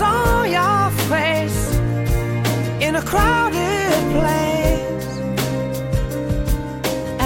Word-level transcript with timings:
Saw 0.00 0.44
your 0.58 0.90
face 1.12 1.62
in 2.86 2.92
a 2.96 3.02
crowded 3.10 3.92
place. 4.14 5.08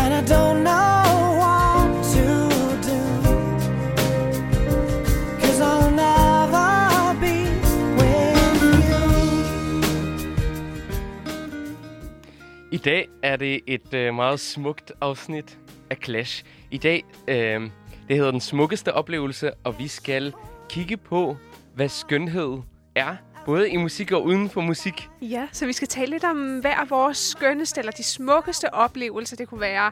And 0.01 0.11
I 0.21 0.23
don't 0.35 0.59
know. 0.65 1.05
what 1.43 2.05
to 2.15 2.27
do, 2.89 3.03
cause 5.41 5.61
I'll 5.71 5.91
never 6.05 7.15
be 7.21 7.37
with 7.99 8.63
you. 8.89 9.03
I 12.73 12.77
dag 12.77 13.09
er 13.23 13.37
det 13.37 13.61
et 13.67 13.95
øh, 13.95 14.15
meget 14.15 14.41
smukt 14.41 14.93
afsnit 15.01 15.59
af 15.91 15.97
Clash. 16.05 16.45
I 16.71 16.79
dag, 16.79 17.05
øh, 17.29 17.71
det 18.09 18.17
hedder 18.17 18.31
Den 18.31 18.41
Smukkeste 18.41 18.95
Oplevelse, 18.95 19.53
og 19.65 19.79
vi 19.79 19.89
skal 19.89 20.33
kigge 20.69 20.97
på, 20.97 21.37
hvad 21.75 21.89
skønhed 21.89 22.59
er, 22.97 23.17
både 23.47 23.71
i 23.71 23.77
musik 23.77 24.13
og 24.13 24.25
uden 24.25 24.51
for 24.51 24.61
musik. 24.61 25.09
Ja, 25.23 25.49
så 25.53 25.67
vi 25.67 25.73
skal 25.73 25.89
tale 25.89 26.11
lidt 26.11 26.25
om 26.25 26.59
hver 26.59 26.85
vores 26.89 27.19
skønneste 27.19 27.81
eller 27.81 27.93
de 27.93 28.03
smukkeste 28.03 28.75
oplevelser. 28.75 29.37
Det 29.37 29.49
kunne 29.49 29.61
være 29.61 29.91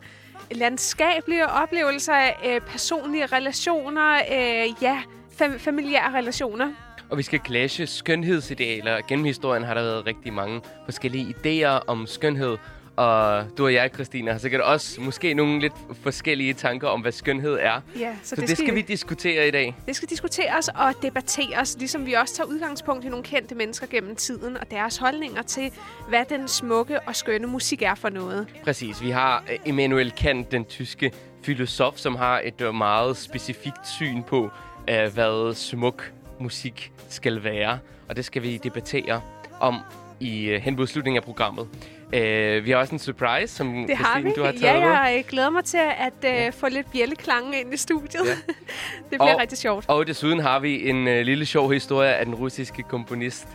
landskabelige 0.50 1.48
oplevelser, 1.48 2.30
øh, 2.46 2.60
personlige 2.60 3.26
relationer, 3.26 4.14
øh, 4.14 4.82
ja, 4.82 5.02
fam- 5.40 5.58
familiære 5.58 6.14
relationer. 6.18 6.72
Og 7.10 7.18
vi 7.18 7.22
skal 7.22 7.40
clashe 7.46 7.86
skønhedsidealer. 7.86 9.00
Gennem 9.08 9.24
historien 9.24 9.62
har 9.64 9.74
der 9.74 9.82
været 9.82 10.06
rigtig 10.06 10.32
mange 10.32 10.60
forskellige 10.84 11.34
idéer 11.34 11.84
om 11.86 12.06
skønhed. 12.06 12.56
Og 12.96 13.44
du 13.58 13.64
og 13.64 13.74
jeg, 13.74 13.90
Christine, 13.94 14.30
har 14.30 14.38
sikkert 14.38 14.60
også 14.60 15.00
måske 15.00 15.34
nogle 15.34 15.60
lidt 15.60 15.72
forskellige 16.02 16.54
tanker 16.54 16.88
om, 16.88 17.00
hvad 17.00 17.12
skønhed 17.12 17.58
er. 17.60 17.80
Ja, 17.98 18.16
så, 18.22 18.28
så 18.28 18.36
det, 18.36 18.48
det 18.48 18.58
skal, 18.58 18.74
vi 18.74 18.80
diskutere 18.80 19.48
i 19.48 19.50
dag. 19.50 19.76
Det 19.86 19.96
skal 19.96 20.08
diskuteres 20.08 20.68
og 20.68 20.94
debatteres, 21.02 21.76
ligesom 21.78 22.06
vi 22.06 22.12
også 22.12 22.34
tager 22.34 22.48
udgangspunkt 22.48 23.04
i 23.04 23.08
nogle 23.08 23.24
kendte 23.24 23.54
mennesker 23.54 23.86
gennem 23.86 24.16
tiden 24.16 24.56
og 24.56 24.70
deres 24.70 24.96
holdninger 24.96 25.42
til, 25.42 25.70
hvad 26.08 26.24
den 26.28 26.48
smukke 26.48 27.00
og 27.00 27.16
skønne 27.16 27.46
musik 27.46 27.82
er 27.82 27.94
for 27.94 28.08
noget. 28.08 28.46
Præcis. 28.64 29.02
Vi 29.02 29.10
har 29.10 29.44
øh, 29.52 29.58
Immanuel 29.66 30.10
Kant, 30.10 30.52
den 30.52 30.64
tyske 30.64 31.12
filosof, 31.42 31.96
som 31.96 32.14
har 32.14 32.40
et 32.44 32.60
øh, 32.60 32.74
meget 32.74 33.16
specifikt 33.16 33.88
syn 33.88 34.22
på, 34.22 34.50
øh, 34.90 35.14
hvad 35.14 35.54
smuk 35.54 36.12
musik 36.40 36.92
skal 37.08 37.44
være. 37.44 37.78
Og 38.08 38.16
det 38.16 38.24
skal 38.24 38.42
vi 38.42 38.56
debattere 38.56 39.20
om 39.60 39.78
i 40.20 40.58
hen 40.62 40.76
mod 40.76 40.86
slutningen 40.86 41.16
af 41.16 41.24
programmet. 41.24 41.68
Uh, 42.16 42.64
vi 42.64 42.70
har 42.70 42.76
også 42.76 42.94
en 42.94 42.98
surprise, 42.98 43.54
som 43.54 43.66
det 43.66 43.84
Christine, 43.86 43.96
har 43.96 44.20
vi. 44.20 44.32
du 44.36 44.42
har 44.42 44.52
taget 44.52 44.80
Ja, 44.80 44.98
jeg 44.98 45.24
glæder 45.28 45.50
mig 45.50 45.64
til 45.64 45.80
at 45.98 46.12
uh, 46.18 46.24
ja. 46.24 46.48
få 46.48 46.68
lidt 46.68 46.92
bjælleklange 46.92 47.60
ind 47.60 47.74
i 47.74 47.76
studiet. 47.76 48.26
Ja. 48.26 48.30
det 49.10 49.18
bliver 49.18 49.34
og, 49.34 49.40
rigtig 49.40 49.58
sjovt. 49.58 49.84
Og 49.88 50.06
desuden 50.06 50.40
har 50.40 50.58
vi 50.58 50.88
en 50.88 51.06
uh, 51.06 51.14
lille 51.14 51.46
sjov 51.46 51.72
historie 51.72 52.14
af 52.14 52.24
den 52.24 52.34
russiske 52.34 52.82
komponist, 52.82 53.48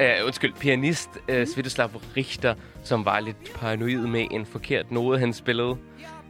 uh, 0.00 0.26
undskyld, 0.26 0.52
pianist 0.52 1.08
uh, 1.28 1.38
mm. 1.38 1.46
Svetoslav 1.46 1.90
Richter, 2.16 2.54
som 2.84 3.04
var 3.04 3.20
lidt 3.20 3.54
paranoid 3.54 4.06
med 4.06 4.26
en 4.30 4.46
forkert 4.46 4.90
note, 4.90 5.18
han 5.18 5.32
spillede. 5.32 5.76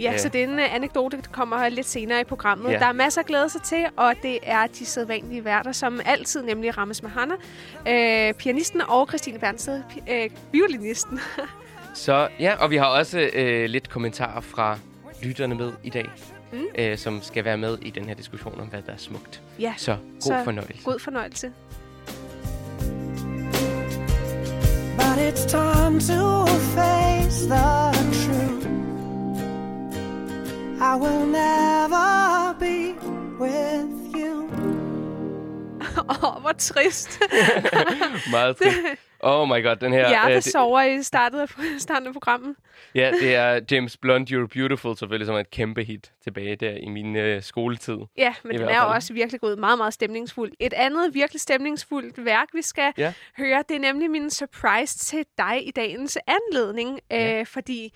Ja, 0.00 0.12
ja, 0.12 0.19
så 0.19 0.28
det 0.28 0.41
er 0.41 0.44
en 0.44 0.55
uh, 0.55 0.75
anekdote, 0.75 1.19
kommer 1.33 1.69
lidt 1.69 1.87
senere 1.87 2.21
i 2.21 2.25
programmet. 2.25 2.73
Ja. 2.73 2.78
Der 2.78 2.87
er 2.87 2.93
masser 2.93 3.21
at 3.21 3.27
glæde 3.27 3.49
sig 3.49 3.62
til, 3.62 3.87
og 3.97 4.15
det 4.23 4.39
er 4.43 4.67
de 4.67 4.87
sædvanlige 4.87 5.44
værter, 5.44 5.73
som 5.73 6.00
altid, 6.05 6.43
nemlig 6.43 6.78
Rammes 6.78 7.03
Mahana, 7.03 7.34
øh, 7.89 8.34
pianisten 8.34 8.81
og 8.89 9.09
Christine 9.09 9.39
Bernsted, 9.39 9.83
øh, 10.11 10.31
violinisten. 10.53 11.21
så 11.94 12.28
ja, 12.41 12.55
og 12.56 12.71
vi 12.71 12.77
har 12.77 12.87
også 12.87 13.31
øh, 13.32 13.65
lidt 13.69 13.91
kommentarer 13.91 14.41
fra 14.41 14.78
lytterne 15.22 15.55
med 15.55 15.72
i 15.82 15.91
dag, 15.91 16.10
mm. 16.53 16.65
øh, 16.78 16.99
som 16.99 17.22
skal 17.22 17.44
være 17.44 17.56
med 17.56 17.78
i 17.82 17.91
den 17.91 18.05
her 18.05 18.15
diskussion 18.15 18.60
om, 18.60 18.66
hvad 18.66 18.82
der 18.87 18.93
er 18.93 18.97
smukt. 18.97 19.43
Ja, 19.59 19.75
så 19.77 19.97
god 20.12 20.21
så 20.21 20.41
fornøjelse. 20.44 20.84
God 20.84 20.99
fornøjelse. 20.99 21.53
But 24.97 25.19
it's 25.19 25.47
time 25.47 26.00
to 26.00 26.47
face 26.47 27.47
the 27.47 27.93
truth. 28.22 28.66
I 30.81 30.97
will 30.97 31.26
never 31.26 32.55
be 32.61 32.94
with. 33.41 34.04
Åh, 36.10 36.37
oh, 36.37 36.41
hvor 36.41 36.53
trist. 36.53 37.22
Meget 38.31 38.56
trist. 38.56 38.78
Oh 39.21 39.49
my 39.49 39.62
god, 39.62 39.77
den 39.77 39.93
her... 39.93 40.09
Hjertet 40.09 40.37
uh, 40.37 40.43
sover 40.43 40.82
i 40.82 41.03
startet 41.03 41.41
af, 41.41 41.49
starten 41.78 42.06
af 42.06 42.12
programmet. 42.12 42.56
ja, 42.94 43.12
det 43.21 43.34
er 43.34 43.60
James 43.71 43.97
Blunt, 43.97 44.31
You're 44.31 44.47
Beautiful, 44.47 44.97
selvfølgelig 44.97 45.27
som 45.27 45.37
et 45.37 45.50
kæmpe 45.50 45.84
hit 45.84 46.12
tilbage 46.25 46.56
der 46.56 46.71
i 46.71 46.88
min 46.88 47.16
uh, 47.16 47.43
skoletid. 47.43 47.97
Ja, 48.16 48.34
men 48.43 48.59
den 48.59 48.69
er 48.69 48.81
også 48.81 49.12
virkelig 49.12 49.41
gået 49.41 49.59
meget, 49.59 49.78
meget 49.78 49.94
stemningsfuld. 49.94 50.53
Et 50.60 50.72
andet 50.72 51.15
virkelig 51.15 51.41
stemningsfuldt 51.41 52.25
værk, 52.25 52.49
vi 52.55 52.62
skal 52.62 52.93
ja. 52.99 53.12
høre, 53.38 53.65
det 53.69 53.76
er 53.76 53.81
nemlig 53.81 54.11
min 54.11 54.31
surprise 54.31 54.99
til 54.99 55.25
dig 55.38 55.69
i 55.69 55.71
dagens 55.71 56.19
anledning. 56.26 57.00
Ja. 57.11 57.41
Uh, 57.41 57.47
fordi 57.47 57.94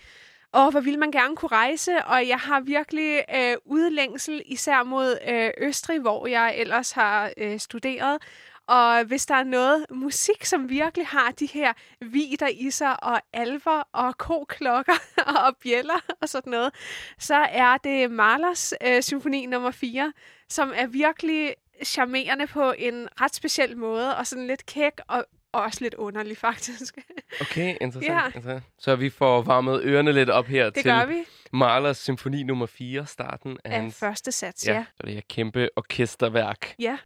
åh, 0.55 0.71
hvor 0.71 0.81
vil 0.81 0.99
man 0.99 1.11
gerne 1.11 1.37
kunne 1.37 1.49
rejse, 1.53 2.05
og 2.05 2.29
jeg 2.29 2.39
har 2.39 2.61
virkelig 2.61 3.25
øh, 3.35 3.57
udlængsel, 3.65 4.43
især 4.47 4.83
mod 4.83 5.19
øh, 5.29 5.51
Østrig, 5.59 6.01
hvor 6.01 6.27
jeg 6.27 6.55
ellers 6.57 6.93
har 6.93 7.33
øh, 7.37 7.59
studeret. 7.59 8.19
Og 8.69 9.05
hvis 9.05 9.27
der 9.27 9.35
er 9.35 9.45
noget 9.45 9.87
musik, 9.91 10.45
som 10.45 10.69
virkelig 10.69 11.07
har 11.07 11.31
de 11.31 11.47
her 11.47 11.73
vider 12.01 12.49
i 12.49 12.71
sig, 12.71 13.03
og 13.03 13.21
alver, 13.33 13.83
og 13.93 14.19
koklokker, 14.19 14.95
og 15.47 15.57
bjæller, 15.63 16.01
og 16.23 16.29
sådan 16.29 16.51
noget, 16.51 16.75
så 17.19 17.35
er 17.35 17.77
det 17.77 18.11
Mahlers 18.11 18.75
øh, 18.87 19.03
symfoni 19.03 19.47
nummer 19.47 19.71
4, 19.71 20.13
som 20.49 20.73
er 20.75 20.87
virkelig 20.87 21.55
charmerende 21.85 22.47
på 22.47 22.75
en 22.79 23.09
ret 23.21 23.35
speciel 23.35 23.77
måde, 23.77 24.17
og 24.17 24.27
sådan 24.27 24.47
lidt 24.47 24.67
kæk 24.67 24.93
og 25.09 25.25
også 25.53 25.79
lidt 25.85 25.95
underlig, 25.95 26.37
faktisk. 26.37 26.99
Okay, 27.41 27.77
interessant. 27.81 28.15
ja. 28.15 28.27
interessant. 28.27 28.65
Så 28.79 28.97
vi 28.97 29.11
får 29.11 29.43
varmet 29.43 29.81
ørerne 29.85 30.13
lidt 30.13 30.31
op 30.31 30.47
her 30.47 30.65
det 30.65 30.75
til 30.75 30.85
gør 30.85 31.07
vi. 31.07 31.25
Mahlers 31.53 31.99
symfoni 31.99 32.43
nummer 32.43 32.67
4, 32.67 33.07
starten 33.07 33.59
af, 33.65 33.71
af 33.73 33.81
hans... 33.81 33.99
første 33.99 34.33
sats, 34.33 34.67
ja. 34.67 34.73
ja. 34.73 34.85
Så 34.97 35.03
det 35.07 35.15
her 35.15 35.21
kæmpe 35.29 35.69
orkesterværk. 35.77 36.75
Ja. 36.79 36.99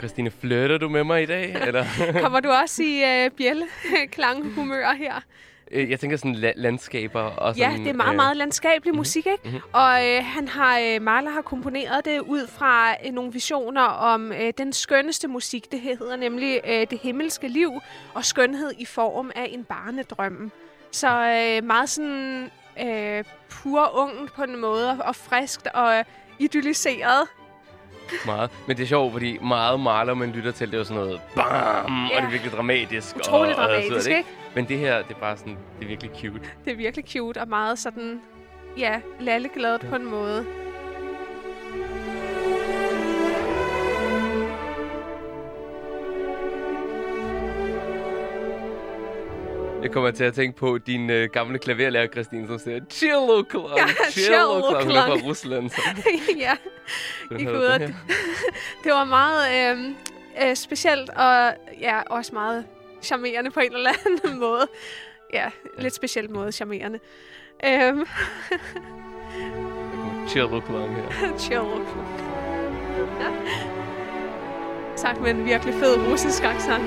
Christine, 0.00 0.30
flytter 0.30 0.78
du 0.78 0.88
med 0.88 1.04
mig 1.04 1.22
i 1.22 1.26
dag? 1.26 1.56
Eller? 1.66 1.84
Kommer 2.22 2.40
du 2.40 2.50
også 2.50 2.82
i 2.82 3.02
øh, 3.24 3.30
bjælleklangehumør 3.30 4.92
her? 5.04 5.14
Øh, 5.70 5.90
jeg 5.90 6.00
tænker 6.00 6.16
sådan 6.16 6.34
la- 6.34 6.52
landskaber 6.56 7.20
og 7.20 7.56
Ja, 7.56 7.70
sådan... 7.70 7.80
det 7.84 7.90
er 7.90 7.94
meget, 7.94 8.10
øh, 8.10 8.16
meget 8.16 8.36
landskabelig 8.36 8.94
musik, 8.94 9.26
ikke? 9.26 9.48
mhm. 9.48 9.60
Og 9.72 10.08
øh, 10.08 10.24
han 10.24 10.48
har, 10.48 10.78
øh, 10.78 11.02
Mahler 11.02 11.30
har 11.30 11.42
komponeret 11.42 12.04
det 12.04 12.20
ud 12.20 12.46
fra 12.46 12.90
øh, 13.06 13.12
nogle 13.12 13.32
visioner 13.32 13.82
om 13.82 14.32
øh, 14.32 14.52
den 14.58 14.72
skønneste 14.72 15.28
musik. 15.28 15.72
Det 15.72 15.80
hedder 15.80 16.16
nemlig 16.16 16.60
øh, 16.66 16.86
Det 16.90 16.98
himmelske 17.02 17.48
liv 17.48 17.72
og 18.14 18.24
skønhed 18.24 18.72
i 18.78 18.84
form 18.84 19.30
af 19.36 19.48
en 19.52 19.64
barnedrøm. 19.64 20.52
Så 20.92 21.08
øh, 21.08 21.64
meget 21.66 21.88
sådan 21.88 22.50
øh, 22.82 23.24
pur 23.50 23.90
ung 23.94 24.28
på 24.36 24.42
en 24.42 24.60
måde, 24.60 24.90
og 25.04 25.16
friskt 25.16 25.66
og 25.74 26.04
idylliseret. 26.38 27.28
Meget. 28.26 28.50
Men 28.66 28.76
det 28.76 28.82
er 28.82 28.86
sjovt, 28.86 29.12
fordi 29.12 29.38
meget 29.38 29.80
maler, 29.80 30.14
man 30.14 30.30
lytter 30.30 30.50
til, 30.52 30.66
det 30.66 30.74
er 30.74 30.78
jo 30.78 30.84
sådan 30.84 31.02
noget 31.02 31.20
bam, 31.34 32.04
og 32.04 32.10
det 32.16 32.24
er 32.24 32.30
virkelig 32.30 32.52
dramatisk. 32.52 33.16
Utroligt 33.16 33.58
og, 33.58 33.64
dramatisk, 33.64 33.94
og, 33.94 34.02
sådan, 34.02 34.18
ikke? 34.18 34.28
Men 34.54 34.68
det 34.68 34.78
her, 34.78 35.02
det 35.02 35.10
er 35.16 35.20
bare 35.20 35.36
sådan, 35.36 35.56
det 35.78 35.84
er 35.84 35.88
virkelig 35.88 36.10
cute. 36.20 36.40
Det 36.64 36.72
er 36.72 36.76
virkelig 36.76 37.04
cute 37.08 37.40
og 37.40 37.48
meget 37.48 37.78
sådan, 37.78 38.20
ja, 38.78 39.00
lalleglad 39.20 39.78
på 39.78 39.96
en 39.96 40.04
måde. 40.10 40.46
Jeg 49.82 49.90
kommer 49.92 50.10
til 50.10 50.24
at 50.24 50.34
tænke 50.34 50.58
på 50.58 50.78
din 50.78 51.10
øh, 51.10 51.28
gamle 51.32 51.58
klaverlærer, 51.58 52.06
Christine, 52.06 52.46
som 52.46 52.58
siger, 52.58 52.80
cello 52.90 53.42
klang, 53.42 53.66
Ja, 53.76 53.86
cello 54.10 54.60
klang. 54.70 54.84
Hun 54.84 54.96
er 54.96 55.06
fra 55.06 55.28
Rusland. 55.28 55.70
Så. 55.70 55.80
ja, 56.38 56.52
I 57.38 57.44
kunne 57.44 57.72
det, 57.78 57.94
det 58.84 58.92
var 58.92 59.04
meget 59.04 59.72
øh, 59.76 60.48
øh, 60.48 60.56
specielt, 60.56 61.10
og 61.10 61.52
ja, 61.80 62.00
også 62.02 62.34
meget 62.34 62.64
charmerende 63.02 63.50
på 63.50 63.60
en 63.60 63.74
eller 63.74 63.90
anden 64.06 64.38
måde. 64.46 64.66
Ja, 65.32 65.50
lidt 65.78 65.94
specielt 65.94 66.30
måde 66.30 66.52
charmerende. 66.52 66.98
Øhm, 67.66 68.06
Cello 70.28 70.60
klang 70.60 70.96
her. 70.96 71.38
chill. 71.38 71.60
Ja. 73.20 73.30
Sagt 74.96 75.20
med 75.20 75.30
en 75.30 75.44
virkelig 75.44 75.74
fed 75.74 76.10
russisk 76.12 76.42
accent. 76.44 76.82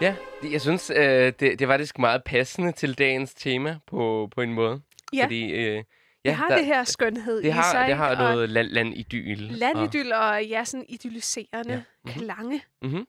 Ja, 0.00 0.16
jeg 0.52 0.60
synes, 0.60 0.90
øh, 0.90 0.96
det, 1.40 1.40
det 1.40 1.68
var 1.68 1.74
faktisk 1.74 1.98
meget 1.98 2.24
passende 2.24 2.72
til 2.72 2.98
dagens 2.98 3.34
tema 3.34 3.78
på, 3.86 4.28
på 4.34 4.40
en 4.40 4.52
måde. 4.52 4.80
Ja, 5.12 5.24
Fordi, 5.24 5.50
øh, 5.52 5.74
ja, 5.74 5.82
det 6.24 6.34
har 6.34 6.48
der- 6.48 6.56
det 6.56 6.66
her 6.66 6.84
skønhed 6.84 7.36
det 7.36 7.44
i 7.44 7.48
har, 7.48 7.72
sig. 7.72 7.88
det 7.88 7.96
har 7.96 8.10
ikke? 8.10 8.22
Og 8.24 8.32
noget 8.32 8.48
land, 8.50 8.68
landidyl. 8.68 9.38
Landidyl 9.38 10.12
og 10.12 10.44
ja, 10.44 10.64
sådan 10.64 10.86
idylliserende 10.88 11.72
Ja. 11.74 11.82
Mhm. 12.04 12.12
klange. 12.20 12.62
Mm-hmm. 12.82 13.06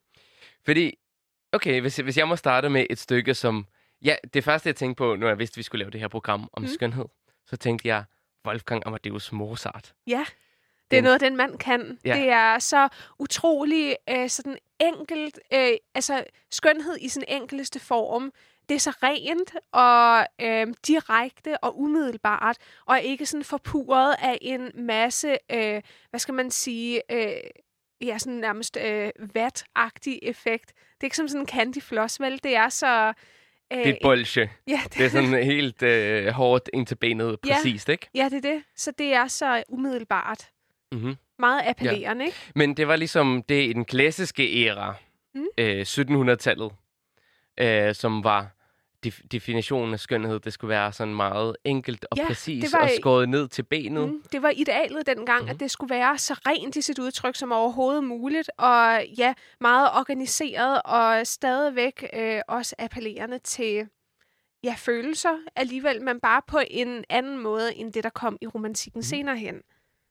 Fordi, 0.65 0.93
okay, 1.53 1.81
hvis, 1.81 1.95
hvis 1.97 2.17
jeg 2.17 2.27
må 2.27 2.35
starte 2.35 2.69
med 2.69 2.85
et 2.89 2.99
stykke, 2.99 3.33
som... 3.33 3.67
Ja, 4.01 4.15
det 4.33 4.43
første, 4.43 4.67
jeg 4.67 4.75
tænkte 4.75 4.97
på, 4.97 5.15
når 5.15 5.27
jeg 5.27 5.39
vidste, 5.39 5.53
at 5.53 5.57
vi 5.57 5.63
skulle 5.63 5.79
lave 5.79 5.91
det 5.91 5.99
her 5.99 6.07
program 6.07 6.49
om 6.53 6.61
mm. 6.61 6.67
skønhed, 6.67 7.05
så 7.45 7.57
tænkte 7.57 7.87
jeg, 7.87 8.03
Wolfgang 8.47 8.83
Amadeus 8.85 9.31
Mozart. 9.31 9.93
Ja, 10.07 10.25
det 10.91 10.97
er 10.99 11.01
noget, 11.01 11.21
den 11.21 11.35
mand 11.37 11.57
kan. 11.57 11.99
Ja. 12.05 12.15
Det 12.15 12.29
er 12.29 12.59
så 12.59 12.87
utrolig 13.19 13.95
øh, 14.09 14.29
sådan 14.29 14.57
enkelt, 14.79 15.39
øh, 15.53 15.71
altså 15.95 16.23
skønhed 16.51 16.97
i 17.01 17.09
sin 17.09 17.23
enkelste 17.27 17.79
form. 17.79 18.31
Det 18.69 18.75
er 18.75 18.79
så 18.79 18.89
rent 19.03 19.55
og 19.71 20.25
øh, 20.41 20.73
direkte 20.87 21.57
og 21.63 21.79
umiddelbart, 21.79 22.57
og 22.85 23.01
ikke 23.01 23.25
sådan 23.25 23.43
forpuret 23.43 24.15
af 24.19 24.37
en 24.41 24.71
masse, 24.75 25.37
øh, 25.51 25.81
hvad 26.09 26.19
skal 26.19 26.33
man 26.33 26.51
sige, 26.51 27.01
øh, 27.11 27.31
ja, 28.01 28.17
sådan 28.17 28.33
nærmest 28.33 28.77
øh, 28.85 29.09
vat-agtig 29.19 30.19
effekt. 30.21 30.67
Det 30.75 31.01
er 31.01 31.05
ikke 31.05 31.17
som 31.17 31.27
sådan 31.27 31.41
en 31.41 31.47
candy 31.47 31.81
floss, 31.81 32.19
vel? 32.21 32.39
Det 32.43 32.55
er 32.55 32.69
så... 32.69 33.13
Øh, 33.73 33.77
Det 33.77 33.87
er 33.87 33.93
et 33.93 33.97
bolsje. 34.01 34.49
ja, 34.67 34.81
det, 34.83 34.93
Det 34.97 35.05
er 35.05 35.09
sådan 35.09 35.43
helt 35.43 35.83
øh, 35.83 36.27
hårdt 36.27 36.69
ind 36.73 36.87
til 36.87 36.95
benet, 36.95 37.37
Ja. 37.45 37.53
præcist, 37.55 37.89
ikke? 37.89 38.09
ja, 38.15 38.29
det 38.31 38.45
er 38.45 38.51
det. 38.53 38.63
Så 38.75 38.91
det 38.91 39.13
er 39.13 39.27
så 39.27 39.63
umiddelbart. 39.69 40.49
Mm-hmm. 40.91 41.15
Meget 41.39 41.61
appellerende, 41.65 42.25
ikke? 42.25 42.37
Men 42.55 42.73
det 42.77 42.87
var 42.87 42.95
ligesom 42.95 43.43
det 43.49 43.69
i 43.69 43.73
den 43.73 43.85
klassiske 43.85 44.65
æra, 44.65 44.93
Mm. 45.35 45.45
øh, 45.57 45.81
1700-tallet, 45.81 46.71
øh, 47.59 47.95
som 47.95 48.23
var 48.23 48.47
def- 49.07 49.27
definitionen 49.31 49.93
af 49.93 49.99
skønhed. 49.99 50.39
Det 50.39 50.53
skulle 50.53 50.69
være 50.69 50.91
sådan 50.93 51.15
meget 51.15 51.55
enkelt 51.63 52.05
og 52.11 52.17
Ja, 52.17 52.27
præcis 52.27 52.73
var 52.73 52.79
og 52.79 52.89
skåret 52.99 53.29
ned 53.29 53.47
til 53.47 53.63
benet. 53.63 54.09
Mm, 54.09 54.23
det 54.31 54.41
var 54.41 54.49
idealet 54.55 55.07
dengang, 55.07 55.43
mm. 55.43 55.49
At 55.49 55.59
det 55.59 55.71
skulle 55.71 55.89
være 55.95 56.17
så 56.17 56.33
rent 56.33 56.75
i 56.75 56.81
sit 56.81 56.99
udtryk 56.99 57.35
som 57.35 57.51
overhovedet 57.51 58.03
muligt, 58.03 58.49
og 58.57 59.05
ja, 59.17 59.33
meget 59.61 59.89
organiseret 59.99 60.81
og 60.85 61.27
stadigvæk 61.27 62.03
øh, 62.13 62.41
også 62.47 62.75
appellerende 62.79 63.39
til 63.39 63.87
ja, 64.63 64.75
følelser 64.77 65.37
alligevel, 65.55 66.01
men 66.01 66.19
bare 66.19 66.41
på 66.47 66.59
en 66.71 67.03
anden 67.09 67.37
måde 67.37 67.75
end 67.75 67.93
det, 67.93 68.03
der 68.03 68.09
kom 68.09 68.37
i 68.41 68.47
romantikken 68.47 68.99
mm. 68.99 69.03
senere 69.03 69.37
hen. 69.37 69.55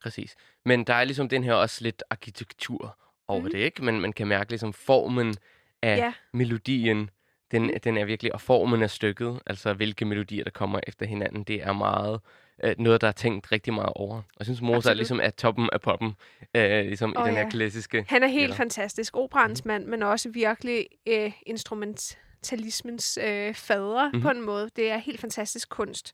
Præcis. 0.03 0.35
Men 0.65 0.85
der 0.85 0.95
er 0.95 1.05
ligesom 1.05 1.29
den 1.29 1.45
her 1.45 1.53
også 1.53 1.85
lidt 1.85 2.03
arkitektur 2.11 2.99
over 3.29 3.41
Mhm. 3.41 3.51
det, 3.51 3.59
ikke? 3.59 3.85
Men 3.85 4.01
man 4.01 4.13
kan 4.13 4.27
mærke 4.27 4.51
ligesom 4.51 4.73
formen 4.73 5.35
af 5.83 5.97
Ja. 5.97 6.13
melodien. 6.33 7.11
Den, 7.51 7.63
Mhm. 7.63 7.81
den 7.85 7.97
er 7.97 8.05
virkelig, 8.05 8.35
og 8.35 8.41
formen 8.41 8.83
af 8.83 8.91
stykket, 8.91 9.41
altså 9.47 9.73
hvilke 9.73 10.05
melodier, 10.05 10.45
der 10.45 10.51
kommer 10.51 10.81
efter 10.87 11.07
hinanden, 11.07 11.43
det 11.45 11.63
er 11.63 11.73
meget 11.73 12.21
øh, 12.65 12.75
noget, 12.79 13.01
der 13.01 13.09
er 13.09 13.13
tænkt 13.13 13.53
rigtig 13.53 13.75
meget 13.75 13.93
over. 13.97 14.17
Og 14.17 14.23
jeg 14.39 14.47
synes, 14.47 14.61
Mozart 14.61 14.77
Absolut. 14.77 14.97
ligesom 14.97 15.21
er 15.23 15.31
toppen 15.31 15.69
af 15.73 15.81
poppen, 15.81 16.13
øh, 16.57 16.85
ligesom 16.87 17.15
Åh, 17.17 17.25
i 17.25 17.29
den 17.29 17.35
her 17.37 17.43
ja. 17.43 17.51
klassiske... 17.51 18.05
Han 18.09 18.23
er 18.23 18.27
helt 18.27 18.43
Eller- 18.43 18.57
fantastisk. 18.57 19.17
Operans 19.17 19.65
mand, 19.65 19.87
men 19.87 20.03
også 20.03 20.29
virkelig 20.31 20.87
øh, 21.09 21.33
instrumentalismens 21.47 23.19
øh, 23.25 23.55
fader 23.55 24.07
Mhm. 24.09 24.17
mm. 24.17 24.23
på 24.23 24.31
en 24.31 24.41
måde. 24.43 24.71
Det 24.77 24.91
er 24.91 24.97
helt 24.99 25.21
fantastisk 25.21 25.69
kunst. 25.69 26.13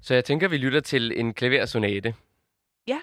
Så 0.00 0.14
jeg 0.14 0.24
tænker, 0.24 0.48
vi 0.48 0.56
lytter 0.56 0.80
til 0.80 1.20
en 1.20 1.34
klaversonate. 1.34 2.14
Ja. 2.86 2.98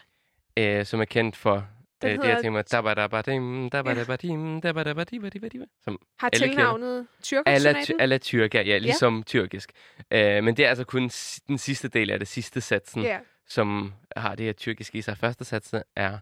Øh, 0.60 0.86
som 0.86 1.02
er 1.02 1.06
kendt 1.06 1.36
for 1.36 1.68
Den 2.02 2.10
øh, 2.10 2.28
det, 2.28 2.36
tænker 2.38 2.50
mig, 2.52 2.72
dabadabadim, 2.72 3.70
dabadabadim, 3.70 4.62
dabadabadibadibadiba, 4.62 5.66
som 5.84 6.00
Har 6.20 6.30
tilnavnet 6.30 7.08
Tyrkersonaten. 7.24 8.02
alla 8.02 8.18
tyrker, 8.18 8.62
ja, 8.62 8.78
ligesom 8.78 9.24
tyrkisk. 9.24 9.72
Øh, 10.12 10.44
men 10.44 10.58
det 10.58 10.66
er 10.66 10.70
altså 10.70 10.84
kun 10.84 11.10
den 11.48 11.58
sidste 11.58 11.88
del 11.88 12.10
af 12.12 12.20
det 12.20 12.28
sidste 12.28 12.62
satsen, 12.62 13.02
Ja. 13.02 13.20
som 13.48 13.94
har 14.18 14.36
det 14.36 14.46
her 14.46 14.54
tyrkiske 14.54 14.98
i 14.98 15.02
sig. 15.02 15.18
Første 15.18 15.46
satsen 15.46 15.82
er 15.96 16.18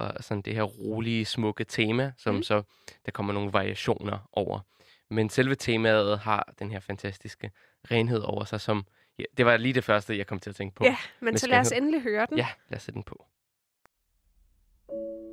øh, 0.00 0.06
sådan 0.20 0.42
det 0.42 0.54
her 0.54 0.62
rolige, 0.62 1.24
smukke 1.24 1.64
tema, 1.64 2.12
som 2.18 2.34
Mm. 2.34 2.42
så, 2.42 2.62
der 3.06 3.12
kommer 3.12 3.32
nogle 3.32 3.52
variationer 3.52 4.28
over. 4.32 4.60
Men 5.10 5.30
selve 5.30 5.54
temaet 5.54 6.18
har 6.18 6.52
den 6.58 6.70
her 6.70 6.80
fantastiske 6.80 7.50
renhed 7.90 8.20
over 8.20 8.44
sig, 8.44 8.60
som, 8.60 8.84
ja, 9.18 9.24
det 9.36 9.46
var 9.46 9.56
lige 9.56 9.74
det 9.74 9.84
første, 9.84 10.18
jeg 10.18 10.26
kom 10.26 10.38
til 10.38 10.50
at 10.50 10.56
tænke 10.56 10.74
på. 10.74 10.84
Ja, 10.84 10.96
men 11.20 11.38
så 11.38 11.46
lad 11.48 11.58
os 11.58 11.72
endelig 11.72 12.02
høre 12.02 12.26
den. 12.30 12.36
Ja, 12.38 12.46
lad 12.68 12.76
os 12.76 12.82
sætte 12.82 12.94
den 12.94 13.02
på. 13.02 13.26
Det 14.88 15.25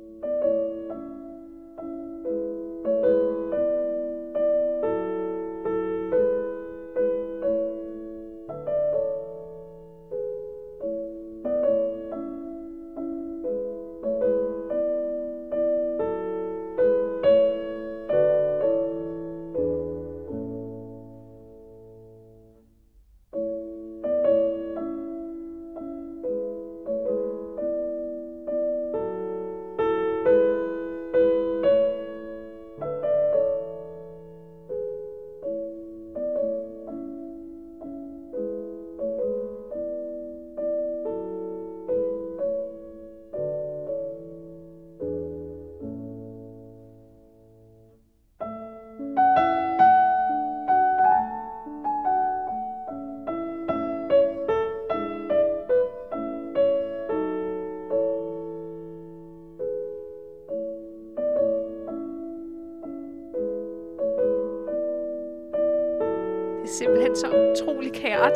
så 67.24 67.52
utrolig 67.52 67.92
kært. 67.92 68.32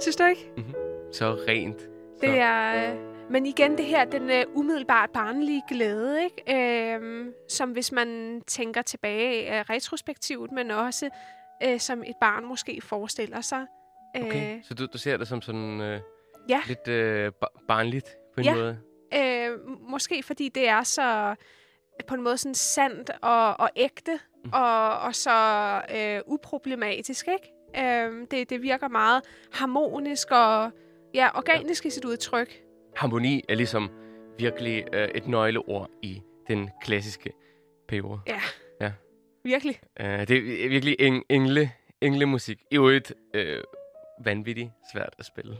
Synes 0.00 0.16
du 0.16 0.24
ikke? 0.24 0.52
Så 1.12 1.32
rent. 1.48 1.80
Så, 1.80 1.86
Det 2.20 2.38
er 2.38 2.92
øh, 2.92 2.98
men 3.30 3.46
igen 3.46 3.78
det 3.78 3.84
her, 3.84 4.04
den 4.04 4.22
uh, 4.22 4.58
umiddelbart 4.58 5.10
barnlige 5.10 5.62
glæde, 5.68 6.24
ikke? 6.24 6.98
Uh, 6.98 7.26
som 7.48 7.70
hvis 7.70 7.92
man 7.92 8.42
tænker 8.46 8.82
tilbage 8.82 9.50
uh, 9.50 9.70
retrospektivt, 9.70 10.52
men 10.52 10.70
også 10.70 11.08
uh, 11.66 11.78
som 11.78 12.02
et 12.02 12.16
barn 12.20 12.44
måske 12.44 12.80
forestiller 12.80 13.40
sig. 13.40 13.66
Okay, 14.14 14.56
uh, 14.56 14.64
så 14.64 14.74
du, 14.74 14.86
du 14.86 14.98
ser 14.98 15.16
det 15.16 15.28
som 15.28 15.42
sådan 15.42 15.80
uh, 15.80 16.00
ja. 16.48 16.62
lidt 16.66 16.88
uh, 16.88 17.48
barnligt 17.68 18.16
på 18.34 18.40
en 18.40 18.44
ja. 18.44 18.54
måde? 18.54 18.78
Uh, 19.16 19.80
måske 19.90 20.22
fordi 20.22 20.48
det 20.48 20.68
er 20.68 20.82
så 20.82 21.34
på 22.06 22.14
en 22.14 22.22
måde 22.22 22.38
sådan 22.38 22.54
sandt 22.54 23.10
og, 23.22 23.60
og 23.60 23.70
ægte, 23.76 24.18
mm. 24.44 24.50
og, 24.52 24.98
og 24.98 25.14
så 25.14 25.32
uh, 25.94 26.32
uproblematisk, 26.32 27.28
ikke? 27.28 27.52
Uh, 27.78 28.26
det, 28.30 28.50
det 28.50 28.62
virker 28.62 28.88
meget 28.88 29.22
harmonisk 29.52 30.30
og 30.30 30.70
ja, 31.14 31.28
organisk 31.38 31.84
ja. 31.84 31.88
i 31.88 31.90
sit 31.90 32.04
udtryk 32.04 32.62
harmoni 32.96 33.44
er 33.48 33.54
ligesom 33.54 33.90
virkelig 34.38 34.84
øh, 34.92 35.08
et 35.14 35.28
nøgleord 35.28 35.90
i 36.02 36.22
den 36.48 36.70
klassiske 36.82 37.32
periode. 37.88 38.20
Ja, 38.26 38.40
ja. 38.80 38.92
virkelig. 39.44 39.80
Uh, 40.00 40.06
det 40.06 40.30
er 40.30 40.68
virkelig 40.68 40.96
eng- 41.00 41.26
engle, 41.28 41.72
englemusik. 42.00 42.58
I 42.70 42.76
øvrigt 42.76 43.14
øh, 43.34 43.62
vanvittigt 44.24 44.70
svært 44.92 45.14
at 45.18 45.24
spille. 45.24 45.56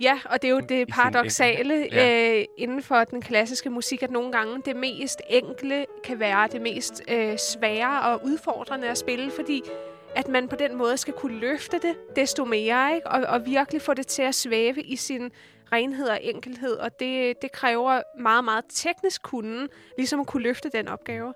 Ja, 0.00 0.20
og 0.24 0.42
det 0.42 0.48
er 0.48 0.52
jo 0.52 0.60
det 0.60 0.88
paradoxale 0.88 1.88
ja. 1.92 2.38
øh, 2.38 2.44
inden 2.58 2.82
for 2.82 3.04
den 3.04 3.22
klassiske 3.22 3.70
musik, 3.70 4.02
at 4.02 4.10
nogle 4.10 4.32
gange 4.32 4.62
det 4.64 4.76
mest 4.76 5.20
enkle 5.28 5.86
kan 6.04 6.20
være 6.20 6.48
det 6.48 6.62
mest 6.62 7.02
øh, 7.10 7.38
svære 7.38 8.02
og 8.02 8.20
udfordrende 8.24 8.88
at 8.88 8.98
spille, 8.98 9.30
fordi 9.30 9.62
at 10.16 10.28
man 10.28 10.48
på 10.48 10.56
den 10.56 10.74
måde 10.76 10.96
skal 10.96 11.14
kunne 11.14 11.38
løfte 11.38 11.78
det 11.78 11.96
desto 12.16 12.44
mere, 12.44 12.94
ikke? 12.94 13.06
Og, 13.06 13.20
og 13.28 13.46
virkelig 13.46 13.82
få 13.82 13.94
det 13.94 14.06
til 14.06 14.22
at 14.22 14.34
svæve 14.34 14.82
i 14.82 14.96
sin 14.96 15.30
renhed 15.72 16.08
og 16.08 16.18
enkelhed, 16.22 16.76
og 16.76 17.00
det, 17.00 17.42
det 17.42 17.52
kræver 17.52 18.02
meget, 18.18 18.44
meget 18.44 18.64
teknisk 18.68 19.22
kunden, 19.22 19.68
ligesom 19.96 20.20
at 20.20 20.26
kunne 20.26 20.42
løfte 20.42 20.70
den 20.70 20.88
opgave. 20.88 21.34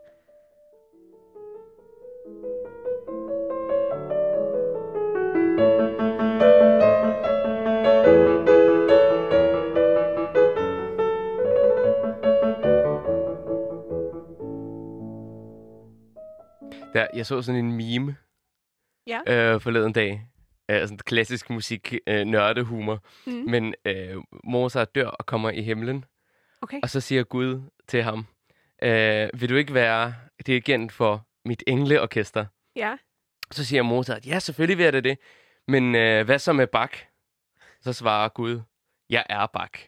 Der, 16.95 17.07
jeg 17.15 17.27
så 17.27 17.43
sådan 17.43 17.65
en 17.65 17.73
meme 17.73 18.17
ja. 19.07 19.21
øh, 19.27 19.61
forleden 19.61 19.93
dag, 19.93 20.27
øh, 20.71 20.81
sådan 20.81 20.99
klassisk 20.99 21.51
musik, 21.51 21.95
øh, 22.07 22.25
nørdehumor. 22.25 23.03
Mm. 23.27 23.33
Men 23.33 23.75
øh, 23.85 24.17
Mozart 24.45 24.95
dør 24.95 25.09
og 25.09 25.27
kommer 25.27 25.51
i 25.51 25.63
himlen. 25.63 26.05
Okay. 26.63 26.81
Og 26.83 26.91
så 26.91 27.01
siger 27.01 27.25
Gud 27.25 27.61
til 27.89 28.03
ham, 28.03 28.27
øh, 28.83 29.29
vil 29.35 29.49
du 29.49 29.57
ikke 29.57 29.75
være 29.75 30.15
dirigent 30.47 30.93
for 30.93 31.27
mit 31.45 31.63
engleorkester? 31.67 32.47
Ja. 32.77 32.97
Så 33.51 33.65
siger 33.65 33.83
Mozart, 33.83 34.27
ja, 34.27 34.39
selvfølgelig 34.39 34.79
vil 34.79 34.85
jeg 34.85 34.93
det 34.93 35.05
det. 35.05 35.19
Men 35.69 35.95
øh, 35.95 36.25
hvad 36.25 36.39
så 36.39 36.53
med 36.53 36.67
Bach? 36.67 37.05
Så 37.81 37.93
svarer 37.93 38.29
Gud, 38.29 38.61
jeg 39.11 39.25
er 39.29 39.47
bak. 39.47 39.79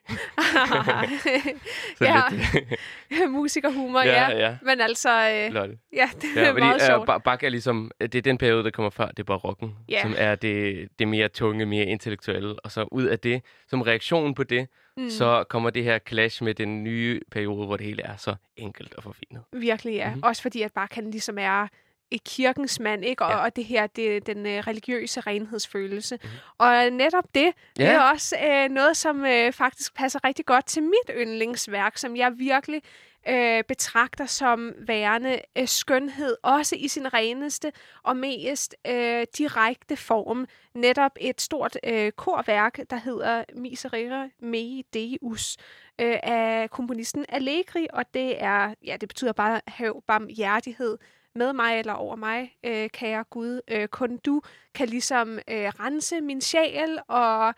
ja, 2.00 2.22
musikerhumor, 3.28 4.00
ja, 4.00 4.30
ja. 4.30 4.38
ja. 4.38 4.56
Men 4.62 4.80
altså, 4.80 5.10
øh, 5.10 5.68
ja, 5.92 6.10
det 6.20 6.36
ja, 6.36 6.40
er 6.40 6.50
fordi, 6.50 6.60
meget 6.60 6.82
sjovt. 6.82 7.08
Uh, 7.08 7.22
bak 7.24 7.42
er 7.42 7.48
ligesom, 7.48 7.90
det 8.00 8.14
er 8.14 8.22
den 8.22 8.38
periode, 8.38 8.64
der 8.64 8.70
kommer 8.70 8.90
før, 8.90 9.06
det 9.06 9.18
er 9.18 9.24
barokken, 9.24 9.76
ja. 9.88 10.02
som 10.02 10.14
er 10.16 10.34
det, 10.34 10.88
det 10.98 11.08
mere 11.08 11.28
tunge, 11.28 11.66
mere 11.66 11.84
intellektuelle. 11.84 12.54
Og 12.64 12.72
så 12.72 12.88
ud 12.92 13.04
af 13.04 13.18
det, 13.18 13.42
som 13.68 13.82
reaktion 13.82 14.34
på 14.34 14.44
det, 14.44 14.68
mm. 14.96 15.10
så 15.10 15.44
kommer 15.48 15.70
det 15.70 15.84
her 15.84 15.98
clash 16.08 16.44
med 16.44 16.54
den 16.54 16.84
nye 16.84 17.20
periode, 17.30 17.66
hvor 17.66 17.76
det 17.76 17.86
hele 17.86 18.02
er 18.02 18.16
så 18.16 18.34
enkelt 18.56 18.94
og 18.94 19.02
forfinet. 19.02 19.42
Virkelig, 19.52 19.94
ja. 19.94 20.08
Mm-hmm. 20.08 20.22
Også 20.22 20.42
fordi, 20.42 20.62
at 20.62 20.72
Bach 20.72 20.94
han 20.94 21.10
ligesom 21.10 21.38
er 21.38 21.68
kirkens 22.16 22.80
mand, 22.80 23.04
ikke? 23.04 23.24
Og, 23.24 23.30
ja. 23.30 23.36
og 23.36 23.56
det 23.56 23.64
her, 23.64 23.86
det 23.86 24.26
den 24.26 24.46
øh, 24.46 24.58
religiøse 24.58 25.20
renhedsfølelse. 25.20 26.18
Mm. 26.22 26.28
Og 26.58 26.90
netop 26.90 27.24
det, 27.34 27.52
ja. 27.78 27.84
det 27.84 27.94
er 27.94 28.00
også 28.00 28.36
øh, 28.44 28.68
noget, 28.68 28.96
som 28.96 29.24
øh, 29.24 29.52
faktisk 29.52 29.94
passer 29.94 30.24
rigtig 30.24 30.46
godt 30.46 30.66
til 30.66 30.82
mit 30.82 31.10
yndlingsværk, 31.16 31.98
som 31.98 32.16
jeg 32.16 32.32
virkelig 32.38 32.82
øh, 33.28 33.64
betragter 33.64 34.26
som 34.26 34.72
værende 34.78 35.40
øh, 35.58 35.68
skønhed, 35.68 36.36
også 36.42 36.76
i 36.76 36.88
sin 36.88 37.14
reneste 37.14 37.72
og 38.02 38.16
mest 38.16 38.74
øh, 38.86 39.26
direkte 39.38 39.96
form. 39.96 40.46
Netop 40.74 41.12
et 41.20 41.40
stort 41.40 41.76
øh, 41.84 42.12
korværk, 42.12 42.78
der 42.90 42.96
hedder 42.96 43.44
Miserere 43.54 44.30
Mei 44.40 44.84
Deus, 44.94 45.56
øh, 46.00 46.18
af 46.22 46.70
komponisten 46.70 47.24
Allegri, 47.28 47.86
og 47.92 48.04
det 48.14 48.42
er, 48.42 48.74
ja, 48.84 48.96
det 49.00 49.08
betyder 49.08 49.32
bare 49.32 49.60
hav 49.66 50.02
barmhjertighed 50.06 50.98
med 51.38 51.52
mig 51.52 51.78
eller 51.78 51.92
over 51.92 52.16
mig, 52.16 52.56
øh, 52.64 52.88
kære 52.90 53.24
Gud. 53.30 53.60
Øh, 53.70 53.88
kun 53.88 54.16
du 54.16 54.42
kan 54.74 54.88
ligesom 54.88 55.38
øh, 55.48 55.68
rense 55.68 56.20
min 56.20 56.40
sjæl 56.40 56.98
og 57.08 57.54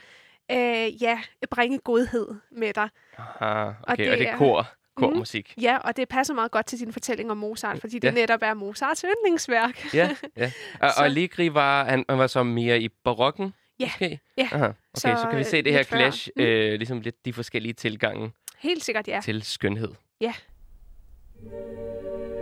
øh, 0.50 1.02
ja, 1.02 1.20
bringe 1.50 1.78
godhed 1.78 2.28
med 2.50 2.72
dig. 2.72 2.88
Aha, 3.18 3.68
okay, 3.68 3.74
og 3.82 3.98
det, 3.98 4.10
og 4.10 4.18
det 4.18 4.28
er 4.28 4.36
kor, 4.36 4.68
kormusik. 4.96 5.54
Mm, 5.56 5.62
ja, 5.62 5.78
og 5.78 5.96
det 5.96 6.08
passer 6.08 6.34
meget 6.34 6.50
godt 6.50 6.66
til 6.66 6.78
din 6.78 6.92
fortælling 6.92 7.30
om 7.30 7.36
Mozart, 7.36 7.80
fordi 7.80 7.98
ja. 8.02 8.08
det 8.08 8.14
netop 8.14 8.40
er 8.42 8.54
Mozarts 8.54 9.04
yndlingsværk. 9.04 9.94
ja, 9.94 10.16
ja. 10.36 10.52
Og, 10.80 10.88
og 10.98 11.04
Allegri 11.04 11.54
var, 11.54 11.84
han, 11.84 12.04
han 12.08 12.18
var 12.18 12.26
så 12.26 12.42
mere 12.42 12.80
i 12.80 12.88
barokken? 12.88 13.54
Ja. 13.80 13.90
Okay, 13.96 14.16
ja. 14.36 14.48
Aha. 14.52 14.64
okay 14.64 14.74
så, 14.94 15.00
så 15.22 15.26
kan 15.30 15.38
vi 15.38 15.44
se 15.44 15.62
det 15.62 15.72
her 15.72 15.82
clash, 15.82 16.30
mm. 16.36 16.42
øh, 16.42 16.72
ligesom 16.78 17.00
lidt 17.00 17.24
de 17.24 17.32
forskellige 17.32 17.72
tilgange. 17.72 18.32
Helt 18.58 18.84
sikkert, 18.84 19.08
ja. 19.08 19.20
Til 19.24 19.42
skønhed. 19.42 19.90
Ja. 20.20 20.34
Altså, 21.42 22.39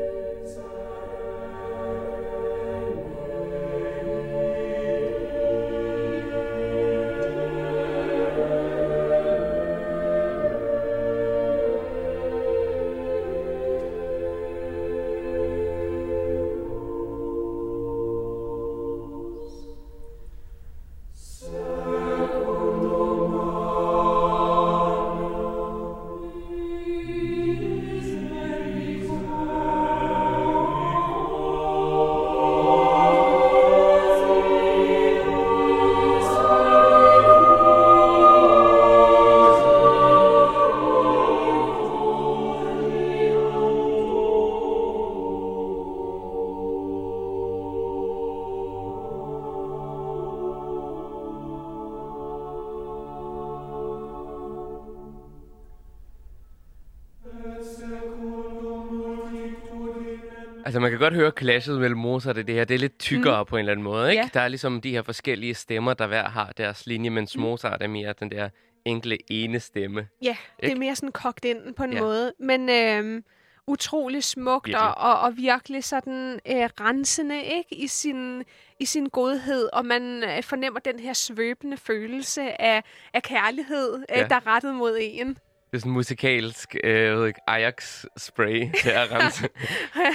godt 61.09 61.21
høre 61.21 61.33
clashet 61.39 61.81
mellem 61.81 61.99
Mozart 61.99 62.39
og 62.39 62.47
det 62.47 62.55
her. 62.55 62.65
Det 62.65 62.75
er 62.75 62.79
lidt 62.79 62.99
tykkere 62.99 63.43
mm. 63.43 63.47
på 63.47 63.57
en 63.57 63.61
eller 63.61 63.73
anden 63.73 63.85
måde, 63.85 64.11
ikke? 64.11 64.23
Ja. 64.23 64.29
Der 64.35 64.41
er 64.41 64.49
ligesom 64.49 64.81
de 64.81 64.91
her 64.91 65.03
forskellige 65.03 65.55
stemmer, 65.55 65.95
der 65.95 66.07
hver 66.07 66.29
har 66.29 66.53
deres 66.57 66.87
linje, 66.87 67.11
mens 67.11 67.37
mm. 67.37 67.43
Mozart 67.43 67.83
er 67.83 67.87
mere 67.87 68.15
den 68.21 68.31
der 68.31 68.49
enkle 68.85 69.19
ene 69.31 69.61
stemme. 69.61 70.09
Ja, 70.23 70.29
ikke? 70.29 70.41
det 70.63 70.73
er 70.73 70.77
mere 70.77 70.97
sådan 70.97 71.13
kogt 71.13 71.45
ind 71.45 71.75
på 71.75 71.85
en 71.85 71.93
ja. 71.93 72.01
måde. 72.01 72.33
Men 72.39 72.69
øh, 72.69 73.23
utrolig 73.67 74.25
smukt 74.25 74.75
og, 74.75 74.95
og, 74.97 75.21
og 75.21 75.37
virkelig 75.37 75.85
sådan 75.85 76.41
øh, 76.47 76.69
rensende, 76.81 77.43
ikke? 77.43 77.75
I 77.75 77.87
sin, 77.87 78.45
i 78.81 78.85
sin 78.85 79.09
godhed, 79.09 79.69
og 79.73 79.87
man 79.87 80.03
øh, 80.25 80.43
fornemmer 80.43 80.81
den 80.81 80.99
her 80.99 81.13
svøbende 81.13 81.77
følelse 81.77 82.61
af, 82.63 82.83
af 83.15 83.23
kærlighed, 83.23 83.99
øh, 83.99 84.19
ja. 84.19 84.27
der 84.27 84.37
er 84.37 84.47
rettet 84.47 84.75
mod 84.75 84.99
en. 85.01 85.39
Det 85.71 85.77
er 85.77 85.79
sådan 85.79 85.93
musikalsk, 85.93 86.77
øh, 86.85 87.05
jeg 87.05 87.17
ved 87.17 87.27
ikke, 87.27 87.41
Ajax-spray 87.47 88.73
til 88.83 88.91
at 88.91 89.13
rense. 89.13 89.49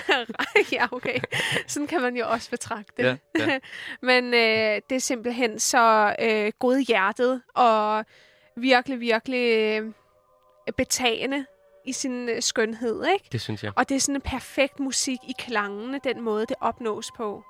ja, 0.75 0.87
okay. 0.91 1.19
Sådan 1.67 1.87
kan 1.87 2.01
man 2.01 2.15
jo 2.17 2.29
også 2.29 2.49
betragte 2.49 2.93
det. 2.97 3.03
Ja, 3.03 3.17
ja. 3.39 3.59
Men 4.09 4.25
øh, 4.33 4.81
det 4.89 4.95
er 4.95 4.99
simpelthen 4.99 5.59
så 5.59 6.15
øh, 6.19 6.51
godhjertet 6.59 7.41
og 7.55 8.05
virkelig, 8.57 8.99
virkelig 8.99 9.51
øh, 9.51 9.91
betagende 10.77 11.45
i 11.85 11.93
sin 11.93 12.29
øh, 12.29 12.41
skønhed, 12.41 13.05
ikke? 13.13 13.25
Det 13.31 13.41
synes 13.41 13.63
jeg. 13.63 13.71
Og 13.75 13.89
det 13.89 13.95
er 13.95 13.99
sådan 13.99 14.15
en 14.15 14.21
perfekt 14.21 14.79
musik 14.79 15.19
i 15.29 15.33
klangene, 15.39 15.99
den 16.03 16.21
måde, 16.21 16.45
det 16.45 16.55
opnås 16.61 17.11
på. 17.17 17.43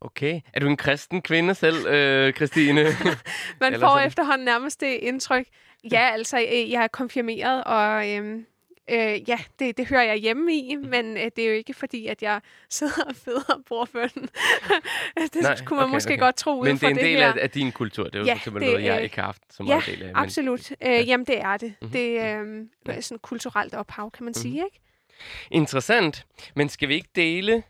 Okay. 0.00 0.40
Er 0.52 0.60
du 0.60 0.66
en 0.66 0.76
kristen 0.76 1.22
kvinde 1.22 1.54
selv, 1.54 1.86
øh, 1.86 2.32
Christine? 2.32 2.82
Man 3.60 3.80
får 3.80 3.88
sådan? 3.88 4.06
efterhånden 4.06 4.44
nærmest 4.44 4.80
det 4.80 4.86
indtryk. 4.86 5.46
Ja, 5.92 6.10
altså, 6.12 6.38
øh, 6.38 6.70
jeg 6.70 6.82
er 6.82 6.88
konfirmeret, 6.88 7.64
og 7.64 8.10
øhm, 8.10 8.46
øh, 8.90 9.28
ja, 9.28 9.38
det, 9.58 9.76
det 9.76 9.86
hører 9.86 10.02
jeg 10.02 10.16
hjemme 10.16 10.54
i, 10.54 10.76
men 10.76 11.16
øh, 11.16 11.24
det 11.36 11.38
er 11.38 11.48
jo 11.48 11.54
ikke 11.54 11.74
fordi, 11.74 12.06
at 12.06 12.22
jeg 12.22 12.40
sidder 12.70 13.02
og 13.08 13.16
føder 13.16 13.62
bordbønnen. 13.68 14.28
det 15.34 15.42
Nej, 15.42 15.56
kunne 15.64 15.76
man 15.76 15.84
okay, 15.84 15.94
måske 15.94 16.12
okay. 16.12 16.20
godt 16.20 16.36
tro 16.36 16.62
Men 16.62 16.74
det 16.76 16.82
er 16.82 16.88
en 16.88 16.96
del 16.96 17.22
af, 17.22 17.34
af 17.40 17.50
din 17.50 17.72
kultur. 17.72 18.04
Det 18.04 18.14
er 18.14 18.18
jo 18.18 18.24
ja, 18.24 18.38
simpelthen 18.44 18.72
noget, 18.72 18.86
jeg 18.86 19.02
ikke 19.02 19.16
har 19.16 19.24
haft 19.24 19.42
så 19.50 19.62
meget 19.62 19.86
ja, 19.86 19.92
del 19.92 20.02
af. 20.02 20.06
Men, 20.06 20.16
absolut. 20.16 20.70
Øh, 20.70 20.76
ja. 20.88 21.00
Jamen, 21.00 21.26
det 21.26 21.40
er 21.40 21.56
det. 21.56 21.74
Mm-hmm. 21.80 21.92
Det 21.92 22.20
er 22.20 22.42
øh, 22.42 22.66
ja. 22.88 23.00
sådan 23.00 23.18
kulturelt 23.18 23.74
ophav, 23.74 24.10
kan 24.10 24.24
man 24.24 24.30
mm-hmm. 24.30 24.42
sige, 24.42 24.64
ikke? 24.64 24.80
Interessant. 25.50 26.26
Men 26.54 26.68
skal 26.68 26.88
vi 26.88 26.94
ikke 26.94 27.10
dele 27.16 27.62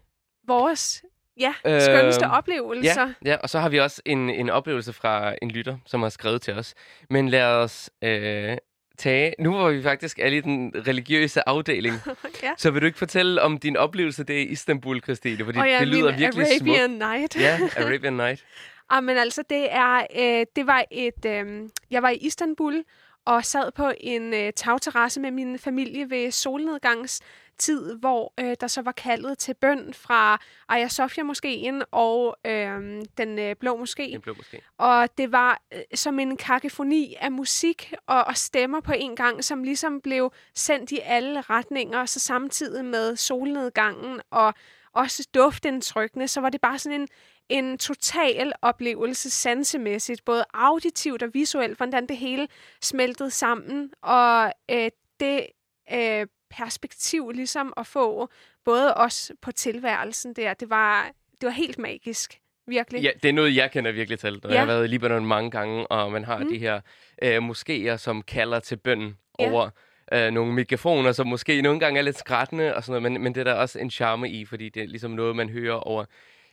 vores 0.47 1.05
Ja, 1.39 1.81
skønneste 1.81 2.25
øh, 2.25 2.33
oplevelser. 2.33 3.13
Ja, 3.25 3.31
ja, 3.31 3.37
og 3.37 3.51
så 3.51 3.59
har 3.59 3.69
vi 3.69 3.81
også 3.81 4.03
en, 4.05 4.31
en 4.31 4.51
oplevelse 4.51 4.93
fra 4.93 5.35
en 5.43 5.51
lytter, 5.51 5.77
som 5.87 6.03
har 6.03 6.09
skrevet 6.09 6.43
til 6.43 6.55
os. 6.55 6.75
Men 7.11 7.29
lad 7.29 7.45
os 7.45 7.91
øh, 8.03 8.57
tage... 8.99 9.35
Nu 9.39 9.57
var 9.57 9.71
vi 9.71 9.83
faktisk 9.83 10.19
alle 10.19 10.37
i 10.37 10.41
den 10.41 10.73
religiøse 10.87 11.49
afdeling. 11.49 11.95
ja. 12.43 12.53
Så 12.57 12.71
vil 12.71 12.83
du 12.83 12.87
ikke 12.87 12.99
fortælle 12.99 13.43
om 13.43 13.59
din 13.59 13.77
oplevelse 13.77 14.25
det 14.25 14.35
i 14.35 14.47
Istanbul, 14.47 15.01
Christine? 15.03 15.45
Fordi 15.45 15.59
oh 15.59 15.69
ja, 15.69 15.81
det 15.81 15.89
lyder 15.89 16.17
virkelig 16.17 16.47
Arabian 16.47 16.89
smukt. 16.89 16.99
Night. 16.99 17.37
ja, 17.37 17.59
Arabian 17.85 18.13
Night. 18.13 18.45
ah, 18.91 19.05
men 19.05 19.19
altså, 19.19 19.43
det 19.51 19.73
er... 19.73 20.07
Øh, 20.19 20.47
det 20.57 20.67
var 20.67 20.85
et... 20.91 21.25
Øh, 21.27 21.69
jeg 21.91 22.03
var 22.03 22.09
i 22.09 22.17
Istanbul 22.17 22.85
og 23.29 23.45
sad 23.45 23.71
på 23.73 23.93
en 24.01 24.35
øh, 24.35 24.53
tagterrasse 24.53 25.21
med 25.21 25.31
min 25.31 25.59
familie 25.59 26.11
ved 26.11 26.31
solnedgangs 26.31 27.21
tid, 27.59 27.95
hvor 27.95 28.33
øh, 28.41 28.57
der 28.61 28.67
så 28.67 28.83
var 28.83 28.93
kaldet 28.93 29.39
til 29.39 29.55
bøn 29.55 29.95
fra 29.95 30.41
Aya 30.69 30.89
Sofia 30.89 31.25
moskeen 31.25 31.83
og 31.91 32.37
øh, 32.47 33.03
den 33.19 33.39
øh, 33.39 33.57
blå 33.61 33.85
moské. 33.85 34.13
Den 34.13 34.21
blå 34.21 34.33
moské. 34.33 34.75
Og 34.79 35.09
det 35.19 35.33
var 35.33 35.63
øh, 35.75 35.81
som 35.95 36.19
en 36.19 36.37
kakefoni 36.37 37.17
af 37.21 37.33
musik 37.33 37.95
og, 38.07 38.25
og 38.25 38.37
stemmer 38.37 38.81
på 38.81 38.93
en 38.93 39.17
gang, 39.17 39.45
som 39.45 39.63
ligesom 39.63 40.01
blev 40.01 40.33
sendt 40.55 40.93
i 40.93 40.99
alle 41.05 41.41
retninger, 41.41 42.07
så 42.07 42.21
samtidig 42.21 42.85
med 42.85 43.17
solnedgangen 43.17 44.21
og 44.31 44.55
også 44.93 45.29
duftindtrykkene, 45.35 46.29
så 46.29 46.41
var 46.41 46.51
det 46.51 46.61
bare 46.61 46.79
sådan 46.79 47.01
en, 47.01 47.09
en 47.49 47.79
total 47.79 48.53
oplevelse 48.63 49.31
sansemæssigt, 49.31 50.25
både 50.25 50.45
auditivt 50.55 51.23
og 51.23 51.31
visuelt, 51.35 51.77
hvordan 51.77 52.07
det 52.07 52.17
hele 52.17 52.49
smeltede 52.83 53.31
sammen, 53.31 53.93
og 54.03 54.53
øh, 54.71 54.91
det 55.21 55.47
øh, 55.93 56.27
perspektiv 56.51 57.31
ligesom 57.31 57.73
at 57.77 57.87
få, 57.87 58.29
både 58.65 58.95
os 58.95 59.33
på 59.43 59.53
tilværelsen 59.53 60.33
der. 60.33 60.55
Det 60.55 60.71
var, 60.71 61.11
det 61.41 61.47
var 61.47 61.53
helt 61.53 61.79
magisk. 61.79 62.41
Virkelig. 62.67 63.03
Ja, 63.03 63.11
det 63.23 63.29
er 63.29 63.33
noget, 63.33 63.57
jeg 63.57 63.71
kender 63.71 63.93
virkelig 63.93 64.19
til. 64.19 64.41
Ja. 64.45 64.49
Jeg 64.49 64.59
har 64.59 64.67
været 64.67 64.85
i 64.85 64.89
Libanon 64.89 65.27
mange 65.27 65.51
gange, 65.51 65.87
og 65.87 66.13
man 66.13 66.25
har 66.25 66.39
mm. 66.39 66.49
de 66.49 66.59
her 66.59 66.81
øh, 67.23 67.39
moskéer, 67.39 67.97
som 67.97 68.23
kalder 68.23 68.61
til 68.61 68.77
bøn 68.77 69.17
ja. 69.39 69.51
over 69.51 69.71
øh, 70.13 70.31
nogle 70.31 70.53
mikrofoner, 70.53 71.13
som 71.13 71.27
måske 71.27 71.63
nogle 71.63 71.81
gange 71.81 71.99
er 71.99 72.03
lidt 72.03 72.19
skrættende 72.19 72.75
og 72.75 72.85
sådan 72.85 73.03
noget, 73.03 73.13
men, 73.13 73.23
men 73.23 73.35
det 73.35 73.41
er 73.41 73.45
der 73.45 73.55
også 73.55 73.79
en 73.79 73.91
charme 73.91 74.31
i, 74.31 74.45
fordi 74.45 74.69
det 74.69 74.83
er 74.83 74.87
ligesom 74.87 75.11
noget, 75.11 75.37
man 75.37 75.49
hører 75.49 75.75
over 75.75 76.05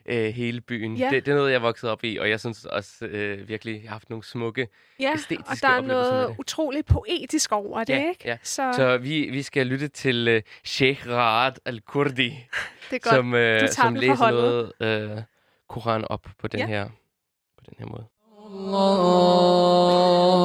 øh, 0.06 0.34
hele 0.34 0.62
byen. 0.62 0.96
Ja. 0.98 1.10
Det, 1.10 1.26
det 1.26 1.32
er 1.32 1.36
noget, 1.36 1.52
jeg 1.52 1.56
er 1.56 1.62
vokset 1.62 1.90
op 1.90 2.04
i, 2.04 2.18
og 2.18 2.30
jeg 2.30 2.40
synes 2.40 2.66
også 2.66 3.06
øh, 3.06 3.48
virkelig, 3.48 3.74
jeg 3.74 3.90
har 3.90 3.96
haft 3.96 4.10
nogle 4.10 4.24
smukke 4.24 4.68
ja, 5.00 5.14
æstetiske 5.14 5.52
og 5.52 5.58
der 5.62 5.68
er 5.70 5.82
noget 5.82 6.36
utroligt 6.40 6.88
poetisk 6.88 7.52
over 7.52 7.84
det, 7.84 7.94
ja, 7.94 8.10
ikke? 8.10 8.22
Ja. 8.26 8.38
Så, 8.44 8.74
Så 8.76 8.98
vi, 8.98 9.30
vi 9.32 9.42
skal 9.42 9.68
lytte 9.68 9.88
til 9.88 10.28
øh, 10.28 10.42
Sheikh 10.64 11.10
Raad 11.10 11.54
al-Kurdi, 11.66 12.48
som, 13.04 13.34
øh, 13.34 13.70
som 13.70 13.96
læser 13.96 14.32
noget 14.32 14.72
øh, 14.80 15.22
Koran 15.70 16.06
op 16.10 16.28
på 16.40 16.48
den, 16.48 16.60
ja. 16.60 16.68
her, 16.68 16.86
på 17.58 17.64
den 17.70 17.76
her 17.80 17.86
måde. 17.86 18.06
Allah 18.48 20.45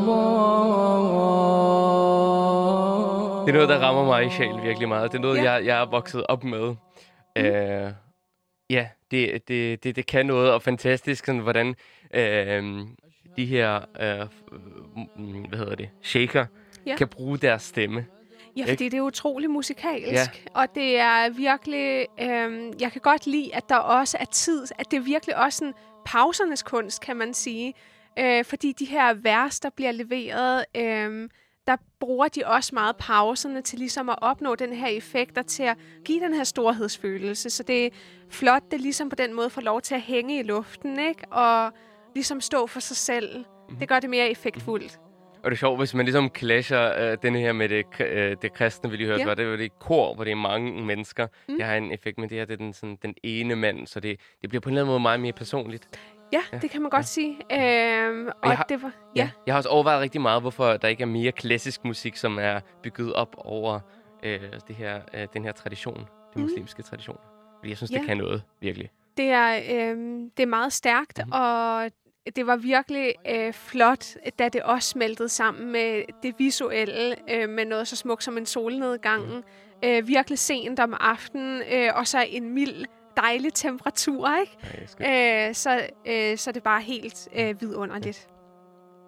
Det 3.46 3.50
er 3.50 3.54
noget, 3.54 3.70
der 3.70 3.80
rammer 3.80 4.06
mig 4.06 4.26
i 4.26 4.30
sjæl 4.30 4.64
virkelig 4.64 4.88
meget. 4.88 5.12
Det 5.12 5.18
er 5.18 5.22
noget, 5.22 5.38
ja. 5.38 5.52
jeg, 5.52 5.66
jeg 5.66 5.82
er 5.82 5.86
vokset 5.86 6.24
op 6.30 6.44
med. 6.44 6.76
Mm. 7.36 7.46
Uh, 7.46 7.92
ja, 8.70 8.88
det, 9.12 9.48
det, 9.48 9.84
det, 9.84 9.96
det 9.96 10.06
kan 10.06 10.26
noget, 10.26 10.52
og 10.52 10.62
fantastisk, 10.62 11.26
sådan, 11.26 11.42
hvordan 11.42 11.68
uh, 11.68 12.88
de 13.38 13.46
her, 13.46 13.76
uh, 13.78 14.28
hvad 15.50 15.58
hedder 15.60 15.76
det, 15.76 15.90
shaker, 16.04 16.46
ja. 16.87 16.97
kan 16.97 17.09
bruge 17.09 17.39
deres 17.39 17.63
stemme. 17.63 18.07
Ja, 18.57 18.63
fordi 18.63 18.71
ikke? 18.71 18.85
det 18.85 18.95
er 18.95 19.03
utrolig 19.03 19.51
musikalsk, 19.51 20.13
ja. 20.13 20.29
og 20.55 20.75
det 20.75 20.99
er 20.99 21.29
virkelig, 21.29 22.07
øh, 22.21 22.73
jeg 22.81 22.93
kan 22.93 23.01
godt 23.01 23.27
lide, 23.27 23.55
at 23.55 23.69
der 23.69 23.77
også 23.77 24.17
er 24.21 24.25
tid, 24.25 24.67
at 24.79 24.91
det 24.91 24.97
er 24.97 25.01
virkelig 25.01 25.37
også 25.37 25.65
en 25.65 25.75
pausernes 26.05 26.63
kunst, 26.63 27.01
kan 27.01 27.17
man 27.17 27.35
sige. 27.35 27.75
Øh, 28.19 28.45
fordi 28.45 28.73
de 28.73 28.85
her 28.85 29.15
vers, 29.15 29.61
der 29.61 29.71
bliver 29.71 29.93
leveret, 29.93 30.65
øh, 30.77 31.29
der 31.67 31.77
bruger 32.01 32.29
de 32.29 32.43
også 32.47 32.75
meget 32.75 32.97
pauserne 32.97 33.63
til 33.63 33.79
ligesom 33.79 34.09
at 34.09 34.17
opnå 34.23 34.55
den 34.55 34.73
her 34.73 34.87
effekt 34.89 35.39
og 35.39 35.47
til 35.47 35.63
at 35.63 35.77
give 36.05 36.21
den 36.21 36.35
her 36.35 36.45
storhedsfølelse. 36.45 37.51
Så 37.51 37.63
det 37.63 37.87
er 37.87 37.91
flot, 38.31 38.63
det 38.71 38.81
ligesom 38.81 39.09
på 39.09 39.17
den 39.17 39.35
måde 39.35 39.51
får 39.51 39.61
lov 39.61 39.81
til 39.81 39.95
at 39.95 40.01
hænge 40.01 40.39
i 40.39 40.43
luften, 40.43 40.99
ikke? 40.99 41.29
Og 41.33 41.73
ligesom 42.15 42.41
stå 42.41 42.67
for 42.67 42.81
sig 42.81 42.97
selv. 42.97 43.39
Mm-hmm. 43.39 43.77
Det 43.77 43.89
gør 43.89 44.01
det 44.01 44.11
mere 44.11 44.31
effektfuldt. 44.31 44.99
Og 45.45 45.51
det 45.51 45.57
er 45.57 45.59
sjovt, 45.59 45.79
hvis 45.79 45.95
man 45.95 46.05
ligesom 46.05 46.31
clasher 46.37 46.93
øh, 46.99 47.19
denne 47.23 47.39
her 47.39 47.53
med 47.53 47.69
det, 47.69 47.85
øh, 48.01 48.37
det 48.43 48.53
kristne, 48.53 48.91
vi 48.91 48.97
lige 48.97 49.07
hørte, 49.07 49.21
ja. 49.21 49.27
var 49.27 49.35
det 49.35 49.51
var 49.51 49.57
det 49.57 49.79
kor, 49.79 50.15
hvor 50.15 50.25
det 50.25 50.31
er 50.31 50.37
mange 50.37 50.83
mennesker. 50.85 51.27
Mm. 51.49 51.57
Det 51.57 51.65
har 51.65 51.75
en 51.75 51.93
effekt, 51.93 52.19
men 52.19 52.29
det 52.29 52.39
her 52.39 52.45
det 52.45 52.53
er 52.53 52.57
den, 52.57 52.73
sådan, 52.73 52.99
den 53.03 53.15
ene 53.23 53.57
mand, 53.57 53.87
så 53.87 54.01
det, 54.01 54.21
det 54.43 54.51
bliver 54.51 54.61
på 54.61 54.69
en 54.69 54.73
eller 54.73 54.83
anden 54.83 54.91
måde 54.91 55.01
meget 55.01 55.21
mere 55.21 55.33
personligt. 55.33 55.89
Ja, 56.33 56.41
ja. 56.53 56.59
det 56.59 56.71
kan 56.71 56.83
man 56.83 56.91
godt 56.91 57.01
ja. 57.01 57.07
sige. 57.07 57.37
Øhm, 57.53 58.27
og, 58.27 58.35
og 58.43 58.57
har, 58.57 58.65
det 58.69 58.83
var, 58.83 58.93
ja. 59.17 59.23
ja. 59.23 59.31
Jeg 59.47 59.55
har 59.55 59.59
også 59.59 59.69
overvejet 59.69 60.01
rigtig 60.01 60.21
meget, 60.21 60.43
hvorfor 60.43 60.77
der 60.77 60.89
ikke 60.89 61.03
er 61.03 61.07
mere 61.07 61.33
klassisk 61.33 61.85
musik, 61.85 62.17
som 62.17 62.39
er 62.39 62.61
bygget 62.83 63.13
op 63.13 63.35
over 63.39 63.81
øh, 64.23 64.41
det 64.69 64.77
her, 64.77 65.01
øh, 65.15 65.27
den 65.35 65.45
her 65.45 65.53
tradition, 65.53 65.97
den 65.97 66.07
mm. 66.35 66.43
muslimske 66.43 66.83
tradition. 66.83 67.19
Fordi 67.59 67.69
jeg 67.69 67.77
synes, 67.77 67.91
ja. 67.91 67.99
det 67.99 68.07
kan 68.07 68.17
noget, 68.17 68.43
virkelig. 68.61 68.91
Det 69.17 69.27
er, 69.27 69.57
øh, 69.57 69.97
det 70.37 70.43
er 70.43 70.47
meget 70.47 70.73
stærkt, 70.73 71.21
mm. 71.27 71.33
og 71.33 71.91
det 72.37 72.47
var 72.47 72.57
virkelig 72.57 73.15
øh, 73.31 73.53
flot, 73.53 74.07
da 74.39 74.49
det 74.49 74.63
også 74.63 74.89
smeltede 74.89 75.29
sammen 75.29 75.73
med 75.73 76.03
det 76.23 76.35
visuelle, 76.39 77.17
øh, 77.31 77.49
med 77.49 77.65
noget 77.65 77.89
så 77.89 77.97
smukt 77.97 78.25
som 78.25 78.39
en 78.39 78.47
solnedgang. 78.47 79.27
Mm. 79.27 79.43
Øh, 79.85 80.09
virkelig 80.09 80.39
sent 80.39 80.81
om 80.81 80.95
aftenen, 81.01 81.63
øh, 81.73 81.91
og 81.95 82.07
så 82.07 82.27
en 82.29 82.49
mild, 82.49 82.85
dejlig 83.17 83.55
temperatur, 83.55 84.41
ikke? 84.41 84.57
Ja, 85.01 85.49
øh, 85.49 85.55
så, 85.55 85.87
øh, 86.07 86.39
så 86.39 86.53
det 86.53 86.57
er 86.57 86.65
bare 86.65 86.83
helt 86.83 87.29
øh, 87.37 87.61
vidunderligt. 87.61 88.29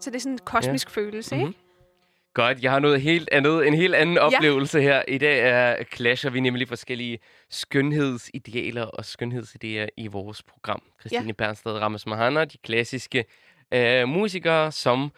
Så 0.01 0.11
det 0.11 0.17
er 0.17 0.21
sådan 0.21 0.33
en 0.33 0.39
kosmisk 0.39 0.97
ja. 0.97 1.01
følelse, 1.01 1.35
mm-hmm. 1.35 1.49
ikke? 1.49 1.66
Godt, 2.37 2.63
jeg 2.63 2.73
har 2.73 2.79
noget 2.79 3.01
helt 3.01 3.29
andet, 3.33 3.67
en 3.67 3.75
helt 3.75 3.95
anden 3.95 4.19
oplevelse 4.19 4.79
ja. 4.79 4.85
her. 4.85 5.03
I 5.09 5.19
dag 5.19 5.41
er 5.41 5.85
clasher 5.95 6.31
vi 6.31 6.41
nemlig 6.41 6.69
forskellige 6.69 7.19
skønhedsidealer 7.51 8.83
og 8.83 9.05
skønhedsideer 9.05 9.89
i 9.97 10.07
vores 10.07 10.43
program. 10.43 10.83
Christine 11.01 11.27
ja. 11.27 11.33
Bernsted 11.33 11.73
Rammes 11.73 12.07
Mahana, 12.07 12.45
de 12.45 12.59
klassiske 12.59 13.25
øh, 13.73 14.09
musikere, 14.09 14.73
som 14.73 15.13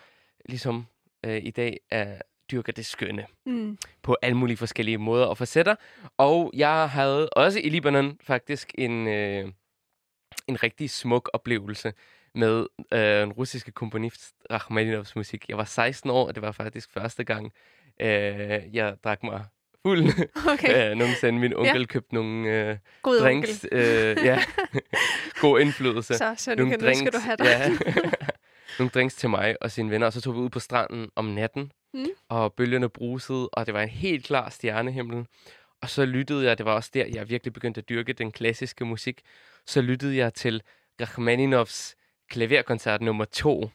ligesom 0.49 0.87
øh, 1.27 1.45
i 1.45 1.51
dag 1.51 1.81
er 1.91 2.19
dyrker 2.51 2.73
det 2.73 2.87
skønne 2.87 3.27
mm. 3.47 3.79
på 4.03 4.17
alle 4.23 4.37
mulige 4.37 4.57
forskellige 4.57 4.99
måder 4.99 5.27
og 5.27 5.39
facetter. 5.39 5.75
Og 6.17 6.51
jeg 6.55 6.91
havde 6.91 7.29
også 7.29 7.61
i 7.61 7.69
Libanon 7.69 8.19
faktisk 8.23 8.75
en, 8.79 9.09
øh, 9.09 9.53
en 10.49 10.63
rigtig 10.63 10.91
smuk 10.91 11.31
oplevelse 11.33 11.93
med 12.35 12.67
øh, 12.93 13.23
en 13.23 13.33
russiske 13.33 13.73
komponist 13.73 14.35
Rachmaninovs 14.51 15.17
musik. 15.17 15.49
Jeg 15.49 15.57
var 15.57 15.65
16 15.65 16.11
år, 16.11 16.27
og 16.27 16.35
det 16.35 16.43
var 16.43 16.53
faktisk 16.53 16.93
første 16.93 17.25
gang, 17.25 17.53
øh, 18.01 18.61
jeg 18.73 18.97
drak 19.05 19.23
mig 19.23 19.45
fuld. 19.89 20.29
Okay. 20.53 20.91
øh, 20.91 20.97
nogensinde 20.97 21.39
min 21.39 21.55
onkel 21.55 21.81
ja. 21.81 21.87
købte 21.87 22.15
nogle 22.15 22.49
øh, 22.49 22.77
God 23.03 23.21
drinks. 23.21 23.67
Øh, 23.73 24.17
ja, 24.25 24.43
god 25.41 25.61
indflydelse. 25.61 26.15
Så, 26.15 26.35
så 26.37 26.55
nogle 26.55 26.77
drinks, 26.77 26.99
skal 26.99 27.13
du 27.13 27.19
have 27.19 27.37
dig. 27.37 27.45
ja, 27.45 27.71
nogle 28.79 28.91
drinks 28.91 29.15
til 29.15 29.29
mig 29.31 29.57
og 29.61 29.71
sine 29.71 29.91
venner, 29.91 30.07
og 30.07 30.13
så 30.13 30.21
tog 30.21 30.35
vi 30.35 30.41
ud 30.41 30.51
på 30.51 30.61
stranden 30.61 31.09
om 31.17 31.25
natten, 31.25 31.73
mm. 31.95 32.07
og 32.29 32.55
bølgerne 32.55 32.89
brusede, 32.89 33.49
og 33.49 33.67
det 33.67 33.75
var 33.75 33.83
en 33.83 33.89
helt 33.89 34.25
klar 34.27 34.51
stjernehimmel. 34.51 35.27
Og 35.83 35.91
så 35.91 36.05
lyttede 36.05 36.45
jeg, 36.45 36.59
det 36.59 36.67
var 36.67 36.73
også 36.73 36.91
der, 36.95 37.07
jeg 37.07 37.29
virkelig 37.29 37.53
begyndte 37.53 37.79
at 37.79 37.89
dyrke 37.89 38.13
den 38.13 38.33
klassiske 38.33 38.85
musik, 38.85 39.21
så 39.67 39.81
lyttede 39.81 40.17
jeg 40.17 40.35
til 40.35 40.63
Rachmaninoffs 41.01 41.97
klaverkoncert 42.29 43.03
nummer 43.03 43.25
to. 43.25 43.71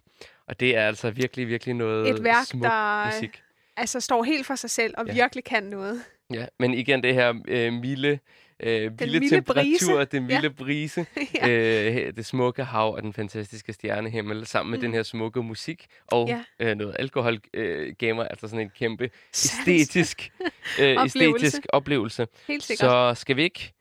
Og 0.48 0.60
det 0.60 0.78
er 0.78 0.88
altså 0.88 1.12
virkelig, 1.12 1.48
virkelig 1.48 1.76
noget 1.76 2.10
Et 2.10 2.24
værk, 2.24 2.46
smuk 2.46 2.64
der 2.64 3.06
musik. 3.06 3.44
altså 3.78 4.00
står 4.00 4.24
helt 4.24 4.46
for 4.46 4.56
sig 4.56 4.70
selv 4.70 4.94
og 4.98 5.08
ja. 5.08 5.14
virkelig 5.14 5.44
kan 5.44 5.64
noget. 5.64 6.02
Ja, 6.34 6.46
men 6.60 6.74
igen 6.74 7.04
det 7.04 7.14
her 7.14 7.34
øh, 7.48 7.74
milde, 7.74 8.20
øh, 8.60 8.92
milde 9.00 9.30
temperatur, 9.30 9.96
brise. 9.96 10.06
den 10.06 10.24
milde 10.24 10.42
ja. 10.42 10.50
brise, 10.50 11.06
ja. 11.36 11.50
øh, 11.50 12.16
det 12.16 12.26
smukke 12.26 12.64
hav 12.64 12.94
og 12.96 13.04
den 13.04 13.14
fantastiske 13.14 13.74
stjernehimmel, 13.74 14.46
sammen 14.46 14.72
med 14.72 14.78
mm. 14.78 14.82
den 14.82 14.94
her 14.94 15.04
smukke 15.04 15.44
musik 15.44 15.86
og 16.08 16.28
ja. 16.28 16.44
øh, 16.60 16.76
noget 16.76 16.96
alkohol 17.00 17.40
øh, 17.54 17.94
gav 18.00 18.16
mig 18.16 18.28
altså 18.30 18.48
sådan 18.48 18.60
en 18.60 18.70
kæmpe 18.70 19.10
æstetisk, 19.36 20.32
øh, 20.80 20.98
oplevelse. 20.98 21.46
æstetisk 21.46 21.62
oplevelse. 21.70 22.28
Helt 22.48 22.64
sikkert. 22.64 23.16
Så 23.16 23.22
skal 23.22 23.36
vi 23.36 23.44
ikke 23.44 23.74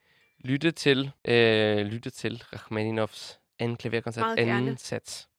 lytte 0.43 0.71
til, 0.71 1.11
øh, 1.25 1.77
lytte 1.77 2.09
til 2.09 2.43
Rachmaninovs 3.59 3.59
anden 3.59 3.77
klaverkoncert, 3.77 4.39
anden 4.39 4.77
sats. 4.77 5.29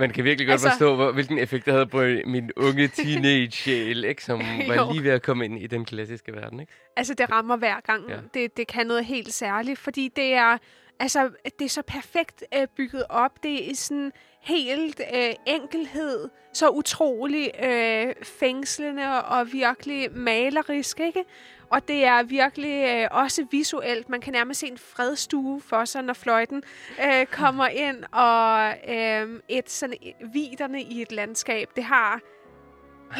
Man 0.00 0.10
kan 0.10 0.24
virkelig 0.24 0.46
godt 0.46 0.52
altså, 0.52 0.68
forstå, 0.68 0.94
hvor, 0.94 1.12
hvilken 1.12 1.38
effekt 1.38 1.66
det 1.66 1.72
havde 1.72 1.86
på 1.86 2.02
min 2.24 2.50
unge 2.56 2.88
teenage-sjæl, 2.88 4.04
ikke? 4.04 4.24
som 4.24 4.38
var 4.68 4.92
lige 4.92 5.04
ved 5.04 5.10
at 5.10 5.22
komme 5.22 5.44
ind 5.44 5.58
i 5.58 5.66
den 5.66 5.84
klassiske 5.84 6.32
verden. 6.32 6.60
Ikke? 6.60 6.72
Altså, 6.96 7.14
det 7.14 7.30
rammer 7.30 7.56
hver 7.56 7.80
gang. 7.80 8.08
Ja. 8.08 8.16
Det, 8.34 8.56
det 8.56 8.66
kan 8.66 8.86
noget 8.86 9.04
helt 9.04 9.32
særligt, 9.32 9.78
fordi 9.78 10.12
det 10.16 10.34
er, 10.34 10.58
altså, 11.00 11.30
det 11.58 11.64
er 11.64 11.68
så 11.68 11.82
perfekt 11.82 12.44
øh, 12.56 12.66
bygget 12.76 13.04
op. 13.08 13.42
Det 13.42 13.70
er 13.70 13.74
sådan 13.74 14.12
helt 14.40 15.00
øh, 15.14 15.34
enkelhed, 15.46 16.28
så 16.52 16.68
utrolig 16.68 17.50
øh, 17.62 18.14
fængslende 18.22 19.24
og 19.24 19.52
virkelig 19.52 20.08
malerisk, 20.12 21.00
ikke? 21.00 21.24
Og 21.70 21.88
det 21.88 22.04
er 22.04 22.22
virkelig 22.22 22.84
øh, 22.88 23.08
også 23.10 23.46
visuelt. 23.50 24.08
Man 24.08 24.20
kan 24.20 24.32
nærmest 24.32 24.60
se 24.60 24.66
en 24.66 24.78
fredstue 24.78 25.60
for 25.60 25.84
sig, 25.84 26.02
når 26.02 26.14
fløjten 26.14 26.62
øh, 27.04 27.26
kommer 27.26 27.66
ind. 27.66 28.04
Og 28.12 28.74
øh, 28.88 29.40
et 29.48 29.70
sådan 29.70 29.96
viderne 30.32 30.82
i 30.82 31.02
et 31.02 31.12
landskab. 31.12 31.68
Det 31.76 31.84
har... 31.84 32.20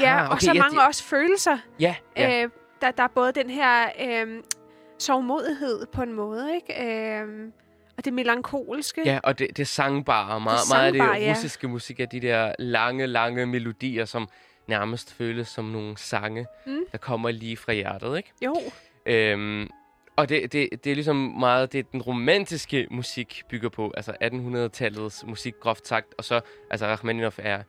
Ja, 0.01 0.19
ah, 0.19 0.25
okay, 0.25 0.35
og 0.35 0.40
så 0.40 0.53
ja, 0.53 0.62
mange 0.62 0.79
det... 0.79 0.87
også 0.87 1.05
følelser. 1.05 1.59
Ja, 1.81 1.95
ja. 2.16 2.43
Øh, 2.43 2.51
der, 2.81 2.90
der 2.90 3.03
er 3.03 3.09
både 3.09 3.33
den 3.33 3.51
her 3.51 3.88
øh, 4.01 4.43
sovmodighed 4.99 5.87
på 5.87 6.03
en 6.03 6.12
måde, 6.12 6.55
ikke? 6.55 6.87
Øh, 6.87 7.53
og 8.00 8.04
det 8.04 8.12
melankolske. 8.12 9.02
Ja, 9.04 9.20
og 9.22 9.38
det, 9.38 9.56
det 9.56 9.68
sangbare. 9.68 10.40
Meget, 10.40 10.58
det 10.58 10.66
sangbare, 10.66 10.92
meget 10.98 11.12
af 11.12 11.20
det 11.20 11.26
ja. 11.26 11.30
russiske 11.30 11.68
musik 11.68 12.00
er 12.00 12.06
de 12.06 12.20
der 12.20 12.52
lange, 12.58 13.06
lange 13.06 13.46
melodier, 13.46 14.04
som 14.04 14.28
nærmest 14.66 15.14
føles 15.14 15.48
som 15.48 15.64
nogle 15.64 15.98
sange, 15.98 16.46
mm. 16.66 16.84
der 16.92 16.98
kommer 16.98 17.30
lige 17.30 17.56
fra 17.56 17.72
hjertet, 17.72 18.16
ikke? 18.16 18.32
Jo. 18.44 18.56
Øhm, 19.06 19.70
og 20.16 20.28
det, 20.28 20.52
det, 20.52 20.68
det 20.84 20.90
er 20.90 20.94
ligesom 20.94 21.16
meget 21.16 21.72
det, 21.72 21.92
den 21.92 22.02
romantiske 22.02 22.86
musik 22.90 23.42
bygger 23.48 23.68
på. 23.68 23.92
Altså 23.96 24.12
1800-tallets 24.12 25.26
musik, 25.26 25.54
groft 25.60 25.86
sagt. 25.86 26.14
Og 26.18 26.24
så, 26.24 26.40
altså 26.70 26.86
Rachmaninoff 26.86 27.38
er 27.42 27.62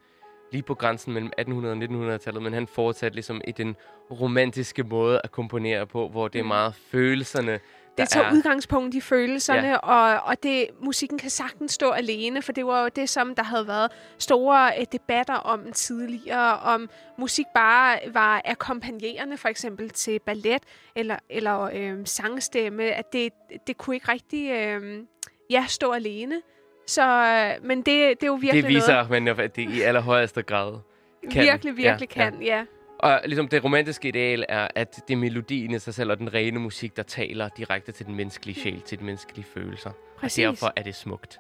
lige 0.51 0.63
på 0.63 0.75
grænsen 0.75 1.13
mellem 1.13 1.31
1800 1.37 2.09
og 2.09 2.15
1900-tallet, 2.15 2.43
men 2.43 2.53
han 2.53 2.67
fortsatte 2.67 3.15
ligesom 3.15 3.41
i 3.47 3.51
den 3.51 3.75
romantiske 4.11 4.83
måde 4.83 5.21
at 5.23 5.31
komponere 5.31 5.87
på, 5.87 6.09
hvor 6.09 6.27
det 6.27 6.39
er 6.39 6.43
mm. 6.43 6.47
meget 6.47 6.75
følelserne, 6.75 7.59
det 7.97 8.09
tager 8.09 8.25
er... 8.25 8.33
udgangspunkt 8.33 8.95
i 8.95 9.01
følelserne, 9.01 9.67
ja. 9.67 9.77
og, 9.77 10.21
og 10.25 10.43
det, 10.43 10.67
musikken 10.79 11.17
kan 11.17 11.29
sagtens 11.29 11.71
stå 11.71 11.89
alene, 11.89 12.41
for 12.41 12.51
det 12.51 12.65
var 12.65 12.81
jo 12.81 12.89
det, 12.95 13.09
som 13.09 13.35
der 13.35 13.43
havde 13.43 13.67
været 13.67 13.91
store 14.17 14.71
uh, 14.77 14.83
debatter 14.91 15.33
om 15.33 15.71
tidligere, 15.71 16.59
om 16.59 16.89
musik 17.17 17.45
bare 17.55 17.99
var 18.13 18.41
akkompagnerende 18.45 19.37
for 19.37 19.49
eksempel 19.49 19.89
til 19.89 20.19
ballet 20.25 20.61
eller, 20.95 21.15
eller 21.29 21.69
øh, 21.73 21.97
sangstemme, 22.05 22.83
at 22.83 23.13
det, 23.13 23.33
det 23.67 23.77
kunne 23.77 23.95
ikke 23.95 24.11
rigtig 24.11 24.51
øh, 24.51 25.03
ja, 25.49 25.65
stå 25.67 25.91
alene. 25.91 26.41
Så, 26.87 27.03
øh, 27.03 27.67
men 27.67 27.77
det, 27.77 27.85
det 27.85 28.23
er 28.23 28.27
jo 28.27 28.33
virkelig 28.33 28.63
Det 28.63 28.69
viser, 28.69 28.93
noget, 28.93 29.09
men 29.09 29.27
at 29.27 29.55
det 29.55 29.69
i 29.69 29.81
allerhøjeste 29.81 30.43
grad 30.43 30.73
kan. 31.31 31.43
Virkelig, 31.43 31.77
virkelig 31.77 32.09
ja, 32.17 32.29
kan, 32.29 32.41
ja. 32.41 32.57
ja. 32.57 32.65
Og 33.01 33.21
ligesom 33.25 33.47
det 33.47 33.63
romantiske 33.63 34.07
ideal 34.07 34.45
er, 34.49 34.67
at 34.75 35.01
det 35.07 35.13
er 35.13 35.17
melodien 35.17 35.71
i 35.71 35.79
sig 35.79 35.93
selv 35.93 36.11
og 36.11 36.17
den 36.17 36.33
rene 36.33 36.59
musik, 36.59 36.97
der 36.97 37.03
taler 37.03 37.49
direkte 37.57 37.91
til 37.91 38.05
den 38.05 38.15
menneskelige 38.15 38.61
sjæl, 38.61 38.81
til 38.81 38.99
de 38.99 39.03
menneskelige 39.03 39.45
følelser. 39.53 39.91
Præcis. 40.17 40.45
Og 40.45 40.51
derfor 40.51 40.73
er 40.75 40.83
det 40.83 40.95
smukt. 40.95 41.39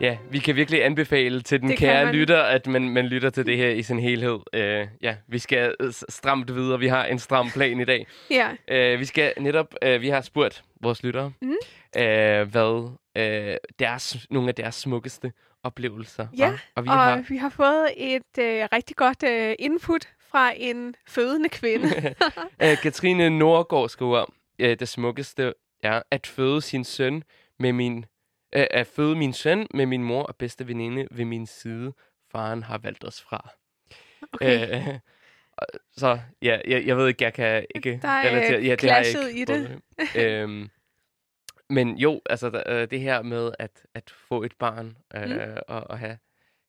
Ja, 0.00 0.18
vi 0.30 0.38
kan 0.38 0.56
virkelig 0.56 0.84
anbefale 0.84 1.40
til 1.42 1.60
den 1.60 1.68
Det 1.68 1.78
kære 1.78 2.04
man. 2.04 2.14
lytter, 2.14 2.42
at 2.42 2.66
man, 2.66 2.88
man 2.88 3.06
lytter 3.06 3.30
til 3.30 3.46
det 3.46 3.56
her 3.56 3.68
i 3.68 3.82
sin 3.82 3.98
helhed. 3.98 4.32
Uh, 4.56 4.88
ja, 5.02 5.16
vi 5.28 5.38
skal 5.38 5.74
øh, 5.80 5.92
stramt 6.08 6.54
videre. 6.54 6.78
Vi 6.78 6.86
har 6.86 7.04
en 7.04 7.18
stram 7.18 7.50
plan 7.50 7.80
i 7.80 7.84
dag. 7.84 8.06
Ja. 8.70 8.94
Uh, 8.94 9.00
vi 9.00 9.04
skal 9.04 9.32
netop, 9.40 9.74
uh, 9.86 10.00
vi 10.00 10.08
har 10.08 10.20
spurgt 10.20 10.62
vores 10.82 11.02
lyttere, 11.02 11.32
Mhm. 11.42 11.50
uh, 11.96 12.02
hvad 12.50 12.90
uh, 13.18 13.56
deres, 13.78 14.16
nogle 14.30 14.48
af 14.48 14.54
deres 14.54 14.74
smukkeste 14.74 15.32
oplevelser 15.62 16.26
Ja, 16.38 16.46
var. 16.46 16.64
Og 16.76 16.84
vi 16.84 16.88
Og 16.88 16.94
har 16.94 17.24
vi 17.28 17.36
har 17.36 17.48
fået 17.48 17.88
et 17.96 18.38
øh, 18.38 18.68
rigtig 18.72 18.96
godt 18.96 19.22
øh, 19.22 19.54
input 19.58 20.08
fra 20.30 20.52
en 20.56 20.94
fødende 21.08 21.48
kvinde. 21.48 22.14
uh, 22.64 22.76
Katrine 22.82 23.30
Nordgaard 23.38 23.88
skriver, 23.88 24.24
uh, 24.62 24.66
det 24.68 24.88
smukkeste 24.88 25.52
er 25.82 26.02
at 26.10 26.26
føde 26.26 26.60
sin 26.60 26.84
søn 26.84 27.22
med 27.58 27.72
min 27.72 28.04
uh, 28.58 28.64
at 28.70 28.86
føde 28.86 29.16
min 29.16 29.32
søn 29.32 29.66
med 29.74 29.86
min 29.86 30.04
mor 30.04 30.22
og 30.22 30.36
bedste 30.36 30.68
veninde 30.68 31.06
ved 31.10 31.24
min 31.24 31.46
side. 31.46 31.92
Faren 32.32 32.62
har 32.62 32.78
valgt 32.78 33.04
os 33.04 33.22
fra. 33.22 33.48
Okay. 34.32 34.76
Øh, 34.88 34.98
så, 35.96 36.18
ja, 36.42 36.58
jeg, 36.68 36.86
jeg 36.86 36.96
ved 36.96 37.08
ikke, 37.08 37.24
jeg 37.24 37.32
kan 37.34 37.66
ikke 37.74 37.98
Der 38.02 38.08
er, 38.08 38.28
relatere. 38.30 38.58
øh, 38.58 38.66
Ja, 38.66 38.74
det 38.74 38.90
har 38.90 38.96
jeg 38.98 39.28
ikke 39.28 39.40
i 39.40 39.44
det. 39.44 39.80
øhm, 40.16 40.68
men 41.70 41.98
jo, 41.98 42.20
altså 42.30 42.62
øh, 42.66 42.90
det 42.90 43.00
her 43.00 43.22
med 43.22 43.52
at, 43.58 43.70
at 43.94 44.10
få 44.28 44.42
et 44.42 44.52
barn 44.58 44.96
øh, 45.16 45.30
Mm. 45.30 45.38
og, 45.68 45.80
og 45.90 45.98
have, 45.98 46.18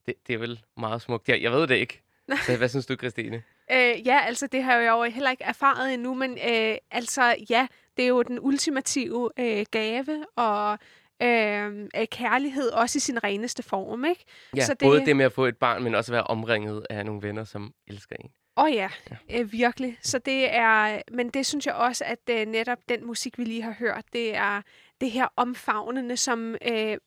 det, 0.05 0.13
det 0.27 0.33
er 0.33 0.37
vel 0.37 0.61
meget 0.77 1.01
smukt. 1.01 1.29
Jeg, 1.29 1.41
jeg 1.41 1.51
ved 1.51 1.67
det 1.67 1.75
ikke. 1.75 2.01
Så, 2.45 2.57
hvad 2.57 2.69
synes 2.69 2.85
du, 2.85 2.95
Christine? 2.95 3.43
Øh, 3.71 4.07
ja, 4.07 4.19
altså 4.25 4.47
det 4.47 4.63
har 4.63 4.77
jeg 4.77 4.91
jo 4.91 5.03
heller 5.03 5.31
ikke 5.31 5.43
erfaret 5.43 5.93
endnu, 5.93 6.13
men 6.13 6.31
øh, 6.31 6.77
altså 6.91 7.35
ja, 7.49 7.67
det 7.97 8.03
er 8.03 8.09
jo 8.09 8.21
den 8.21 8.39
ultimative 8.41 9.31
øh, 9.39 9.65
gave 9.71 10.25
og 10.35 10.79
øh, 11.23 11.89
øh, 11.97 12.07
kærlighed, 12.11 12.69
også 12.71 12.97
i 12.97 12.99
sin 12.99 13.23
reneste 13.23 13.63
form, 13.63 14.05
ikke? 14.05 14.25
Ja, 14.55 14.65
Så 14.65 14.73
det- 14.73 14.79
både 14.79 15.05
det 15.05 15.15
med 15.15 15.25
at 15.25 15.31
få 15.33 15.45
et 15.45 15.57
barn, 15.57 15.83
men 15.83 15.95
også 15.95 16.11
være 16.11 16.23
omringet 16.23 16.85
af 16.89 17.05
nogle 17.05 17.21
venner, 17.21 17.43
som 17.43 17.73
elsker 17.87 18.15
en. 18.15 18.29
Åh 18.57 18.63
oh, 18.63 18.73
ja, 18.73 18.89
øh, 19.31 19.51
virkelig. 19.51 19.97
Så 20.01 20.19
det 20.19 20.55
er, 20.55 21.01
men 21.11 21.29
det 21.29 21.45
synes 21.45 21.65
jeg 21.65 21.73
også, 21.73 22.03
at 22.05 22.19
øh, 22.29 22.45
netop 22.45 22.77
den 22.89 23.05
musik, 23.07 23.37
vi 23.37 23.43
lige 23.43 23.61
har 23.61 23.75
hørt, 23.79 24.03
det 24.13 24.35
er 24.35 24.61
det 25.01 25.11
her 25.11 25.27
omfavnende, 25.37 26.17
som 26.17 26.55
øh, 26.67 26.91
øh, 26.91 26.97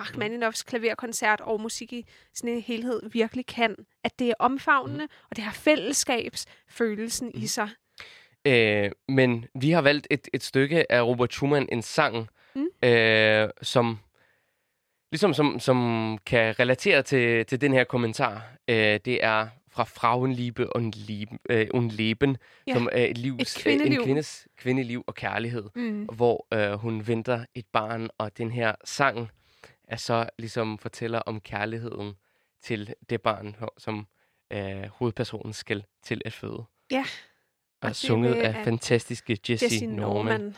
Rachmaninoffs 0.00 0.62
klaverkoncert 0.62 1.40
og 1.40 1.60
musik 1.60 1.92
i 1.92 2.06
sådan 2.34 2.54
en 2.54 2.62
helhed 2.62 3.00
virkelig 3.12 3.46
kan. 3.46 3.76
At 4.04 4.18
det 4.18 4.28
er 4.28 4.34
omfavnende, 4.38 5.08
og 5.30 5.36
det 5.36 5.44
har 5.44 5.52
fællesskabsfølelsen 5.52 7.30
i 7.34 7.46
sig. 7.46 7.68
Øh, 8.46 8.90
men 9.08 9.46
vi 9.60 9.70
har 9.70 9.82
valgt 9.82 10.06
et, 10.10 10.28
et 10.34 10.42
stykke 10.42 10.92
af 10.92 11.02
Robert 11.02 11.32
Schumann, 11.32 11.68
en 11.72 11.82
sang, 11.82 12.28
Mm. 12.54 12.88
øh, 12.88 13.48
som 13.62 13.98
ligesom 15.12 15.34
som, 15.34 15.60
som 15.60 16.18
kan 16.26 16.60
relatere 16.60 17.02
til, 17.02 17.46
til 17.46 17.60
den 17.60 17.72
her 17.72 17.84
kommentar. 17.84 18.42
Øh, 18.68 18.76
det 19.04 19.24
er 19.24 19.48
fra 19.72 19.84
Frauenliebe 19.84 20.76
und, 20.76 20.92
Lieben, 21.06 21.38
øh, 21.50 21.66
und 21.74 21.90
Leben, 21.90 22.36
Ja, 22.66 22.72
som 22.74 22.88
er 22.92 23.04
et, 23.04 23.18
livs, 23.18 23.56
et 23.56 23.62
kvindeliv. 23.62 23.98
en 23.98 24.04
kvindes 24.04 24.48
kvindeliv 24.56 25.04
og 25.06 25.14
kærlighed, 25.14 25.64
Mm. 25.74 26.04
hvor 26.04 26.46
øh, 26.54 26.72
hun 26.72 27.06
venter 27.06 27.44
et 27.54 27.66
barn, 27.72 28.08
og 28.18 28.38
den 28.38 28.50
her 28.50 28.74
sang 28.84 29.30
er 29.88 29.96
så 29.96 30.28
ligesom 30.38 30.78
fortæller 30.78 31.18
om 31.18 31.40
kærligheden 31.40 32.14
til 32.62 32.94
det 33.10 33.22
barn, 33.22 33.56
som 33.78 34.06
øh, 34.52 34.82
hovedpersonen 34.92 35.52
skal 35.52 35.84
til 36.04 36.22
at 36.24 36.32
føde. 36.32 36.64
Ja, 36.90 37.04
Og, 37.82 37.88
og 37.88 37.96
sunget 37.96 38.34
af 38.34 38.64
fantastiske 38.64 39.38
Jesse, 39.50 39.64
Jessie 39.64 39.86
Norman. 39.86 40.40
Norman. 40.40 40.56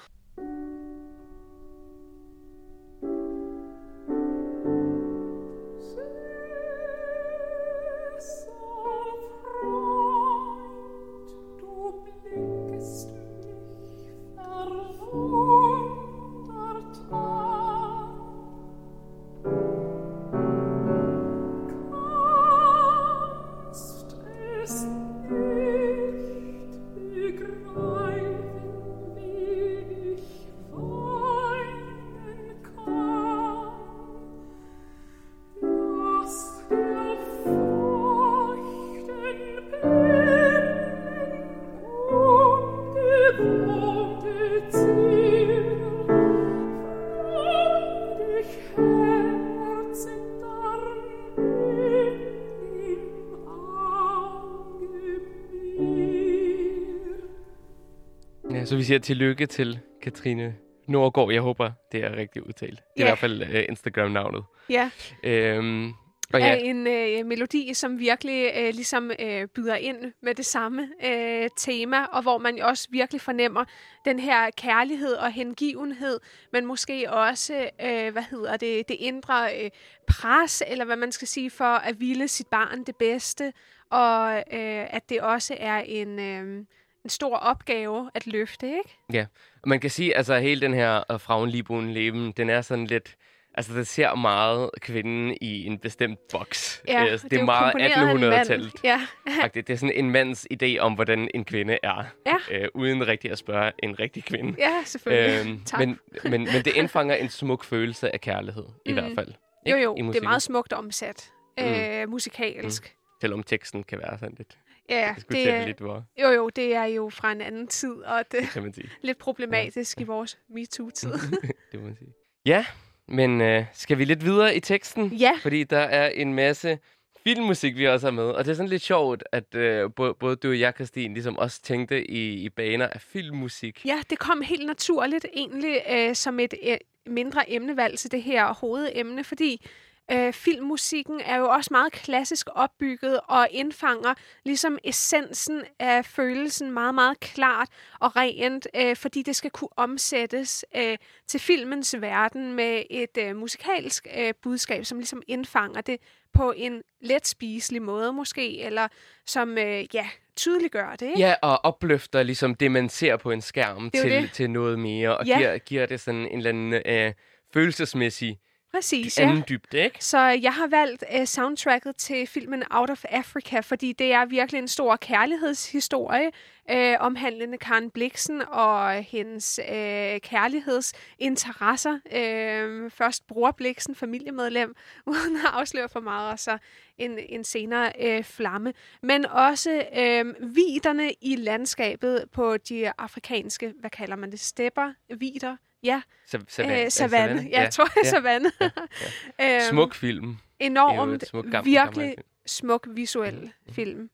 Så 58.73 58.77
vi 58.77 58.83
siger 58.83 58.99
tillykke 58.99 59.47
til 59.47 59.79
Katrine 60.03 60.55
Nordgaard. 60.89 61.33
Jeg 61.33 61.41
håber, 61.43 61.71
det 61.93 62.05
er 62.05 62.17
rigtigt 62.17 62.45
udtalt. 62.45 62.71
Det 62.71 62.79
er 62.79 62.83
Ja. 62.97 63.03
i 63.05 63.09
hvert 63.09 63.19
fald 63.19 63.43
uh, 63.43 63.63
Instagram-navnet. 63.69 64.45
Ja, 64.71 64.91
Øhm, 65.25 65.93
og 66.33 66.41
ja. 66.41 66.47
er 66.49 66.55
en 66.55 66.87
øh, 66.87 67.27
melodi, 67.27 67.75
som 67.75 67.99
virkelig 67.99 68.53
øh, 68.57 68.75
ligesom 68.75 69.11
øh, 69.21 69.47
byder 69.47 69.75
ind 69.75 70.13
med 70.23 70.35
det 70.35 70.47
samme 70.47 70.89
øh, 71.07 71.49
tema, 71.57 72.05
og 72.05 72.23
hvor 72.23 72.39
man 72.39 72.63
også 72.63 72.89
virkelig 72.91 73.21
fornemmer 73.21 73.65
den 74.05 74.19
her 74.19 74.51
kærlighed 74.57 75.13
og 75.13 75.33
hengivenhed, 75.33 76.21
men 76.53 76.67
måske 76.67 77.11
også, 77.13 77.71
øh, 77.83 78.13
hvad 78.13 78.25
hedder 78.31 78.57
det, 78.57 78.89
det 78.89 78.97
indre 79.01 79.65
øh, 79.65 79.71
pres, 80.09 80.63
eller 80.67 80.85
hvad 80.85 80.97
man 80.97 81.13
skal 81.13 81.29
sige, 81.29 81.51
for 81.51 81.65
at 81.65 82.01
ville 82.01 82.29
sit 82.29 82.47
barn 82.47 82.85
det 82.85 82.97
bedste, 82.97 83.53
og 83.91 84.37
øh, 84.37 84.95
at 84.95 85.09
det 85.09 85.21
også 85.21 85.57
er 85.59 85.79
en, 85.79 86.19
øh, 86.19 86.65
en 87.05 87.11
stor 87.11 87.37
opgave 87.37 88.11
at 88.15 88.27
løfte, 88.27 88.67
ikke? 88.67 89.29
og 89.63 89.69
man 89.69 89.81
kan 89.81 89.91
sige, 89.91 90.17
altså 90.17 90.39
hele 90.39 90.61
den 90.61 90.75
her 90.75 91.03
uh, 91.13 91.21
Frauenliebe 91.21 91.81
Leben, 91.93 92.33
den 92.33 92.51
er 92.51 92.61
sådan 92.61 92.87
lidt... 92.87 93.17
Altså, 93.55 93.75
det 93.75 93.87
ser 93.87 94.15
meget 94.15 94.71
kvinden 94.81 95.37
i 95.41 95.67
en 95.67 95.79
bestemt 95.79 96.19
boks. 96.33 96.83
Ja, 96.89 97.05
Øh, 97.13 97.19
så 97.19 97.29
det, 97.29 97.37
er 97.37 97.41
jo 97.41 97.47
meget 97.47 97.73
komponeret 97.73 98.09
af 98.09 98.15
en 98.15 98.21
mand. 98.21 98.35
1800-tallet. 98.35 98.73
Ja. 98.85 99.01
Det 99.55 99.71
er 99.71 99.77
sådan 99.77 99.95
en 99.97 100.11
mands 100.11 100.47
idé 100.53 100.79
om, 100.79 100.95
hvordan 100.95 101.29
en 101.35 101.45
kvinde 101.45 101.79
er. 101.83 102.05
Ja. 102.27 102.37
Øh, 102.51 102.69
uden 102.75 103.07
rigtig 103.07 103.31
at 103.31 103.39
spørge 103.39 103.73
en 103.83 103.99
rigtig 103.99 104.25
kvinde. 104.25 104.55
ja 104.59 104.83
selvfølgelig. 104.85 105.51
Øhm, 105.53 105.61
tak. 105.67 105.79
men, 105.81 105.99
men, 106.25 106.31
men 106.31 106.65
det 106.65 106.67
indfanger 106.77 107.15
en 107.15 107.29
smuk 107.29 107.65
følelse 107.65 108.13
af 108.13 108.21
kærlighed, 108.21 108.65
i 108.87 108.89
Mm. 108.89 108.95
hvert 108.95 109.13
fald. 109.15 109.29
jo, 109.29 109.35
Ikke? 109.77 109.83
jo, 109.85 109.97
I 109.97 110.03
det 110.03 110.17
er 110.17 110.23
meget 110.23 110.43
smukt 110.43 110.73
omsat. 110.73 111.31
Mm. 111.59 111.65
Øh, 111.65 112.09
musikalsk. 112.09 112.97
Selvom 113.21 113.43
teksten 113.43 113.83
kan 113.83 113.99
være 113.99 114.19
sådan 114.19 114.35
lidt... 114.39 114.59
Ja, 114.89 115.15
Det 115.19 115.29
det 115.29 115.51
er, 115.51 115.67
lidt, 115.67 115.79
hvor 115.81 116.05
jo, 116.23 116.29
jo, 116.29 116.49
det 116.49 116.75
er 116.75 116.85
jo 116.85 117.09
fra 117.09 117.33
en 117.33 117.41
anden 117.41 117.67
tid, 117.67 117.95
og 117.95 118.25
det 118.33 118.43
er 118.43 118.47
kan 118.47 118.63
man 118.63 118.73
sige. 118.75 118.91
lidt 119.03 119.19
problematisk 119.19 120.01
i 120.01 120.05
vores 120.05 120.39
MeToo-tid. 120.51 121.13
det 121.73 121.81
må 121.81 121.87
man 121.87 121.97
sige. 121.97 122.13
Ja, 122.47 122.67
men 123.09 123.41
øh, 123.41 123.65
skal 123.73 123.99
vi 123.99 124.05
lidt 124.05 124.25
videre 124.25 124.57
i 124.57 124.61
teksten? 124.61 125.07
ja, 125.07 125.33
Fordi 125.43 125.65
der 125.65 125.79
er 125.79 126.09
en 126.09 126.35
masse 126.35 126.79
filmmusik, 127.25 127.77
vi 127.77 127.89
også 127.89 128.07
har 128.07 128.13
med. 128.13 128.25
Og 128.25 128.45
det 128.45 128.51
er 128.51 128.55
sådan 128.55 128.71
lidt 128.71 128.83
sjovt, 128.83 129.25
at 129.33 129.55
øh, 129.55 129.91
både, 129.97 130.15
både 130.15 130.37
du 130.37 130.49
og 130.49 130.61
jeg, 130.61 130.73
Christine, 130.77 131.15
ligesom 131.15 131.39
også 131.39 131.63
tænkte 131.63 132.11
i, 132.11 132.33
i 132.33 132.49
baner 132.49 132.89
af 132.89 133.01
filmmusik. 133.01 133.87
ja, 133.87 133.99
det 134.11 134.19
kom 134.19 134.41
helt 134.41 134.67
naturligt 134.67 135.27
egentlig 135.35 135.83
øh, 135.91 136.15
som 136.15 136.41
et 136.41 136.55
øh, 136.63 136.77
mindre 137.07 137.51
emnevalg 137.51 137.99
til 137.99 138.11
det 138.11 138.23
her 138.23 138.55
hovedemne, 138.55 139.25
fordi 139.25 139.67
øh, 140.11 140.33
filmmusikken 140.33 141.21
er 141.21 141.37
jo 141.37 141.49
også 141.49 141.69
meget 141.71 141.93
klassisk 141.93 142.47
opbygget 142.55 143.21
og 143.29 143.49
indfanger 143.51 144.15
ligesom 144.45 144.79
essensen 144.85 145.63
af 145.79 146.05
følelsen 146.05 146.71
meget, 146.71 146.95
meget 146.95 147.21
klart 147.21 147.69
og 148.01 148.17
rent, 148.17 148.67
øh, 148.77 148.97
fordi 148.97 149.23
det 149.23 149.37
skal 149.37 149.51
kunne 149.51 149.79
omsættes 149.79 150.65
øh, 150.77 150.99
til 151.29 151.41
filmens 151.41 151.97
verden 152.01 152.53
med 152.53 152.83
et 152.91 153.19
øh, 153.19 153.37
musikalsk 153.37 154.07
øh, 154.19 154.35
budskab, 154.43 154.85
som 154.85 154.99
ligesom 154.99 155.23
indfanger 155.29 155.81
det 155.81 156.01
på 156.35 156.53
en 156.57 156.83
let 157.01 157.27
spiselig 157.27 157.83
måde 157.83 158.13
måske, 158.13 158.61
eller 158.61 158.89
som 159.27 159.59
øh, 159.59 159.95
ja, 159.95 160.09
tydeliggør 160.37 160.97
det. 160.97 161.07
Ikke? 161.07 161.19
Ja, 161.21 161.35
og 161.43 161.65
opløfter 161.65 162.23
ligesom 162.23 162.55
det, 162.55 162.71
man 162.71 162.89
ser 162.89 163.17
på 163.17 163.31
en 163.31 163.41
skærm 163.41 163.91
til, 163.91 164.11
det. 164.11 164.33
til 164.33 164.51
noget 164.51 164.79
mere, 164.79 165.17
og 165.19 165.27
Ja. 165.27 165.39
giver, 165.39 165.59
giver 165.59 165.87
det 165.87 166.01
sådan 166.01 166.21
en 166.21 166.37
eller 166.39 166.49
anden 166.51 166.73
øh, 166.87 167.13
følelsesmæssig 167.55 168.39
Præcis, 168.73 169.19
ja. 169.19 169.23
anden 169.23 169.45
dybde, 169.49 169.79
ikke? 169.85 170.05
Så 170.05 170.19
jeg 170.19 170.53
har 170.53 170.67
valgt 170.67 171.05
uh, 171.19 171.25
soundtracket 171.25 171.97
til 171.97 172.27
filmen 172.27 172.63
Out 172.71 172.91
of 172.91 173.05
Africa, 173.09 173.61
fordi 173.61 173.93
det 173.93 174.13
er 174.13 174.25
virkelig 174.25 174.59
en 174.59 174.69
stor 174.69 174.97
kærlighedshistorie, 174.97 176.31
uh, 176.73 177.01
omhandlende 177.01 177.59
Karen 177.59 177.91
Bliksen 177.91 178.43
og 178.49 178.93
hendes 178.93 179.61
uh, 179.63 179.75
kærlighedsinteresser. 180.21 181.93
Uh, 181.93 182.91
først 182.91 183.27
bror 183.27 183.51
Bliksen, 183.51 183.95
familiemedlem, 183.95 184.75
uden 185.07 185.37
at 185.37 185.53
afsløre 185.53 185.89
for 185.89 186.01
meget, 186.01 186.33
og 186.33 186.39
så 186.39 186.59
en, 186.99 187.19
en 187.29 187.45
senere 187.45 187.93
uh, 188.19 188.25
flamme. 188.25 188.73
Men 189.03 189.27
også 189.27 189.85
uh, 189.93 190.55
viderne 190.57 191.13
i 191.21 191.37
landskabet 191.37 192.25
på 192.33 192.57
de 192.57 192.93
afrikanske, 192.99 193.75
hvad 193.81 193.91
kalder 193.91 194.17
man 194.17 194.31
det, 194.31 194.41
stepper, 194.41 194.93
vider, 195.19 195.57
Ja, 195.83 196.03
Sa- 196.27 196.39
savan- 196.49 196.85
øh, 196.85 196.91
savanne. 196.91 197.49
Ja, 197.51 197.61
jeg 197.61 197.71
tror 197.73 197.85
jeg, 197.97 198.05
ja. 198.05 198.11
savanne. 198.11 198.53
Ja, 198.61 199.57
Øhm, 199.57 199.61
Smuk 199.71 199.95
film. 199.95 200.37
Enormt, 200.61 201.23
et 201.23 201.29
smuk, 201.29 201.45
gammel, 201.45 201.65
virkelig 201.73 202.05
gammel 202.09 202.15
smuk 202.47 202.87
visuel 202.91 203.35
Mhm. 203.67 203.75
film. 203.75 204.11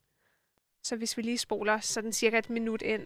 Så 0.83 0.97
hvis 0.97 1.17
vi 1.17 1.23
lige 1.23 1.39
spoler 1.39 1.81
sådan 1.81 2.13
cirka 2.13 2.39
et 2.39 2.51
minut 2.51 2.83
ind. 2.83 3.03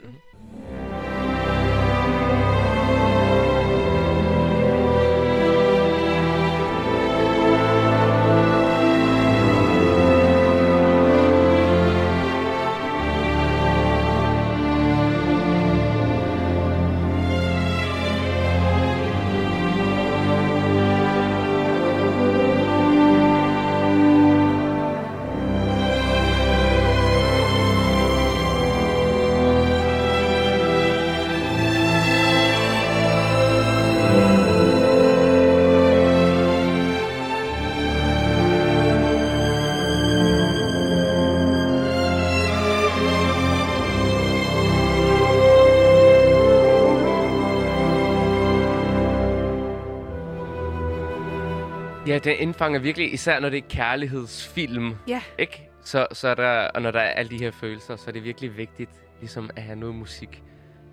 Ja, 52.12 52.18
den 52.18 52.36
indfanger 52.38 52.80
virkelig, 52.80 53.12
især 53.12 53.40
når 53.40 53.48
det 53.48 53.58
er 53.58 53.68
kærlighedsfilm. 53.68 54.94
Ja. 55.08 55.22
Ikke? 55.38 55.68
Så, 55.84 56.06
så 56.12 56.28
er 56.28 56.34
der, 56.34 56.68
og 56.68 56.82
når 56.82 56.90
der 56.90 57.00
er 57.00 57.10
alle 57.10 57.30
de 57.30 57.38
her 57.38 57.50
følelser, 57.50 57.96
så 57.96 58.04
er 58.08 58.12
det 58.12 58.24
virkelig 58.24 58.56
vigtigt 58.56 58.90
ligesom 59.20 59.50
at 59.56 59.62
have 59.62 59.76
noget 59.76 59.94
musik, 59.94 60.42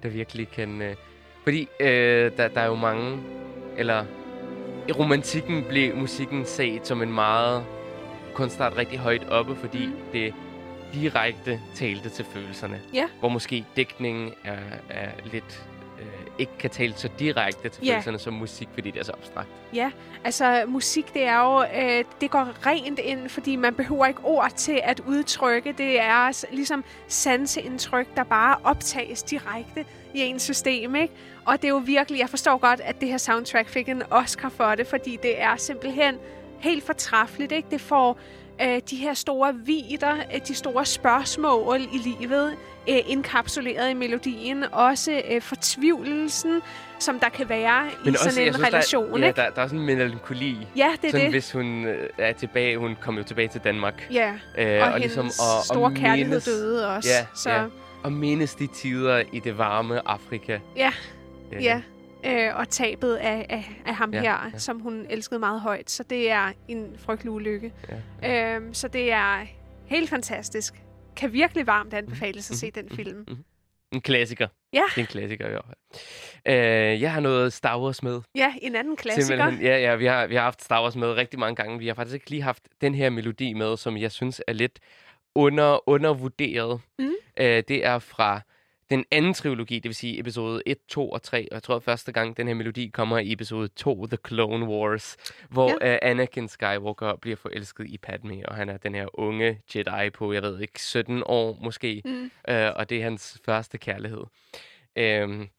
der 0.03 0.10
virkelig 0.10 0.49
kan... 0.49 0.82
Øh, 0.82 0.95
fordi 1.43 1.67
øh, 1.79 2.32
der, 2.38 2.47
der 2.47 2.62
er 2.62 2.65
jo 2.65 2.75
mange... 2.75 3.19
Eller 3.77 4.05
i 4.88 4.91
romantikken 4.91 5.63
blev 5.69 5.95
musikken 5.95 6.45
set 6.45 6.88
som 6.88 7.01
en 7.01 7.13
meget 7.13 7.63
kunstart 8.34 8.77
rigtig 8.77 8.99
højt 8.99 9.29
oppe, 9.29 9.55
fordi 9.55 9.86
Mm. 9.86 9.93
det 10.13 10.34
direkte 10.93 11.60
talte 11.75 12.10
til 12.10 12.25
følelserne. 12.25 12.82
Ja. 12.93 13.05
Hvor 13.19 13.29
måske 13.29 13.65
dækningen 13.75 14.34
er, 14.43 14.58
er 14.89 15.10
lidt... 15.32 15.68
Ikke 16.39 16.58
kan 16.60 16.69
tale 16.69 16.93
så 16.95 17.10
direkte 17.19 17.69
til 17.69 17.86
Ja. 17.86 17.91
følelserne 17.93 18.19
som 18.19 18.34
musik, 18.34 18.67
fordi 18.73 18.91
det 18.91 18.99
er 18.99 19.04
så 19.04 19.12
abstrakt. 19.12 19.47
Ja, 19.73 19.91
altså 20.23 20.63
musik, 20.67 21.13
det 21.13 21.23
er 21.23 21.39
jo, 21.39 21.63
øh, 21.82 22.04
det 22.21 22.32
går 22.32 22.65
rent 22.65 22.99
ind, 22.99 23.30
fordi 23.30 23.56
man 23.56 23.73
behøver 23.75 24.06
ikke 24.06 24.21
ord 24.23 24.52
til 24.56 24.80
at 24.84 24.99
udtrykke. 25.08 25.73
Det 25.78 25.99
er 26.02 26.32
s- 26.32 26.45
ligesom 26.52 26.84
sanseindtryk, 27.08 28.08
der 28.15 28.23
bare 28.23 28.56
optages 28.63 29.23
direkte 29.23 29.86
i 30.13 30.19
ens 30.21 30.41
system, 30.41 30.95
ikke? 30.95 31.13
Og 31.45 31.58
det 31.62 31.63
er 31.65 31.69
jo 31.69 31.82
virkelig, 31.86 32.19
jeg 32.19 32.30
forstår 32.30 32.58
godt, 32.58 32.80
at 32.84 33.02
det 33.02 33.10
her 33.10 33.17
soundtrack 33.17 33.69
fik 33.69 33.89
en 33.89 34.04
Oscar 34.12 34.49
for 34.49 34.75
det, 34.75 34.88
fordi 34.88 35.17
det 35.23 35.41
er 35.41 35.56
simpelthen 35.56 36.15
helt 36.60 36.84
fortræffeligt, 36.86 37.52
ikke? 37.52 37.67
Det 37.71 37.82
får 37.82 38.19
øh, 38.61 38.81
de 38.89 38.95
her 38.95 39.13
store 39.13 39.55
vider, 39.65 40.15
de 40.47 40.55
store 40.55 40.85
spørgsmål 40.85 41.81
i 41.81 42.15
livet, 42.19 42.55
øh, 42.89 42.95
indkapsuleret 43.07 43.89
i 43.89 43.93
melodien. 43.93 44.63
Også 44.71 45.21
øh, 45.31 45.41
fortvivlelsen, 45.41 46.61
som 46.99 47.19
der 47.19 47.29
kan 47.29 47.49
være 47.49 47.87
i 48.05 48.13
sådan 48.15 48.47
en 48.47 48.53
jeg 48.53 48.67
relation, 48.67 49.11
der, 49.13 49.19
ja, 49.19 49.25
ikke? 49.27 49.41
der, 49.41 49.49
der 49.49 49.61
er 49.61 49.67
sådan 49.67 49.79
en 49.79 49.85
melankoli. 49.85 50.57
Ja, 50.75 50.91
det 51.01 51.07
er 51.07 51.11
sådan, 51.11 51.25
det. 51.25 51.33
hvis 51.33 51.51
hun 51.51 51.85
øh, 51.85 52.09
er 52.17 52.33
tilbage, 52.33 52.77
hun 52.77 52.97
kom 53.01 53.17
jo 53.17 53.23
tilbage 53.23 53.47
til 53.47 53.61
Danmark. 53.61 54.07
Ja, 54.11 54.33
Øh, 54.57 54.81
og, 54.81 54.93
og 54.93 54.99
ligesom 54.99 55.25
og, 55.25 55.65
store 55.65 55.91
at 55.91 55.97
kærlighed 55.97 56.29
mindes, 56.29 56.45
døde 56.45 56.95
også. 56.95 57.09
Ja, 57.09 57.25
så, 57.35 57.49
ja. 57.49 57.65
Og 58.03 58.11
mindes 58.11 58.55
de 58.55 58.67
tider 58.67 59.23
i 59.31 59.39
det 59.39 59.57
varme 59.57 60.07
Afrika. 60.09 60.59
Ja, 60.75 60.91
Øh, 61.53 61.63
ja. 61.63 61.81
Øh, 62.25 62.55
og 62.55 62.69
tabet 62.69 63.15
af, 63.15 63.45
af, 63.49 63.82
af 63.86 63.95
ham 63.95 64.13
Ja, 64.13 64.21
her, 64.21 64.49
ja. 64.53 64.58
som 64.58 64.79
hun 64.79 65.05
elskede 65.10 65.39
meget 65.39 65.62
højt. 65.62 65.89
Så 65.89 66.03
det 66.03 66.32
er 66.32 66.51
en 66.67 66.95
frygtelig 66.97 67.32
ulykke. 67.32 67.73
Ja, 67.89 67.95
ja. 68.29 68.55
Øhm, 68.55 68.73
så 68.73 68.88
det 68.88 69.12
er 69.12 69.45
helt 69.86 70.10
fantastisk. 70.10 70.73
Kan 71.15 71.34
virkelig 71.34 71.67
varmt 71.67 71.93
anbefales 71.93 72.51
at 72.51 72.58
se 72.58 72.71
den 72.71 72.86
mhm, 72.86 72.95
film. 72.95 73.17
mhm. 73.27 73.43
En 73.91 74.01
klassiker. 74.01 74.47
Ja. 74.73 74.82
Det 74.89 74.97
er 74.97 75.01
en 75.01 75.08
klassiker 75.08 75.47
i 75.47 75.49
hvert 75.49 75.65
fald. 75.65 75.75
Øh, 76.93 77.01
jeg 77.01 77.13
har 77.13 77.19
noget 77.19 77.53
Star 77.53 77.79
Wars 77.82 78.03
med. 78.03 78.21
Ja, 78.36 78.53
en 78.62 78.75
anden 78.75 78.95
klassiker. 78.95 79.25
Simpelthen, 79.38 79.65
ja, 79.65 79.77
ja, 79.79 79.95
vi 79.95 80.05
har, 80.05 80.27
vi 80.27 80.36
har 80.36 80.41
haft 80.41 80.63
Star 80.63 80.82
Wars 80.84 80.95
med 80.95 81.08
rigtig 81.13 81.39
mange 81.39 81.55
gange. 81.55 81.79
Vi 81.79 81.88
har 81.88 81.93
faktisk 81.93 82.13
ikke 82.13 82.29
lige 82.29 82.41
haft 82.41 82.63
den 82.82 82.95
her 82.95 83.10
melodi 83.10 83.53
med, 83.53 83.77
som 83.77 83.97
jeg 83.97 84.12
synes 84.12 84.41
er 84.47 84.53
lidt 84.53 84.79
under, 85.36 85.89
undervurderet. 85.89 86.82
Mm. 86.99 87.12
Øh, 87.39 87.63
det 87.67 87.86
er 87.86 87.99
fra 87.99 88.41
den 88.89 89.06
anden 89.12 89.34
trilogi, 89.34 89.75
det 89.75 89.86
vil 89.86 89.95
sige 89.95 90.19
episode 90.19 90.63
1, 90.65 90.78
2 90.88 91.10
og 91.10 91.23
3. 91.23 91.47
Og 91.52 91.56
jeg 91.56 91.63
tror, 91.63 91.80
første 91.80 92.12
gang 92.12 92.38
den 92.38 92.47
her 92.47 92.54
melodi 92.54 92.89
kommer 92.93 93.17
i 93.17 93.32
episode 93.32 93.67
2, 93.67 94.08
The 94.08 94.17
Clone 94.28 94.65
Wars, 94.65 95.17
hvor 95.49 95.86
ja. 95.86 95.93
uh, 95.93 95.99
Anakin 96.02 96.47
Skywalker 96.47 97.15
bliver 97.15 97.36
forelsket 97.38 97.88
i 97.88 97.97
Padme, 97.97 98.49
og 98.49 98.56
han 98.56 98.69
er 98.69 98.78
den 98.78 98.95
her 98.95 99.19
unge 99.19 99.62
Jedi 99.75 100.10
på, 100.10 100.34
jeg 100.34 100.41
ved 100.41 100.60
ikke, 100.60 100.82
17 100.82 101.23
år 101.25 101.58
måske. 101.62 102.02
Mm. 102.06 102.32
Øh, 102.49 102.71
og 102.75 102.89
det 102.89 102.97
er 102.97 103.04
hans 103.04 103.41
første 103.45 103.78
kærlighed. 103.78 104.23
Øhm, 104.95 105.49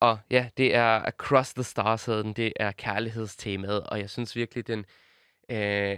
og 0.00 0.18
ja, 0.30 0.48
det 0.56 0.74
er 0.74 1.06
Across 1.06 1.54
the 1.54 1.62
Stars, 1.62 2.04
den. 2.04 2.32
Det 2.32 2.52
er 2.56 2.72
kærlighedstemaet, 2.72 3.82
og 3.82 4.00
jeg 4.00 4.10
synes 4.10 4.36
virkelig, 4.36 4.66
den 4.66 4.84
øh, 5.50 5.96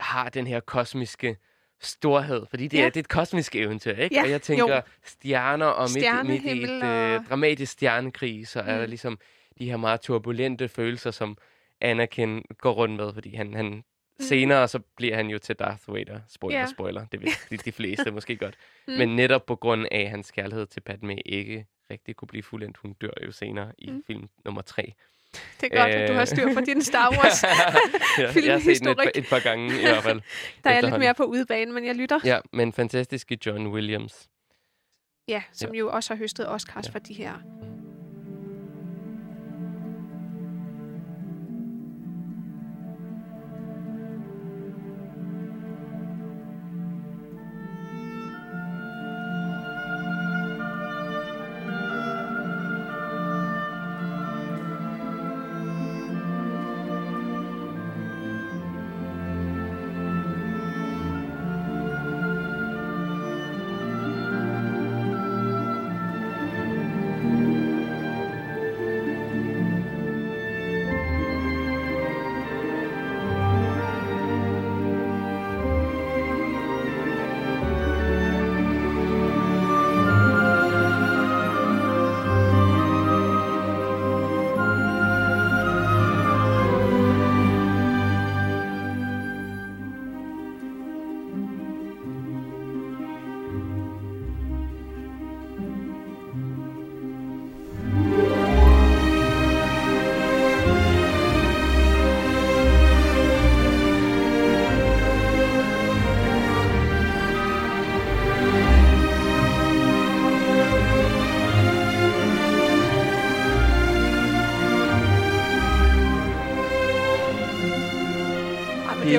har 0.00 0.28
den 0.28 0.46
her 0.46 0.60
kosmiske 0.60 1.36
storhed, 1.80 2.46
fordi 2.50 2.68
det, 2.68 2.78
Ja. 2.78 2.82
er, 2.84 2.88
det 2.88 2.96
er 2.96 3.00
et 3.00 3.08
kosmisk 3.08 3.56
eventyr, 3.56 3.92
ikke? 3.96 4.14
Ja, 4.16 4.22
og 4.22 4.30
jeg 4.30 4.42
tænker, 4.42 4.74
jo. 4.76 4.80
stjerner 5.04 5.66
og 5.66 5.88
midt, 5.94 6.04
i- 6.06 6.26
midt 6.32 6.44
i 6.44 6.62
et 6.62 6.82
og- 6.82 6.88
øh, 6.88 7.26
dramatisk 7.28 7.72
stjernekrig, 7.72 8.48
så 8.48 8.60
er 8.60 8.74
der 8.76 8.80
Mm. 8.84 8.88
ligesom 8.88 9.18
de 9.58 9.70
her 9.70 9.76
meget 9.76 10.00
turbulente 10.00 10.68
følelser, 10.68 11.10
som 11.10 11.36
Anakin 11.80 12.42
går 12.58 12.72
rundt 12.72 12.96
med, 12.96 13.12
fordi 13.14 13.34
han, 13.34 13.54
han 13.54 13.84
senere 14.20 14.68
så 14.68 14.78
bliver 14.96 15.16
han 15.16 15.26
jo 15.28 15.38
til 15.38 15.56
Darth 15.56 15.94
Vader. 15.94 16.20
Spoiler, 16.28 16.58
Ja. 16.58 16.66
spoiler. 16.66 17.04
Det 17.12 17.20
ved 17.20 17.28
de, 17.50 17.56
de 17.56 17.72
fleste 17.72 18.10
måske 18.10 18.36
godt. 18.36 18.54
Mm. 18.88 18.94
Men 18.94 19.16
netop 19.16 19.46
på 19.46 19.56
grund 19.56 19.86
af, 19.90 20.10
hans 20.10 20.30
kærlighed 20.30 20.66
til 20.66 20.80
Padme 20.80 21.20
ikke 21.20 21.66
rigtig 21.90 22.16
kunne 22.16 22.28
blive 22.28 22.42
fuldendt. 22.42 22.76
Hun 22.76 22.92
dør 22.92 23.10
jo 23.26 23.32
senere 23.32 23.72
i 23.78 23.90
Mm. 23.90 24.02
film 24.06 24.28
nummer 24.44 24.62
tre. 24.62 24.92
Det 25.60 25.72
er 25.72 25.80
godt, 25.82 25.90
at 25.94 26.08
du 26.08 26.14
har 26.14 26.24
styr 26.24 26.54
på 26.54 26.60
din 26.60 26.82
Star 26.82 27.10
Wars. 27.10 27.42
ja, 27.42 27.48
jeg 28.18 28.26
har 28.26 28.32
set 28.32 28.44
den 28.44 28.50
et, 28.54 28.62
filmhistorik. 28.62 29.08
et 29.14 29.26
par 29.30 29.38
gange 29.40 29.78
i 29.78 29.80
hvert 29.80 30.02
fald. 30.02 30.20
Der 30.64 30.70
er 30.70 30.80
lidt 30.80 30.98
mere 30.98 31.14
på 31.14 31.24
udebane, 31.24 31.72
men 31.72 31.86
jeg 31.86 31.94
lytter. 31.94 32.18
Ja, 32.24 32.38
men 32.52 32.72
fantastiske 32.72 33.38
John 33.46 33.66
Williams. 33.66 34.28
Ja, 35.28 35.42
som 35.52 35.74
jo 35.74 35.90
også 35.90 36.14
har 36.14 36.18
høstet 36.18 36.48
Oscars 36.48 36.86
Ja. 36.86 36.90
for 36.92 36.98
de 36.98 37.14
her. 37.14 37.32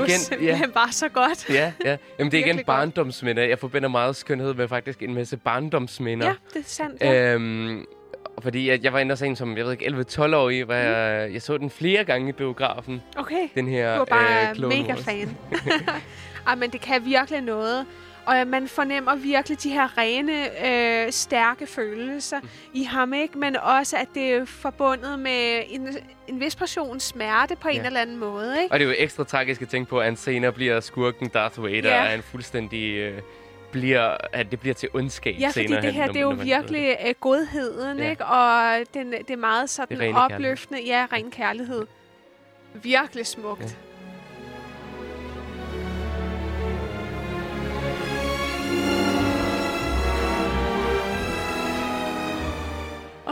Igen- 0.07 0.19
simpelthen 0.19 0.71
bare 0.71 0.91
så 0.91 1.09
godt. 1.09 1.49
Ja, 1.49 1.71
ja. 1.85 1.97
Jamen, 2.19 2.31
det 2.31 2.39
er 2.39 2.45
igen 2.45 2.63
barndomsminder. 2.65 3.43
Jeg 3.43 3.59
forbinder 3.59 3.89
meget 3.89 4.15
skønhed 4.15 4.53
med 4.53 4.67
faktisk 4.67 5.01
en 5.03 5.13
masse 5.13 5.37
barndomsminder. 5.37 6.27
Ja, 6.27 6.33
det 6.53 6.59
er 6.59 6.63
sandt. 6.65 7.01
Ja. 7.01 7.33
Øhm, 7.33 7.85
fordi 8.43 8.69
jeg, 8.69 8.83
jeg 8.83 8.93
var 8.93 8.99
inde 8.99 9.11
og 9.11 9.17
se 9.17 9.25
en 9.25 9.35
som, 9.35 9.57
jeg 9.57 9.65
ved 9.65 9.71
ikke, 9.71 9.85
11-12-årig, 9.85 10.63
hvor 10.63 10.73
jeg, 10.73 11.33
jeg 11.33 11.41
så 11.41 11.57
den 11.57 11.69
flere 11.69 12.03
gange 12.03 12.29
i 12.29 12.31
biografen. 12.31 13.01
Okay. 13.17 13.47
Den 13.55 13.67
her 13.67 13.95
Du 13.95 14.01
er 14.01 14.05
bare 14.05 14.49
øh, 14.63 14.67
mega 14.67 14.93
fan. 14.93 15.37
Ej, 16.47 16.55
men 16.55 16.69
det 16.69 16.81
kan 16.81 17.05
virkelig 17.05 17.41
noget. 17.41 17.85
Og 18.27 18.47
man 18.47 18.67
fornemmer 18.67 19.15
virkelig 19.15 19.63
de 19.63 19.69
her 19.69 19.97
rene, 19.97 20.65
øh, 21.05 21.11
stærke 21.11 21.67
følelser 21.67 22.39
Mm. 22.39 22.47
i 22.73 22.83
ham, 22.83 23.13
ikke? 23.13 23.37
Men 23.37 23.55
også, 23.55 23.97
at 23.97 24.07
det 24.13 24.33
er 24.33 24.45
forbundet 24.45 25.19
med 25.19 25.61
en, 25.69 25.97
en 26.27 26.39
vis 26.39 26.55
portion 26.55 26.99
smerte 26.99 27.55
på 27.55 27.67
en 27.67 27.75
Ja. 27.75 27.85
eller 27.85 27.99
anden 28.01 28.17
måde, 28.17 28.61
ikke? 28.63 28.73
Og 28.73 28.79
det 28.79 28.85
er 28.85 28.89
jo 28.89 28.95
ekstra 28.97 29.23
tragisk 29.23 29.61
at 29.61 29.69
tænke 29.69 29.89
på, 29.89 29.99
at 29.99 30.05
han 30.05 30.15
senere 30.15 30.51
bliver 30.51 30.79
skurken 30.79 31.29
Darth 31.29 31.63
Vader, 31.63 31.89
Ja. 31.89 32.01
og 32.01 32.07
han 32.07 32.23
fuldstændig 32.23 32.93
øh, 32.95 33.21
bliver, 33.71 34.17
at 34.33 34.51
det 34.51 34.59
bliver 34.59 34.73
til 34.73 34.89
ondskab 34.93 35.35
Ja, 35.39 35.47
fordi 35.47 35.67
senere 35.67 35.81
det 35.81 35.93
hen, 35.93 36.01
her, 36.01 36.05
når 36.05 36.13
det 36.13 36.19
er 36.19 36.23
jo 36.23 36.57
virkelig 36.57 36.97
øh, 37.07 37.13
godheden, 37.19 37.97
Ja. 37.99 38.09
ikke? 38.09 38.25
Og 38.25 38.79
den, 38.93 39.11
det 39.11 39.29
er 39.29 39.35
meget 39.37 39.69
sådan 39.69 39.99
Det 39.99 40.09
er 40.09 40.15
opløftende. 40.15 40.81
Ja, 40.85 41.07
ren 41.13 41.31
kærlighed. 41.31 41.85
Virkelig 42.73 43.25
smukt. 43.27 43.61
Ja. 43.61 43.67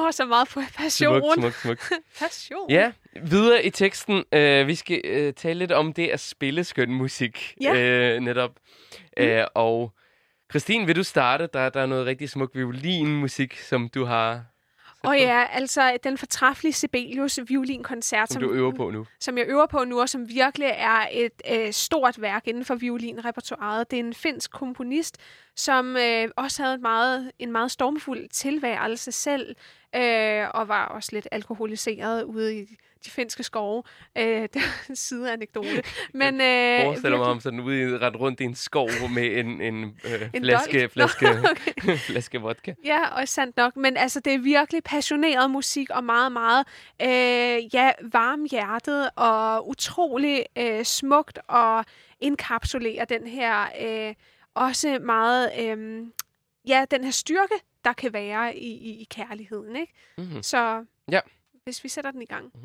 Oh, 0.06 0.12
så 0.12 0.26
meget 0.26 0.48
på 0.48 0.60
passion. 0.78 1.22
Smukt, 1.22 1.40
smukt, 1.40 1.56
smukt. 1.56 1.92
Passion. 2.20 2.70
Ja, 2.70 2.92
videre 3.24 3.66
i 3.66 3.70
teksten. 3.70 4.24
Øh, 4.32 4.68
vi 4.68 4.76
skal 4.76 5.02
øh, 5.04 5.34
tale 5.34 5.60
lidt 5.60 5.72
om 5.72 5.94
det 5.94 6.08
at 6.08 6.20
spille 6.20 6.64
skøn 6.64 6.94
musik. 6.94 7.54
Ja. 7.62 7.76
Øh, 7.76 8.20
netop. 8.20 8.52
Mm. 9.18 9.24
Øh, 9.24 9.46
og 9.56 9.94
Christine, 10.52 10.86
vil 10.86 10.96
du 10.96 11.04
starte? 11.04 11.50
Der, 11.54 11.70
der 11.70 11.82
er 11.82 11.86
noget 11.86 12.06
rigtig 12.06 12.30
smuk 12.30 12.52
violinmusik, 12.54 13.60
som 13.60 13.90
du 13.90 14.06
har... 14.06 14.44
Og 15.04 15.18
ja, 15.18 15.46
altså 15.52 15.98
den 16.04 16.18
fortræffelige 16.18 16.74
Sibelius 16.74 17.40
violinkoncert, 17.48 18.32
Som 18.32 18.42
du 18.42 18.52
øver 18.52 18.72
på 18.72 18.90
nu. 18.90 19.06
som 19.20 19.38
jeg 19.38 19.46
øver 19.48 19.66
på 19.66 19.84
nu, 19.84 20.02
og 20.02 20.10
som 20.10 20.30
virkelig 20.30 20.68
er 20.78 21.08
et 21.12 21.42
øh, 21.52 21.74
stort 21.74 22.22
værk 22.22 22.48
inden 22.48 22.66
for 22.66 22.76
violinrepertoireet. 22.76 23.92
Det 23.92 24.00
er 24.00 24.04
en 24.04 24.14
finsk 24.14 24.52
komponist, 24.52 25.18
som 25.56 25.98
øh, 25.98 26.30
også 26.36 26.64
havde 26.64 26.76
et 26.76 26.82
meget, 26.82 27.32
en 27.40 27.52
meget 27.52 27.72
stormfuld 27.72 28.30
tilværelse 28.30 29.12
selv, 29.12 29.56
øh, 29.96 30.48
og 30.54 30.68
var 30.68 30.86
også 30.86 31.10
lidt 31.14 31.28
alkoholiseret 31.32 32.24
ude 32.24 32.58
i 32.60 32.66
de 33.06 33.10
finske 33.10 33.44
skove. 33.44 33.84
Øh, 34.18 34.24
det 34.54 34.56
er 34.56 34.90
en 34.90 34.96
sideanekdote. 34.96 35.84
Men, 36.14 36.42
øh, 36.42 36.82
forestiller 36.84 37.18
mig 37.18 37.28
om 37.28 37.40
sådan 37.40 37.60
ude 37.60 37.82
i 37.82 37.98
ret 37.98 38.20
rundt 38.20 38.40
i 38.40 38.44
en 38.44 38.56
skov 38.56 38.90
med 39.14 39.40
en, 39.40 39.62
en, 39.62 39.84
øh, 39.84 40.30
En 40.34 40.44
flaske, 40.44 40.80
dolk? 40.80 40.92
flaske, 40.92 41.26
Nå, 41.26 41.50
okay. 41.52 41.98
flaske 41.98 42.42
vodka. 42.42 42.74
Ja, 42.86 43.20
og 43.22 43.28
sandt 43.28 43.58
nok. 43.58 43.76
Men 43.76 43.98
altså, 43.98 44.20
det 44.20 44.34
er 44.34 44.40
virkelig 44.40 44.84
passioneret 44.84 45.52
musik 45.52 45.90
og 45.90 46.04
meget, 46.04 46.32
meget 46.32 46.66
øh, 47.02 47.76
ja, 47.76 47.92
varmhjertet 48.12 49.10
og 49.16 49.70
utrolig 49.70 50.46
øh, 50.58 50.84
smukt 50.84 51.40
og 51.48 51.86
indkapsulerer 52.20 53.06
den 53.06 53.28
her 53.28 53.66
øh, 53.82 54.14
også 54.56 55.00
meget, 55.02 55.52
øh, 55.60 56.08
ja, 56.68 56.86
den 56.92 57.04
her 57.04 57.12
styrke, 57.12 57.54
der 57.86 57.94
kan 57.94 58.14
være 58.14 58.56
i, 58.58 58.68
i, 58.74 59.02
i 59.02 59.04
kærligheden, 59.04 59.76
ikke? 59.76 59.94
Mm-hmm. 60.18 60.44
Så 60.44 60.86
Ja. 61.12 61.20
hvis 61.64 61.84
vi 61.84 61.90
sætter 61.90 62.12
den 62.12 62.22
i 62.22 62.26
gang. 62.26 62.54
Det 62.54 62.62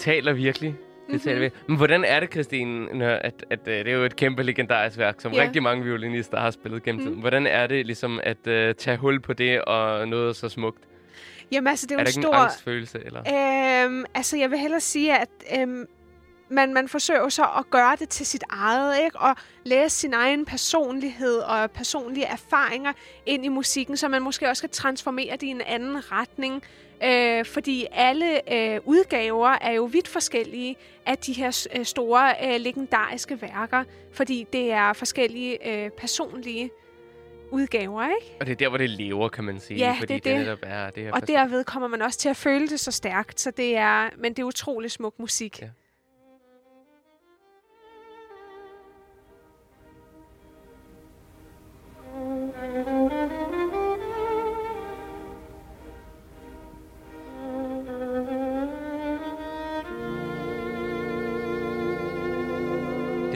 taler 0.00 0.32
virkelig. 0.32 0.74
Det 1.06 1.14
Mhm. 1.14 1.20
taler 1.20 1.40
vi. 1.40 1.50
Men 1.66 1.76
hvordan 1.76 2.04
er 2.04 2.20
det, 2.20 2.30
Christine, 2.32 2.86
når, 2.98 3.08
at, 3.08 3.44
at, 3.50 3.58
øh, 3.66 3.74
det 3.84 3.88
er 3.88 3.92
jo 3.96 4.04
et 4.04 4.16
kæmpe 4.16 4.42
legendarisk 4.42 4.98
værk, 4.98 5.20
som 5.20 5.32
Ja. 5.32 5.42
rigtig 5.42 5.62
mange 5.62 5.84
violinister 5.84 6.40
har 6.40 6.50
spillet 6.50 6.82
gennem 6.82 7.00
Mhm. 7.00 7.08
tiden. 7.08 7.20
Hvordan 7.20 7.46
er 7.46 7.66
det 7.66 7.86
ligesom 7.86 8.20
at 8.22 8.36
uh, 8.46 8.52
tage 8.78 8.96
hul 8.96 9.20
på 9.20 9.32
det 9.32 9.62
og 9.62 10.08
noget 10.08 10.36
så 10.36 10.48
smukt? 10.48 10.84
Jamen 11.52 11.66
altså, 11.68 11.86
det 11.86 11.92
er 11.92 11.96
jo 11.96 12.00
Er 12.00 12.04
der 12.04 12.10
en 12.16 12.22
stor... 12.22 12.34
en 12.34 12.40
angstfølelse? 12.42 12.98
Eller? 13.04 13.84
Øhm, 13.86 14.04
altså, 14.14 14.36
jeg 14.36 14.50
vil 14.50 14.58
hellere 14.58 14.80
sige, 14.80 15.18
at 15.18 15.28
øhm, 15.60 15.86
man, 16.50 16.74
man 16.74 16.88
forsøger 16.88 17.20
jo 17.20 17.30
så 17.30 17.42
at 17.58 17.70
gøre 17.70 17.96
det 17.98 18.08
til 18.08 18.26
sit 18.26 18.44
eget, 18.50 18.94
ikke? 19.04 19.18
Og 19.18 19.36
læse 19.64 19.96
sin 19.96 20.14
egen 20.14 20.44
personlighed 20.44 21.38
og 21.38 21.70
personlige 21.70 22.26
erfaringer 22.26 22.92
ind 23.26 23.44
i 23.44 23.48
musikken, 23.48 23.96
så 23.96 24.08
man 24.08 24.22
måske 24.22 24.48
også 24.48 24.62
kan 24.62 24.70
transformere 24.70 25.32
det 25.32 25.42
i 25.42 25.46
en 25.50 25.60
anden 25.66 26.12
retning. 26.12 26.62
Øh, 27.04 27.44
fordi 27.44 27.86
alle 27.92 28.52
øh, 28.54 28.80
udgaver 28.84 29.48
er 29.48 29.72
jo 29.72 29.84
vidt 29.84 30.08
forskellige 30.08 30.76
af 31.06 31.18
de 31.18 31.32
her 31.32 31.66
øh, 31.76 31.84
store 31.84 32.34
øh, 32.44 32.60
legendariske 32.60 33.42
værker, 33.42 33.84
fordi 34.12 34.46
det 34.52 34.72
er 34.72 34.92
forskellige 34.92 35.68
øh, 35.68 35.90
personlige 35.90 36.70
udgaver, 37.52 38.02
ikke? 38.02 38.36
Og 38.40 38.46
det 38.46 38.52
er 38.52 38.56
der, 38.56 38.68
hvor 38.68 38.78
det 38.78 38.90
lever, 38.90 39.28
kan 39.28 39.44
man 39.44 39.60
sige. 39.60 39.78
Ja, 39.78 39.96
fordi 39.98 40.14
det 40.14 40.26
er 40.32 40.36
det. 40.36 40.46
netop 40.46 40.58
er 40.62 40.90
det 40.90 41.02
her 41.02 41.12
Og 41.12 41.28
derved 41.28 41.64
kommer 41.64 41.88
man 41.88 42.02
også 42.02 42.18
til 42.18 42.28
at 42.28 42.36
føle 42.36 42.68
det 42.68 42.80
så 42.80 42.90
stærkt, 42.90 43.40
så 43.40 43.50
det 43.50 43.76
er, 43.76 44.10
men 44.18 44.32
det 44.32 44.38
er 44.38 44.46
utrolig 44.46 44.90
smuk 44.90 45.14
musik. 45.18 45.62
Ja. 45.62 45.68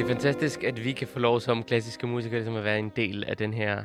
Det 0.05 0.11
er 0.11 0.15
fantastisk, 0.15 0.63
at 0.65 0.85
vi 0.85 0.93
kan 0.93 1.09
få 1.09 1.19
lov 1.19 1.41
som 1.41 1.63
klassiske 1.63 2.07
musikere 2.07 2.39
ligesom 2.39 2.57
at 2.57 2.65
være 2.65 2.79
en 2.79 2.89
del 2.97 3.25
af 3.25 3.37
den 3.37 3.55
her 3.55 3.85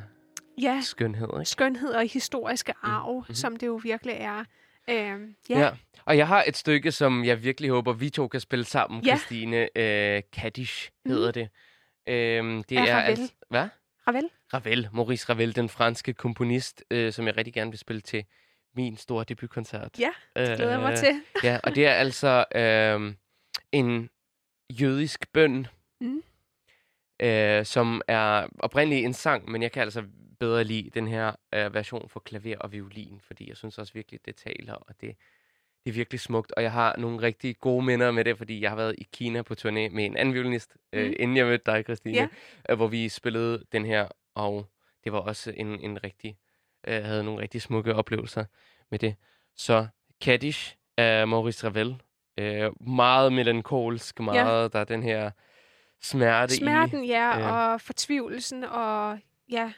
Ja, 0.62 0.80
skønhed. 0.82 1.28
Ikke? 1.40 1.44
skønhed 1.50 1.90
og 1.90 2.02
historiske 2.12 2.72
arv, 2.82 3.12
mm-hmm. 3.14 3.34
som 3.34 3.56
det 3.56 3.66
jo 3.66 3.80
virkelig 3.82 4.14
er. 4.14 4.44
Øhm, 4.90 5.34
ja. 5.50 5.58
Ja. 5.58 5.70
Og 6.04 6.16
jeg 6.16 6.28
har 6.28 6.44
et 6.46 6.56
stykke, 6.56 6.92
som 6.92 7.24
jeg 7.24 7.42
virkelig 7.42 7.70
håber, 7.70 7.92
vi 7.92 8.10
to 8.10 8.28
kan 8.28 8.40
spille 8.40 8.64
sammen, 8.64 9.04
Ja. 9.04 9.16
Christine. 9.16 9.68
Øh, 9.78 10.22
Kaddish 10.32 10.90
hedder 11.06 11.30
det. 11.32 11.48
Øhm, 12.08 12.62
det 12.62 12.76
Af 12.76 12.82
er 12.86 12.96
Ravel. 12.96 13.10
altså- 13.10 13.32
Hvad? 13.50 13.68
Ravel? 14.08 14.28
Ravel, 14.54 14.88
Maurice 14.92 15.26
Ravel, 15.28 15.56
den 15.56 15.68
franske 15.68 16.12
komponist, 16.12 16.84
øh, 16.90 17.12
som 17.12 17.26
jeg 17.26 17.36
rigtig 17.36 17.54
gerne 17.54 17.70
vil 17.70 17.78
spille 17.78 18.00
til 18.02 18.24
min 18.76 18.96
store 18.96 19.24
debutkoncert. 19.28 19.98
Ja, 19.98 20.10
det 20.36 20.56
glæder 20.56 20.70
jeg 20.70 20.80
mig 20.80 20.92
Øh, 20.92 20.96
til. 20.98 21.22
Ja, 21.44 21.58
og 21.64 21.74
det 21.74 21.86
er 21.86 21.92
altså 21.92 22.44
øh, 22.54 23.14
en 23.72 24.08
jødisk 24.80 25.32
bøn, 25.32 25.66
Mm. 26.00 26.22
øh, 27.20 27.64
som 27.64 28.02
er 28.08 28.46
oprindeligt 28.58 29.04
en 29.04 29.12
sang, 29.12 29.50
men 29.50 29.62
jeg 29.62 29.72
kan 29.72 29.82
altså 29.82 30.04
bedre 30.40 30.64
lide 30.64 30.90
den 30.90 31.08
her 31.08 31.32
øh, 31.54 31.74
version 31.74 32.08
for 32.08 32.20
klaver 32.20 32.56
og 32.58 32.72
violin, 32.72 33.20
fordi 33.22 33.48
jeg 33.48 33.56
synes 33.56 33.78
også 33.78 33.92
virkelig, 33.92 34.20
det 34.26 34.36
taler, 34.36 34.72
og 34.74 34.94
det, 35.00 35.16
det 35.84 35.90
er 35.90 35.94
virkelig 35.94 36.20
smukt, 36.20 36.52
og 36.52 36.62
jeg 36.62 36.72
har 36.72 36.96
nogle 36.98 37.22
rigtig 37.22 37.58
gode 37.58 37.84
minder 37.84 38.10
med 38.10 38.24
det, 38.24 38.38
fordi 38.38 38.60
jeg 38.60 38.70
har 38.70 38.76
været 38.76 38.94
i 38.98 39.06
Kina 39.12 39.42
på 39.42 39.54
turné 39.54 39.66
med 39.68 40.04
en 40.06 40.16
anden 40.16 40.34
violinist, 40.34 40.76
mm. 40.92 40.98
øh, 40.98 41.12
inden 41.18 41.36
jeg 41.36 41.46
mødte 41.46 41.72
dig, 41.72 41.84
Christine, 41.84 42.16
Ja. 42.16 42.28
øh, 42.68 42.76
hvor 42.76 42.86
vi 42.86 43.08
spillede 43.08 43.64
den 43.72 43.84
her, 43.84 44.08
og 44.34 44.66
det 45.04 45.12
var 45.12 45.18
også 45.18 45.52
en, 45.56 45.80
en 45.80 46.04
rigtig, 46.04 46.38
øh, 46.88 47.04
havde 47.04 47.24
nogle 47.24 47.42
rigtig 47.42 47.62
smukke 47.62 47.94
oplevelser 47.94 48.44
med 48.90 48.98
det. 48.98 49.14
Så 49.56 49.86
Kaddish 50.20 50.76
af 50.96 51.28
Maurice 51.28 51.66
Ravel, 51.66 52.02
øh, 52.38 52.88
meget 52.88 53.32
melankolsk, 53.32 54.20
meget, 54.20 54.62
ja. 54.62 54.68
der 54.68 54.78
er 54.78 54.84
den 54.84 55.02
her 55.02 55.30
smerte 56.02 56.54
i. 56.54 56.58
Smerten, 56.58 57.04
ja, 57.04 57.38
Ja. 57.38 57.50
og 57.72 57.80
fortvivlelsen, 57.80 58.64
og 58.64 59.18
ja. 59.50 59.72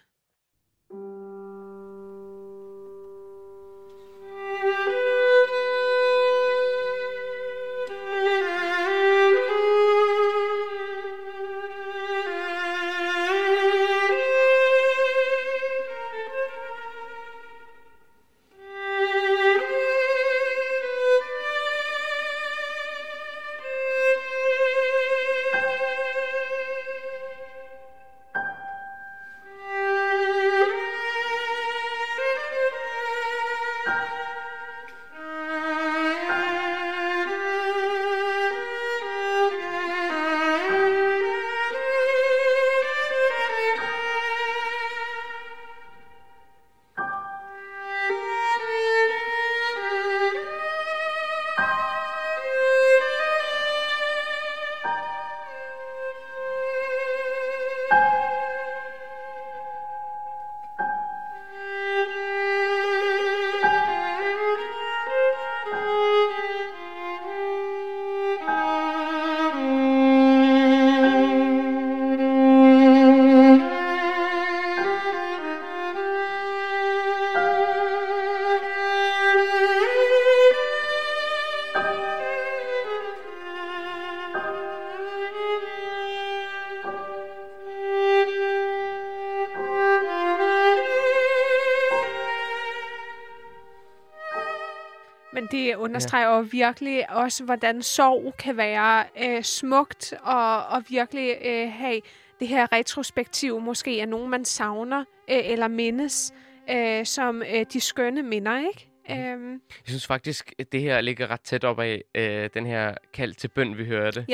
Det 95.72 95.78
understreger 95.78 96.36
jo 96.36 96.46
virkelig 96.50 97.10
også, 97.10 97.44
hvordan 97.44 97.82
sorg 97.82 98.34
kan 98.38 98.56
være 98.56 99.04
øh, 99.24 99.42
smukt, 99.42 100.14
og, 100.22 100.66
og 100.66 100.82
virkelig 100.88 101.36
øh, 101.44 101.70
have 101.72 102.00
det 102.40 102.48
her 102.48 102.72
retrospektiv 102.72 103.60
måske 103.60 104.00
er 104.00 104.06
nogen, 104.06 104.30
man 104.30 104.44
savner 104.44 104.98
øh, 105.30 105.40
eller 105.44 105.68
mindes, 105.68 106.32
øh, 106.70 107.06
som 107.06 107.42
øh, 107.54 107.66
de 107.72 107.80
skønne 107.80 108.22
minder, 108.22 108.58
ikke? 108.58 108.88
Øhm, 109.10 109.52
Jeg 109.52 109.60
synes 109.86 110.06
faktisk, 110.06 110.52
at 110.58 110.72
det 110.72 110.80
her 110.80 111.00
ligger 111.00 111.30
ret 111.30 111.40
tæt 111.40 111.64
op 111.64 111.80
af 111.80 112.02
øh, 112.14 112.50
den 112.54 112.66
her 112.66 112.94
kald 113.14 113.34
til 113.34 113.48
bøn, 113.48 113.78
vi 113.78 113.84
hørte 113.84 114.26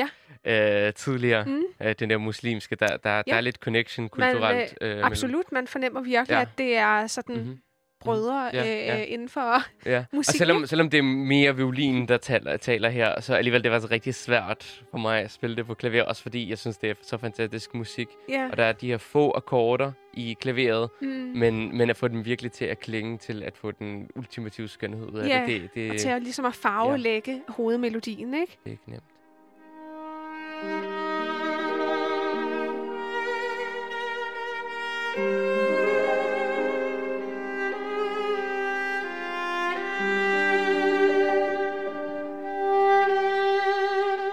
øh, 0.45 0.93
tidligere. 0.93 1.45
Mm. 1.45 1.61
Øh, 1.83 1.95
den 1.99 2.09
der 2.09 2.17
muslimske, 2.17 2.75
der, 2.75 2.87
der, 2.87 2.97
der 2.97 3.23
Ja. 3.27 3.35
er 3.37 3.41
lidt 3.41 3.55
connection 3.55 4.09
kulturelt. 4.09 4.77
øh, 4.81 4.87
mellem- 4.89 5.03
absolut, 5.05 5.51
man 5.51 5.67
fornemmer 5.67 6.01
virkelig, 6.01 6.35
Ja. 6.35 6.41
at 6.41 6.49
det 6.57 6.77
er 6.77 7.07
sådan 7.07 7.35
Mhm. 7.35 7.59
Brødre 8.03 8.49
Ja, 8.53 8.61
øh, 8.61 8.87
ja. 8.87 9.03
inden 9.03 9.29
for... 9.29 9.63
Ja. 9.85 9.97
Og 9.97 10.05
musik, 10.17 10.37
selvom, 10.37 10.65
selvom 10.65 10.89
det 10.89 10.97
er 10.97 11.01
mere 11.03 11.55
violin, 11.55 12.07
der 12.07 12.17
taler, 12.17 12.57
taler 12.57 12.89
her, 12.89 13.21
så 13.21 13.35
alligevel 13.35 13.63
det 13.63 13.71
var 13.71 13.75
altså 13.75 13.89
rigtig 13.91 14.15
svært 14.15 14.83
for 14.91 14.97
mig 14.97 15.21
at 15.21 15.31
spille 15.31 15.55
det 15.55 15.65
på 15.67 15.73
klaver, 15.73 16.03
også 16.03 16.21
fordi 16.21 16.49
jeg 16.49 16.57
synes, 16.57 16.77
det 16.77 16.89
er 16.89 16.93
så 17.01 17.17
fantastisk 17.17 17.73
musik. 17.75 18.07
Ja, 18.29 18.47
Og 18.51 18.57
der 18.57 18.63
er 18.63 18.71
de 18.71 18.87
her 18.87 18.97
få 18.97 19.31
akkorder 19.35 19.91
i 20.13 20.35
klaveret, 20.41 20.89
mm, 21.01 21.07
men, 21.07 21.77
men 21.77 21.89
at 21.89 21.97
få 21.97 22.07
den 22.07 22.25
virkelig 22.25 22.51
til 22.51 22.65
at 22.65 22.79
klinge 22.79 23.17
til 23.17 23.43
at 23.43 23.57
få 23.57 23.71
den 23.71 24.09
ultimative 24.15 24.67
skønhed 24.67 25.07
ud 25.07 25.19
af 25.19 25.27
Ja, 25.27 25.43
det, 25.47 25.61
det, 25.61 25.69
det, 25.75 25.91
og 25.91 25.97
til 25.97 26.09
at, 26.09 26.21
ligesom 26.23 26.45
at 26.45 26.53
farvelægge 26.55 27.41
hovedmelodien, 27.47 28.33
ikke? 28.33 28.57
det 28.63 28.69
er 28.69 28.71
ikke 28.71 28.91
nemt. 28.91 29.03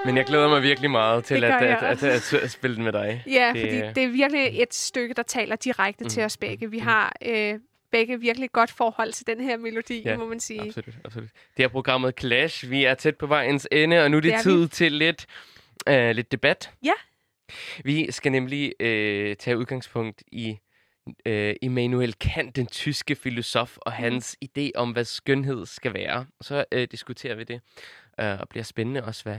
Men 0.07 0.17
jeg 0.17 0.25
glæder 0.27 0.49
mig 0.49 0.63
virkelig 0.63 0.91
meget 0.91 1.25
til 1.25 1.45
at, 1.45 1.63
at, 1.63 1.83
at, 1.83 2.03
at, 2.03 2.35
at, 2.35 2.51
spille 2.51 2.77
den 2.77 2.85
med 2.85 2.93
dig. 2.93 3.23
Ja, 3.27 3.51
Det- 3.55 3.61
fordi 3.61 3.77
det 3.77 4.05
er 4.05 4.09
virkelig 4.09 4.63
et 4.63 4.75
stykke, 4.75 5.15
der 5.15 5.23
taler 5.23 5.57
direkte 5.57 6.05
mm. 6.05 6.11
til 6.11 6.21
Mhm, 6.21 6.25
os 6.25 6.37
begge. 6.37 6.71
Vi 6.71 6.77
mhm. 6.77 6.87
har 6.87 7.17
øh, 7.27 7.55
begge 7.91 8.21
virkelig 8.21 8.53
godt 8.53 8.71
forhold 8.71 9.13
til 9.13 9.27
den 9.27 9.41
her 9.41 9.57
melodi, 9.57 10.03
Ja, 10.05 10.17
må 10.17 10.27
man 10.29 10.41
sige. 10.41 10.63
Absolut, 10.63 10.95
absolut. 11.05 11.29
Det 11.57 11.63
er 11.65 11.69
programmet 11.69 12.15
Clash. 12.21 12.71
Vi 12.71 12.85
er 12.85 12.95
tæt 12.95 13.17
på 13.17 13.27
vejens 13.27 13.69
ende, 13.73 14.03
og 14.05 14.11
nu 14.11 14.17
er 14.17 14.21
det, 14.21 14.33
Det 14.33 14.39
er 14.39 14.43
tid 14.43 14.69
til 14.69 14.93
lidt, 14.93 15.27
øh, 15.89 16.11
lidt 16.11 16.33
debat. 16.33 16.71
Ja. 16.85 16.93
Vi 17.85 18.13
skal 18.13 18.33
nemlig 18.33 18.73
øh, 18.81 19.37
tage 19.37 19.59
udgangspunkt 19.59 20.23
i 20.33 20.59
øh, 21.27 21.55
Immanuel 21.63 22.15
Kant, 22.15 22.57
den 22.57 22.67
tyske 22.67 23.15
filosof, 23.15 23.77
og 23.81 23.93
hans 23.93 24.37
idé 24.45 24.71
om, 24.75 24.91
hvad 24.91 25.05
skønhed 25.05 25.67
skal 25.67 25.95
være. 25.95 26.27
Og 26.39 26.45
så 26.45 26.65
øh, 26.73 26.89
diskuterer 26.91 27.35
vi 27.35 27.45
det, 27.45 27.61
øh, 28.21 28.41
og 28.41 28.49
bliver 28.49 28.65
spændende 28.65 29.05
også, 29.05 29.23
hvad 29.23 29.39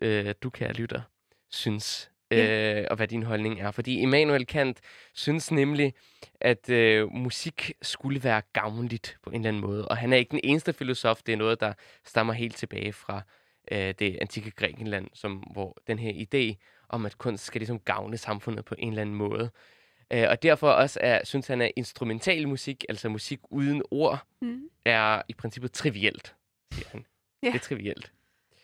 øh, 0.00 0.34
du, 0.42 0.50
kære 0.50 0.72
lytter, 0.72 1.00
synes, 1.50 2.10
øh, 2.30 2.84
og 2.90 2.96
hvad 2.96 3.08
din 3.08 3.22
holdning 3.22 3.60
er. 3.60 3.70
Fordi 3.70 4.00
Immanuel 4.00 4.46
Kant 4.46 4.80
synes 5.14 5.50
nemlig, 5.52 5.94
at 6.40 6.70
øh, 6.70 7.12
musik 7.12 7.72
skulle 7.82 8.24
være 8.24 8.42
gavnligt 8.52 9.16
på 9.22 9.30
en 9.30 9.36
eller 9.36 9.48
anden 9.48 9.62
måde. 9.62 9.88
Og 9.88 9.96
han 9.96 10.12
er 10.12 10.16
ikke 10.16 10.30
den 10.30 10.40
eneste 10.44 10.72
filosof. 10.72 11.22
Det 11.22 11.32
er 11.32 11.36
noget, 11.36 11.60
der 11.60 11.72
stammer 12.04 12.32
helt 12.32 12.56
tilbage 12.56 12.92
fra 12.92 13.22
øh, 13.72 13.94
det 13.98 14.18
antikke 14.20 14.50
Grækenland, 14.50 15.08
som, 15.14 15.32
hvor 15.36 15.76
den 15.86 15.98
her 15.98 16.12
idé 16.26 16.62
om, 16.88 17.06
at 17.06 17.18
kunst 17.18 17.44
skal 17.44 17.58
ligesom 17.60 17.78
gavne 17.80 18.16
samfundet 18.16 18.64
på 18.64 18.74
en 18.78 18.88
eller 18.88 19.02
anden 19.02 19.16
måde. 19.16 19.50
Øh, 20.12 20.26
og 20.30 20.42
derfor 20.42 20.70
også 20.70 20.98
er, 21.02 21.20
synes 21.24 21.46
han, 21.46 21.60
at 21.60 21.72
instrumental 21.76 22.48
musik, 22.48 22.84
altså 22.88 23.08
musik 23.08 23.40
uden 23.50 23.82
ord, 23.90 24.26
Mm. 24.40 24.68
er 24.84 25.22
i 25.28 25.34
princippet 25.34 25.72
trivielt, 25.72 26.34
siger 26.72 26.88
han. 26.88 27.06
Ja. 27.42 27.48
Det 27.48 27.54
er 27.54 27.58
trivielt. 27.58 28.12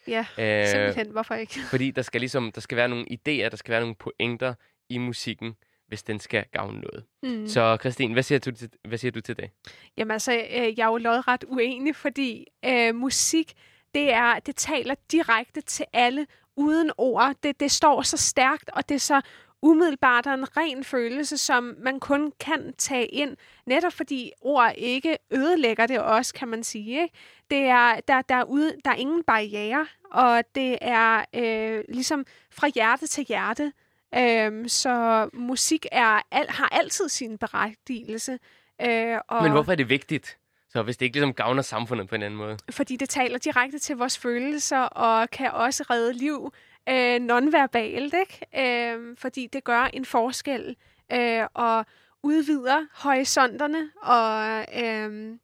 Ja, 0.09 0.27
Øh, 0.39 0.67
simpelthen. 0.67 1.11
Hvorfor 1.11 1.35
ikke? 1.35 1.61
fordi 1.71 1.91
der 1.91 2.03
skal 2.03 2.21
ligesom, 2.21 2.53
der 2.53 2.61
skal 2.61 2.77
være 2.77 2.89
nogle 2.89 3.07
idéer, 3.11 3.49
der 3.49 3.57
skal 3.57 3.73
være 3.73 3.81
nogle 3.81 3.95
pointer 3.95 4.55
i 4.89 4.99
musikken, 4.99 5.57
hvis 5.89 6.03
den 6.03 6.21
skal 6.21 6.45
gavne 6.53 6.81
noget. 6.81 7.05
Mm. 7.23 7.47
Så 7.49 7.77
Christine, 7.81 8.13
hvad 8.13 8.23
siger 8.23 8.39
du 8.39 8.51
til, 8.51 8.71
hvad 8.89 8.99
siger 8.99 9.13
du 9.13 9.21
til 9.21 9.37
det? 9.37 9.51
Jamen 9.97 10.11
altså, 10.11 10.33
øh, 10.33 10.79
jeg 10.79 10.85
er 10.85 10.91
jo 10.91 10.97
lodret 10.97 11.45
uenig, 11.49 11.97
fordi 11.97 12.47
øh, 12.65 12.95
musik, 12.95 13.53
det, 13.95 14.13
er, 14.13 14.39
det 14.39 14.57
taler 14.57 14.95
direkte 15.13 15.61
til 15.61 15.85
alle 15.93 16.27
uden 16.57 16.91
ord. 16.99 17.35
Det, 17.43 17.61
det 17.61 17.71
står 17.71 18.03
så 18.03 18.17
stærkt, 18.17 18.71
og 18.73 18.89
det 18.89 18.95
er 18.95 18.99
så 18.99 19.21
umiddelbart 19.63 20.27
og 20.27 20.35
en 20.35 20.57
ren 20.57 20.85
følelse, 20.85 21.39
som 21.39 21.75
man 21.79 22.01
kun 22.01 22.33
kan 22.41 22.75
tage 22.79 23.07
ind, 23.07 23.37
netop 23.67 23.93
fordi 23.93 24.33
ord 24.41 24.73
ikke 24.77 25.19
ødelægger 25.31 25.87
det 25.87 26.01
også, 26.01 26.35
kan 26.35 26.49
man 26.49 26.65
sige. 26.65 27.03
Ikke? 27.03 27.15
Det 27.51 27.59
er, 27.59 28.01
der, 28.09 28.23
der, 28.23 28.35
er 28.35 28.45
ude, 28.45 28.77
der 28.85 28.91
er 28.91 28.95
ingen 28.95 29.25
barriere, 29.25 29.87
og 30.13 30.45
det 30.55 30.79
er 30.81 31.25
øh, 31.35 31.85
ligesom 31.89 32.27
fra 32.51 32.69
hjerte 32.75 33.07
til 33.07 33.25
hjerte. 33.25 33.73
Øhm, 34.15 34.69
så 34.69 35.29
musik 35.33 35.87
er, 35.93 36.21
al, 36.31 36.47
har 36.49 36.69
altid 36.69 37.09
sin 37.09 37.39
berettigelse. 37.39 38.39
Øh, 38.83 39.19
og 39.29 39.43
Men 39.43 39.53
hvorfor 39.53 39.73
er 39.73 39.77
det 39.77 39.89
vigtigt? 39.89 40.39
Så 40.73 40.83
hvis 40.83 40.97
det 40.97 41.07
ikke 41.07 41.17
ligesom 41.17 41.35
gavner 41.35 41.63
samfundet 41.63 42.09
på 42.09 42.15
en 42.15 42.23
anden 42.23 42.39
måde. 42.39 42.57
fordi 42.71 42.97
det 42.97 43.09
taler 43.09 43.39
direkte 43.39 43.79
til 43.79 43.97
vores 43.97 44.19
følelser, 44.19 44.79
og 44.81 45.31
kan 45.31 45.51
også 45.51 45.85
redde 45.91 46.13
liv 46.13 46.53
øh, 46.89 47.20
nonverbalt, 47.20 48.14
ikke? 48.14 48.93
Øh, 48.95 49.16
fordi 49.18 49.47
det 49.53 49.64
gør 49.64 49.83
en 49.93 50.05
forskel, 50.05 50.76
øh, 51.12 51.43
og 51.55 51.87
udvider 52.22 52.87
horisonterne, 52.95 53.91
og 54.03 54.64
øh, 54.85 55.37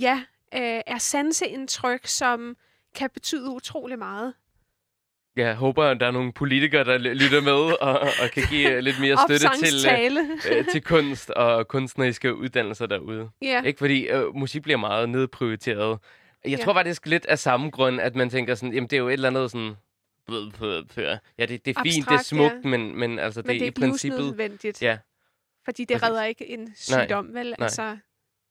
ja, 0.00 0.20
øh, 0.54 0.80
er 0.86 0.98
sanseindtryk, 0.98 2.06
som 2.06 2.56
kan 2.94 3.10
betyde 3.14 3.50
utrolig 3.50 3.98
meget. 3.98 4.34
Jeg 5.36 5.54
håber, 5.54 5.84
at 5.84 6.00
der 6.00 6.06
er 6.06 6.10
nogle 6.10 6.32
politikere, 6.32 6.84
der 6.84 6.98
ly- 6.98 7.12
lytter 7.14 7.40
med 7.40 7.52
og, 7.80 8.00
og 8.00 8.30
kan 8.34 8.42
give 8.50 8.70
øh, 8.72 8.78
lidt 8.78 9.00
mere 9.00 9.16
støtte 9.26 9.38
til, 9.38 9.48
Opsangstale. 9.48 10.20
øh, 10.50 10.64
til 10.72 10.82
kunst 10.84 11.30
og 11.30 11.68
kunstneriske 11.68 12.34
uddannelser 12.34 12.86
derude. 12.86 13.30
ja. 13.42 13.62
Ikke 13.62 13.78
fordi 13.78 14.06
øh, 14.08 14.34
musik 14.34 14.62
bliver 14.62 14.76
meget 14.76 15.08
nedprioriteret. 15.08 15.98
Jeg 16.44 16.58
Ja. 16.58 16.64
tror 16.64 16.72
faktisk 16.74 17.06
lidt 17.06 17.26
af 17.26 17.38
samme 17.38 17.70
grund, 17.70 18.00
at 18.00 18.16
man 18.16 18.30
tænker 18.30 18.54
sådan, 18.54 18.72
jamen 18.74 18.90
det 18.90 18.96
er 18.96 19.00
jo 19.00 19.08
et 19.08 19.12
eller 19.12 19.28
andet 19.28 19.50
sådan... 19.50 19.74
Ja, 20.28 20.36
det, 20.38 21.18
det 21.38 21.48
er 21.48 21.48
fint, 21.48 21.66
det 21.66 21.76
er 21.76 21.98
Abstrakt, 21.98 22.24
smukt, 22.24 22.54
ja. 22.64 22.68
men, 22.68 22.98
men 22.98 23.18
altså 23.18 23.42
Men 23.44 23.48
det, 23.48 23.60
det 23.60 23.66
er 23.66 23.70
i 23.70 23.90
princippet... 23.90 24.82
Ja, 24.82 24.98
Fordi 25.64 25.84
det 25.84 25.94
Præcis. 25.94 26.08
redder 26.08 26.24
ikke 26.24 26.48
en 26.50 26.72
sygdom, 26.76 27.34
vel? 27.34 27.46
nej. 27.46 27.56
Altså, 27.60 27.96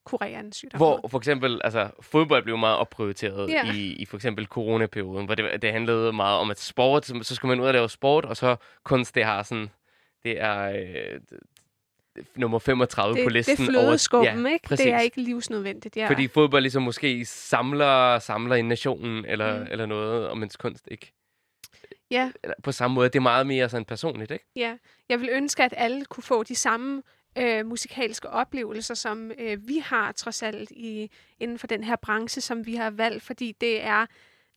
kurerer 0.06 0.40
en 0.40 0.52
sygdom. 0.52 0.78
Hvor 0.78 1.08
for 1.08 1.18
eksempel, 1.18 1.62
altså 1.64 1.90
fodbold 2.02 2.44
blev 2.44 2.58
meget 2.58 2.78
opprioriteret 2.78 3.50
Ja. 3.50 3.74
i, 3.74 3.94
i 3.94 4.06
for 4.06 4.18
eksempel 4.18 4.46
coronaperioden, 4.46 5.26
hvor 5.26 5.36
det, 5.36 5.62
det 5.62 5.72
handlede 5.72 6.14
meget 6.14 6.40
om, 6.40 6.52
at 6.52 6.60
sport, 6.60 7.06
så 7.06 7.20
så 7.22 7.36
skulle 7.36 7.50
man 7.56 7.64
ud 7.64 7.68
og 7.68 7.74
lave 7.74 7.90
sport, 7.90 8.26
og 8.26 8.38
så 8.38 8.56
kunst, 8.84 9.16
det 9.16 9.24
har 9.24 9.44
sådan, 9.44 9.70
det 10.24 10.42
er 10.42 10.70
øh, 10.70 11.20
nummer 12.36 12.60
35 12.60 13.16
det, 13.16 13.24
på 13.24 13.30
listen. 13.30 13.58
det 13.58 13.64
er 13.64 13.72
flødeskummen, 13.72 14.46
ja, 14.46 14.54
ikke? 14.54 14.68
Præcis. 14.68 14.84
Det 14.84 14.94
er 14.94 15.00
ikke 15.00 15.22
livsnødvendigt, 15.22 15.98
ja. 15.98 16.10
Fordi 16.10 16.28
fodbold 16.28 16.62
ligesom 16.62 16.84
måske 16.84 17.26
samler, 17.26 18.20
samler 18.20 18.56
en 18.56 18.68
nationen 18.68 19.26
eller, 19.26 19.60
mm. 19.60 19.68
eller 19.72 19.86
noget, 19.86 20.28
og 20.28 20.38
mens 20.38 20.58
kunst 20.58 20.88
ikke. 20.92 21.14
Ja, 22.12 22.32
Eller 22.44 22.56
på 22.64 22.72
samme 22.72 22.96
måde, 22.96 23.10
det 23.10 23.16
er 23.16 23.22
meget 23.22 23.48
mere 23.48 23.70
sådan 23.70 23.86
personligt, 23.86 24.32
ikke? 24.32 24.46
ja. 24.56 24.78
Jeg 25.10 25.22
vil 25.22 25.30
ønske, 25.32 25.64
at 25.64 25.74
alle 25.78 26.06
kunne 26.06 26.24
få 26.24 26.44
de 26.44 26.56
samme 26.56 27.04
øh, 27.38 27.66
musikalske 27.66 28.30
oplevelser, 28.30 28.94
som 28.94 29.32
øh, 29.40 29.68
vi 29.68 29.78
har 29.78 30.12
trods 30.12 30.44
alt 30.44 30.72
i, 30.72 31.12
inden 31.40 31.60
for 31.60 31.68
den 31.68 31.84
her 31.84 31.96
branche, 31.96 32.42
som 32.42 32.66
vi 32.66 32.76
har 32.76 32.90
valgt, 32.90 33.24
fordi 33.24 33.52
det 33.62 33.84
er, 33.84 34.06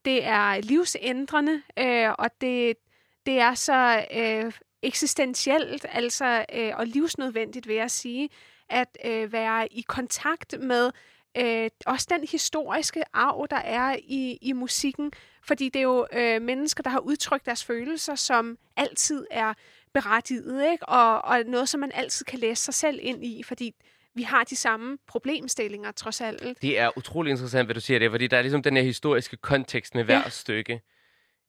det 0.05 0.25
er 0.25 0.61
livsændrende, 0.61 1.61
øh, 1.79 2.11
og 2.19 2.29
det, 2.41 2.77
det 3.25 3.39
er 3.39 3.53
så 3.53 4.05
øh, 4.15 4.51
eksistentielt 4.81 5.85
altså, 5.89 6.45
øh, 6.53 6.71
og 6.75 6.87
livsnødvendigt, 6.87 7.67
vil 7.67 7.75
jeg 7.75 7.91
sige, 7.91 8.29
at 8.69 8.97
øh, 9.05 9.31
være 9.31 9.73
i 9.73 9.81
kontakt 9.87 10.55
med 10.59 10.91
øh, 11.37 11.69
også 11.85 12.07
den 12.09 12.27
historiske 12.31 13.03
arv, 13.13 13.47
der 13.49 13.57
er 13.57 13.95
i, 14.03 14.37
i 14.41 14.53
musikken. 14.53 15.11
Fordi 15.43 15.69
det 15.69 15.79
er 15.79 15.83
jo 15.83 16.07
øh, 16.13 16.41
mennesker, 16.41 16.83
der 16.83 16.89
har 16.89 16.99
udtrykt 16.99 17.45
deres 17.45 17.63
følelser, 17.65 18.15
som 18.15 18.57
altid 18.77 19.25
er 19.31 19.53
berettiget, 19.93 20.71
ikke? 20.71 20.85
Og, 20.89 21.25
og 21.25 21.39
noget, 21.45 21.69
som 21.69 21.79
man 21.79 21.91
altid 21.93 22.25
kan 22.25 22.39
læse 22.39 22.63
sig 22.63 22.73
selv 22.73 22.99
ind 23.01 23.25
i, 23.25 23.43
fordi 23.43 23.73
vi 24.15 24.21
har 24.23 24.43
de 24.43 24.55
samme 24.55 24.97
problemstillinger, 25.07 25.91
trods 25.91 26.21
alt. 26.21 26.61
Det 26.61 26.79
er 26.79 26.97
utrolig 26.97 27.31
interessant, 27.31 27.67
hvad 27.67 27.75
du 27.75 27.81
siger 27.81 27.99
det, 27.99 28.11
fordi 28.11 28.27
der 28.27 28.37
er 28.37 28.41
ligesom 28.41 28.63
den 28.63 28.75
her 28.75 28.83
historiske 28.83 29.37
kontekst 29.37 29.95
med 29.95 30.03
hver 30.03 30.17
Ja. 30.17 30.29
stykke. 30.29 30.81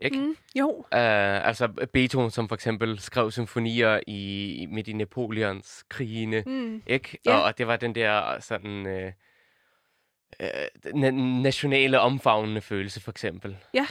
Ikke? 0.00 0.16
Mm, 0.18 0.36
jo, 0.54 0.70
Uh, 0.78 0.86
altså 0.92 1.68
Beethoven, 1.92 2.30
som 2.30 2.48
for 2.48 2.54
eksempel 2.54 2.98
skrev 3.00 3.30
symfonier 3.30 4.00
i, 4.06 4.66
midt 4.70 4.88
i 4.88 4.92
Napoleons 4.92 5.84
krigene, 5.88 6.42
mm, 6.46 6.82
ikke? 6.86 7.18
Ja. 7.26 7.34
Og, 7.36 7.42
og 7.42 7.58
det 7.58 7.66
var 7.66 7.76
den 7.76 7.94
der 7.94 8.40
sådan 8.40 8.86
uh, 8.86 9.12
na- 10.86 11.10
nationale 11.42 12.00
omfavnende 12.00 12.60
følelse, 12.60 13.00
for 13.00 13.10
eksempel. 13.10 13.56
Ja. 13.74 13.86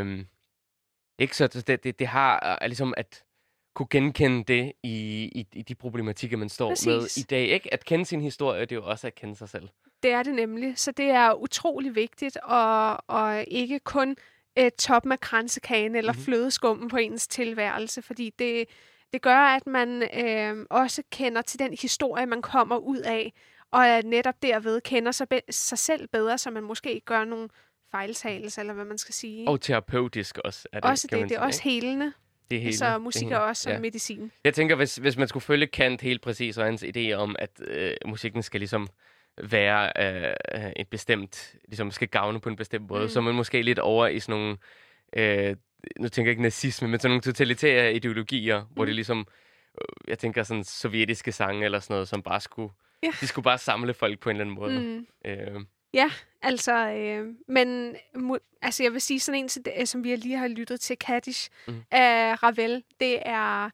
Um, 0.00 0.26
ikke 1.18 1.36
så 1.36 1.46
det, 1.46 1.84
det, 1.84 1.98
det 1.98 2.06
har 2.06 2.58
uh, 2.62 2.66
ligesom 2.66 2.94
at 2.96 3.22
kunne 3.74 3.86
genkende 3.90 4.44
det 4.44 4.72
i, 4.82 5.24
i, 5.34 5.46
i 5.52 5.62
de 5.62 5.74
problematikker, 5.74 6.36
man 6.36 6.48
står 6.48 6.68
Præcis. 6.70 6.86
med 6.86 7.16
i 7.16 7.22
dag. 7.22 7.46
Ikke? 7.48 7.72
At 7.74 7.84
kende 7.84 8.04
sin 8.04 8.20
historie, 8.20 8.60
det 8.60 8.72
er 8.72 8.76
jo 8.76 8.84
også 8.86 9.06
at 9.06 9.14
kende 9.14 9.36
sig 9.36 9.48
selv. 9.48 9.68
det 10.02 10.10
er 10.12 10.22
det 10.22 10.34
nemlig. 10.34 10.78
Så 10.78 10.92
det 10.92 11.06
er 11.10 11.32
utrolig 11.34 11.94
vigtigt, 11.94 12.36
og, 12.42 12.96
og 13.10 13.44
ikke 13.48 13.78
kun 13.78 14.16
øh, 14.58 14.70
toppen 14.78 15.12
af 15.12 15.20
kransekagen 15.20 15.94
eller 15.96 16.12
Mhm. 16.12 16.16
mm-hmm. 16.18 16.24
flødeskummen 16.24 16.88
på 16.88 16.96
ens 16.96 17.26
tilværelse, 17.28 18.02
fordi 18.02 18.30
det, 18.38 18.68
det 19.12 19.22
gør, 19.22 19.36
at 19.36 19.66
man 19.66 20.02
øh, 20.14 20.66
også 20.70 21.02
kender 21.12 21.42
til 21.42 21.58
den 21.58 21.76
historie, 21.80 22.26
man 22.26 22.42
kommer 22.42 22.76
ud 22.76 22.98
af, 22.98 23.32
og 23.72 23.88
at 23.88 24.04
netop 24.04 24.42
derved 24.42 24.80
kender 24.80 25.12
sig, 25.12 25.28
be- 25.28 25.40
sig 25.50 25.78
selv 25.78 26.08
bedre, 26.08 26.38
så 26.38 26.50
man 26.50 26.62
måske 26.62 26.92
ikke 26.94 27.04
gør 27.04 27.24
nogle 27.24 27.48
fejltagelser, 27.90 28.62
eller 28.62 28.74
hvad 28.74 28.84
man 28.84 28.98
skal 28.98 29.14
sige. 29.14 29.48
Og 29.48 29.60
terapeutisk 29.60 30.38
også. 30.38 30.68
Er 30.72 30.80
det, 30.80 30.90
også 30.90 31.08
det, 31.10 31.28
det 31.28 31.36
er 31.36 31.40
også 31.40 31.62
helende. 31.62 32.12
det 32.50 32.56
er 32.56 32.60
hele, 32.62 32.76
Så 32.76 32.98
musik 32.98 33.28
det 33.28 33.32
er 33.34 33.38
også 33.38 33.62
som 33.62 33.72
Ja. 33.72 33.78
medicin. 33.78 34.32
Jeg 34.44 34.54
tænker, 34.54 34.76
hvis, 34.76 34.96
hvis 34.96 35.16
man 35.16 35.28
skulle 35.28 35.42
følge 35.44 35.66
Kant 35.66 36.00
helt 36.00 36.22
præcis, 36.22 36.58
og 36.58 36.64
hans 36.64 36.84
idé 36.96 37.12
om, 37.12 37.36
at 37.38 37.50
øh, 37.60 37.94
musikken 38.06 38.42
skal 38.42 38.60
ligesom 38.60 38.88
være 39.42 39.92
øh, 40.56 40.72
et 40.76 40.88
bestemt, 40.88 41.54
ligesom 41.68 41.90
skal 41.90 42.08
gavne 42.08 42.40
på 42.40 42.48
en 42.48 42.56
bestemt 42.56 42.88
måde, 42.88 43.00
Mm. 43.00 43.04
mm. 43.04 43.08
så 43.08 43.18
er 43.18 43.22
man 43.22 43.34
måske 43.34 43.62
lidt 43.62 43.78
over 43.78 44.06
i 44.06 44.20
sådan 44.20 44.40
nogle, 44.40 44.56
øh, 45.16 45.56
nu 46.00 46.08
tænker 46.08 46.28
jeg 46.28 46.32
ikke 46.32 46.42
nazisme, 46.42 46.88
men 46.88 47.00
sådan 47.00 47.10
nogle 47.10 47.22
totalitære 47.22 47.94
ideologier, 47.94 48.60
mm. 48.60 48.66
hvor 48.74 48.84
det 48.84 48.92
Mm. 48.92 48.96
ligesom, 48.96 49.26
øh, 49.80 50.08
jeg 50.10 50.18
tænker 50.18 50.42
sådan 50.42 50.64
sovjetiske 50.64 51.32
sange 51.32 51.64
eller 51.64 51.80
sådan 51.80 51.94
noget, 51.94 52.08
som 52.08 52.22
bare 52.22 52.40
skulle, 52.40 52.72
Ja. 53.02 53.10
de 53.20 53.26
skulle 53.26 53.44
bare 53.44 53.58
samle 53.58 53.94
folk 53.94 54.20
på 54.20 54.30
en 54.30 54.36
eller 54.36 54.44
anden 54.44 54.54
måde. 54.54 54.80
Mm. 54.80 55.06
Øh, 55.24 55.60
Altså, 56.42 56.72
øh, 56.90 57.34
men 57.48 57.96
altså, 58.62 58.82
jeg 58.82 58.92
vil 58.92 59.00
sige 59.00 59.20
sådan 59.20 59.40
en, 59.40 59.48
til 59.48 59.64
det, 59.64 59.88
som 59.88 60.04
vi 60.04 60.16
lige 60.16 60.36
har 60.36 60.48
lyttet 60.48 60.80
til, 60.80 60.98
Kaddish 60.98 61.50
Mm. 61.66 61.74
mm. 61.74 61.82
af 61.90 62.42
Ravel, 62.42 62.84
det 63.00 63.18
er, 63.24 63.70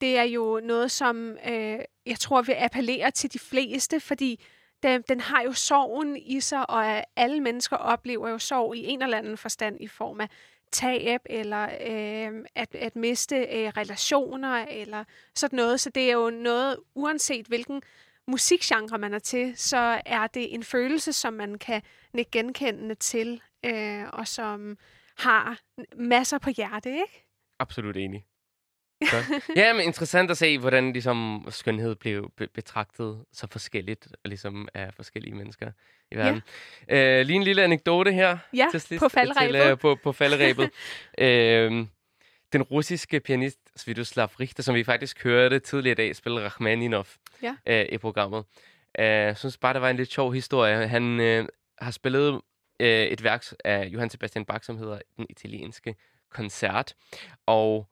det 0.00 0.18
er 0.18 0.22
jo 0.22 0.60
noget, 0.64 0.90
som 0.90 1.36
øh, 1.48 1.78
jeg 2.06 2.18
tror 2.20 2.42
vil 2.42 2.52
appellere 2.58 3.10
til 3.10 3.32
de 3.32 3.38
fleste, 3.38 4.00
fordi 4.00 4.44
den, 4.82 5.02
den 5.08 5.20
har 5.20 5.42
jo 5.42 5.52
sorgen 5.52 6.16
i 6.16 6.40
sig, 6.40 6.70
og 6.70 7.04
alle 7.16 7.40
mennesker 7.40 7.76
oplever 7.76 8.28
jo 8.28 8.38
sorg 8.38 8.76
i 8.76 8.84
en 8.86 9.02
eller 9.02 9.18
anden 9.18 9.36
forstand 9.36 9.76
i 9.80 9.88
form 9.88 10.20
af 10.20 10.28
tab, 10.72 11.20
eller 11.26 11.62
øh, 11.64 12.44
at, 12.54 12.74
at 12.74 12.96
miste 12.96 13.36
øh, 13.36 13.68
relationer, 13.68 14.66
eller 14.70 15.04
sådan 15.34 15.56
noget. 15.56 15.80
Så 15.80 15.90
det 15.90 16.08
er 16.08 16.12
jo 16.12 16.30
noget, 16.30 16.76
uanset 16.94 17.46
hvilken 17.46 17.82
musikgenre 18.28 18.98
man 18.98 19.14
er 19.14 19.18
til, 19.18 19.52
så 19.56 20.00
er 20.06 20.26
det 20.26 20.54
en 20.54 20.62
følelse, 20.64 21.12
som 21.12 21.32
man 21.32 21.58
kan 21.58 21.82
nikke 22.12 22.30
genkendende 22.30 22.94
til, 22.94 23.40
øh, 23.64 24.04
og 24.12 24.28
som 24.28 24.76
har 25.18 25.58
masser 25.96 26.38
på 26.38 26.50
hjerte, 26.56 26.90
ikke? 26.90 27.26
absolut 27.58 27.96
enig. 27.96 28.24
Godt. 29.10 29.56
ja, 29.56 29.72
men 29.72 29.82
interessant 29.84 30.30
at 30.30 30.38
se, 30.38 30.58
hvordan 30.58 30.92
ligesom, 30.92 31.46
skønhed 31.50 31.94
blev 31.94 32.30
be- 32.36 32.48
betragtet 32.54 33.24
så 33.32 33.46
forskelligt 33.46 34.08
ligesom, 34.24 34.68
af 34.74 34.94
forskellige 34.94 35.34
mennesker 35.34 35.72
i 36.10 36.16
verden. 36.16 36.42
Ja. 36.88 37.20
Øh, 37.20 37.26
lige 37.26 37.36
en 37.36 37.42
lille 37.42 37.62
anekdote 37.64 38.12
her 38.12 38.38
Ja, 38.54 38.66
til 38.70 38.80
sidst. 38.80 39.00
på 39.02 39.08
falderebet. 39.08 39.60
Til, 39.62 39.70
øh, 39.70 39.78
på, 39.78 39.94
på 40.02 40.12
falderæbet. 40.12 40.70
øh, 41.18 41.86
den 42.52 42.62
russiske 42.62 43.20
pianist 43.20 43.58
Sviatoslav 43.76 44.26
Richter, 44.40 44.62
som 44.62 44.74
vi 44.74 44.84
faktisk 44.84 45.22
hørte 45.24 45.58
tidligere 45.58 45.92
i 45.92 45.94
dag, 46.06 46.16
spille 46.16 46.44
Rachmaninov 46.44 47.06
Ja. 47.42 47.54
øh, 47.66 47.86
i 47.92 47.98
programmet. 47.98 48.44
Øh, 48.98 49.04
Jeg 49.06 49.36
synes 49.36 49.58
bare, 49.58 49.72
det 49.74 49.82
var 49.82 49.90
en 49.90 49.96
lidt 49.96 50.12
sjov 50.12 50.32
historie. 50.32 50.88
Han 50.88 51.20
øh, 51.20 51.48
har 51.78 51.90
spillet 51.90 52.40
øh, 52.80 52.88
et 53.04 53.22
værk 53.24 53.44
af 53.64 53.84
Johann 53.86 54.10
Sebastian 54.10 54.44
Bach, 54.44 54.64
som 54.66 54.78
hedder 54.78 54.98
Den 55.16 55.26
italienske 55.30 55.94
koncert. 56.30 56.94
Og 57.46 57.88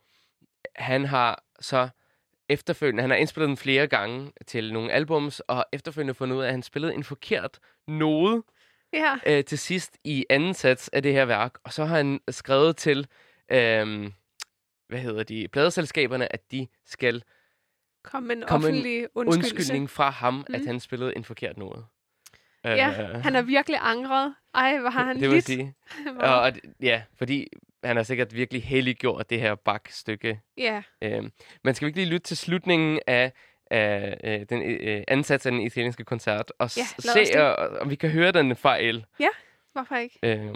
han 0.76 1.04
har 1.04 1.44
så 1.60 1.88
efterfølgende, 2.48 3.00
han 3.02 3.10
har 3.10 3.16
indspillet 3.16 3.48
den 3.48 3.56
flere 3.56 3.86
gange 3.86 4.32
til 4.46 4.72
nogle 4.72 4.92
albums, 4.92 5.40
og 5.40 5.64
efterfølgende 5.72 6.14
fundet 6.14 6.36
ud 6.36 6.42
af, 6.42 6.46
at 6.46 6.52
han 6.52 6.62
spillede 6.62 6.94
en 6.94 7.04
forkert 7.04 7.58
node 7.88 8.42
Ja, 8.92 9.14
øh, 9.26 9.44
til 9.44 9.58
sidst 9.58 9.98
i 10.04 10.26
anden 10.30 10.54
sats 10.54 10.88
af 10.88 11.02
det 11.02 11.12
her 11.12 11.24
værk. 11.24 11.54
Og 11.64 11.72
så 11.72 11.84
har 11.84 11.96
han 11.96 12.20
skrevet 12.30 12.76
til, 12.76 13.06
øh, 13.52 14.10
hvad 14.90 15.00
hedder 15.00 15.22
de, 15.22 15.48
pladeselskaberne, 15.48 16.32
at 16.32 16.52
de 16.52 16.66
skal 16.86 17.22
kom 18.04 18.22
med 18.22 18.36
en 18.36 18.42
Kom 18.48 18.60
en 18.60 18.64
offentlig 18.64 19.06
undskyldning. 19.14 19.90
fra 19.90 20.10
ham, 20.10 20.34
mm. 20.48 20.54
at 20.54 20.66
han 20.66 20.80
spillede 20.80 21.16
en 21.16 21.24
forkert 21.24 21.56
node. 21.56 21.84
Ja, 22.64 22.88
Øh, 23.14 23.22
han 23.22 23.34
har 23.34 23.42
virkelig 23.42 23.78
angret. 23.82 24.34
Ej, 24.54 24.78
hvor 24.78 24.90
har 24.90 25.04
han 25.04 25.20
det 25.20 25.30
lidt. 25.30 25.44
sige. 25.44 25.74
Og, 26.20 26.40
og, 26.40 26.52
ja, 26.82 27.02
fordi 27.18 27.46
han 27.84 27.96
har 27.96 28.02
sikkert 28.02 28.34
virkelig 28.34 28.62
helliggjort 28.64 29.30
det 29.30 29.40
her 29.40 29.54
Bach-stykke. 29.54 30.40
Ja, 30.56 30.82
Øh, 31.02 31.22
men 31.64 31.74
skal 31.74 31.86
vi 31.86 31.88
ikke 31.88 32.00
lige 32.00 32.10
lytte 32.10 32.24
til 32.26 32.36
slutningen 32.36 33.00
af, 33.06 33.32
af 33.70 34.16
øh, 34.24 34.46
den 34.48 34.62
øh, 34.62 35.02
ansats 35.08 35.46
af 35.46 35.52
den 35.52 35.60
italienske 35.60 36.04
koncert, 36.04 36.52
og 36.58 36.76
Ja, 36.76 36.82
se, 37.24 37.42
og, 37.42 37.68
om 37.80 37.90
vi 37.90 37.94
kan 37.94 38.10
høre 38.10 38.32
den 38.32 38.56
fejl. 38.56 39.04
hvorfor 39.72 39.96
ikke? 39.96 40.18
Øh, 40.22 40.54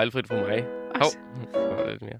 fejlfrit 0.00 0.26
for 0.26 0.34
mig. 0.34 0.64
Hov, 0.94 1.10
der 1.54 1.74
var 1.74 1.90
lidt 1.90 2.02
mere. 2.02 2.18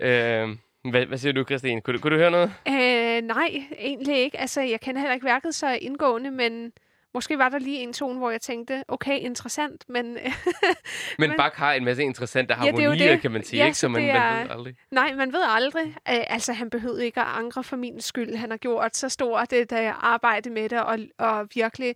øh, 0.00 0.56
hvad, 0.90 1.06
hvad 1.06 1.18
siger 1.18 1.32
du, 1.32 1.44
Christine? 1.44 1.80
Kunne, 1.80 1.96
du- 1.96 2.02
kunne 2.02 2.14
du 2.16 2.20
høre 2.20 2.30
noget? 2.30 2.52
Øh, 2.68 3.22
nej, 3.26 3.50
egentlig 3.78 4.16
ikke. 4.18 4.40
Altså, 4.40 4.60
jeg 4.60 4.80
kender 4.80 5.00
heller 5.00 5.14
ikke 5.14 5.26
værket 5.26 5.54
så 5.54 5.78
indgående, 5.80 6.30
men 6.30 6.72
måske 7.14 7.38
var 7.38 7.48
der 7.48 7.58
lige 7.58 7.78
en 7.78 7.92
tone, 7.92 8.18
hvor 8.18 8.30
jeg 8.30 8.40
tænkte, 8.40 8.84
okay, 8.88 9.18
interessant, 9.18 9.84
men 9.88 10.18
Men, 11.18 11.32
Bach 11.36 11.56
har 11.56 11.72
en 11.72 11.84
masse 11.84 12.02
interessante 12.02 12.54
Ja, 12.54 12.60
det 12.60 12.68
er 12.78 12.82
harmonier, 12.82 13.10
det. 13.12 13.20
kan 13.20 13.30
man 13.30 13.44
sige, 13.44 13.60
Ja, 13.60 13.66
ikke? 13.66 13.78
så 13.78 13.88
man, 13.88 14.02
det 14.02 14.12
man 14.14 14.22
er- 14.22 14.40
ved 14.42 14.50
aldrig. 14.50 14.74
nej, 14.90 15.14
man 15.14 15.32
ved 15.32 15.42
aldrig. 15.46 15.86
Øh, 15.86 15.94
altså, 16.26 16.52
han 16.52 16.70
behøvede 16.70 17.04
ikke 17.04 17.20
at 17.20 17.26
angre 17.26 17.64
for 17.64 17.76
min 17.76 18.00
skyld. 18.00 18.34
Han 18.34 18.50
har 18.50 18.56
gjort 18.58 18.96
så 18.96 19.08
stort 19.08 19.52
et 19.52 19.72
øh, 19.72 20.04
arbejde 20.14 20.50
med 20.50 20.68
det, 20.68 20.82
og, 20.82 20.98
og 21.18 21.48
virkelig 21.54 21.94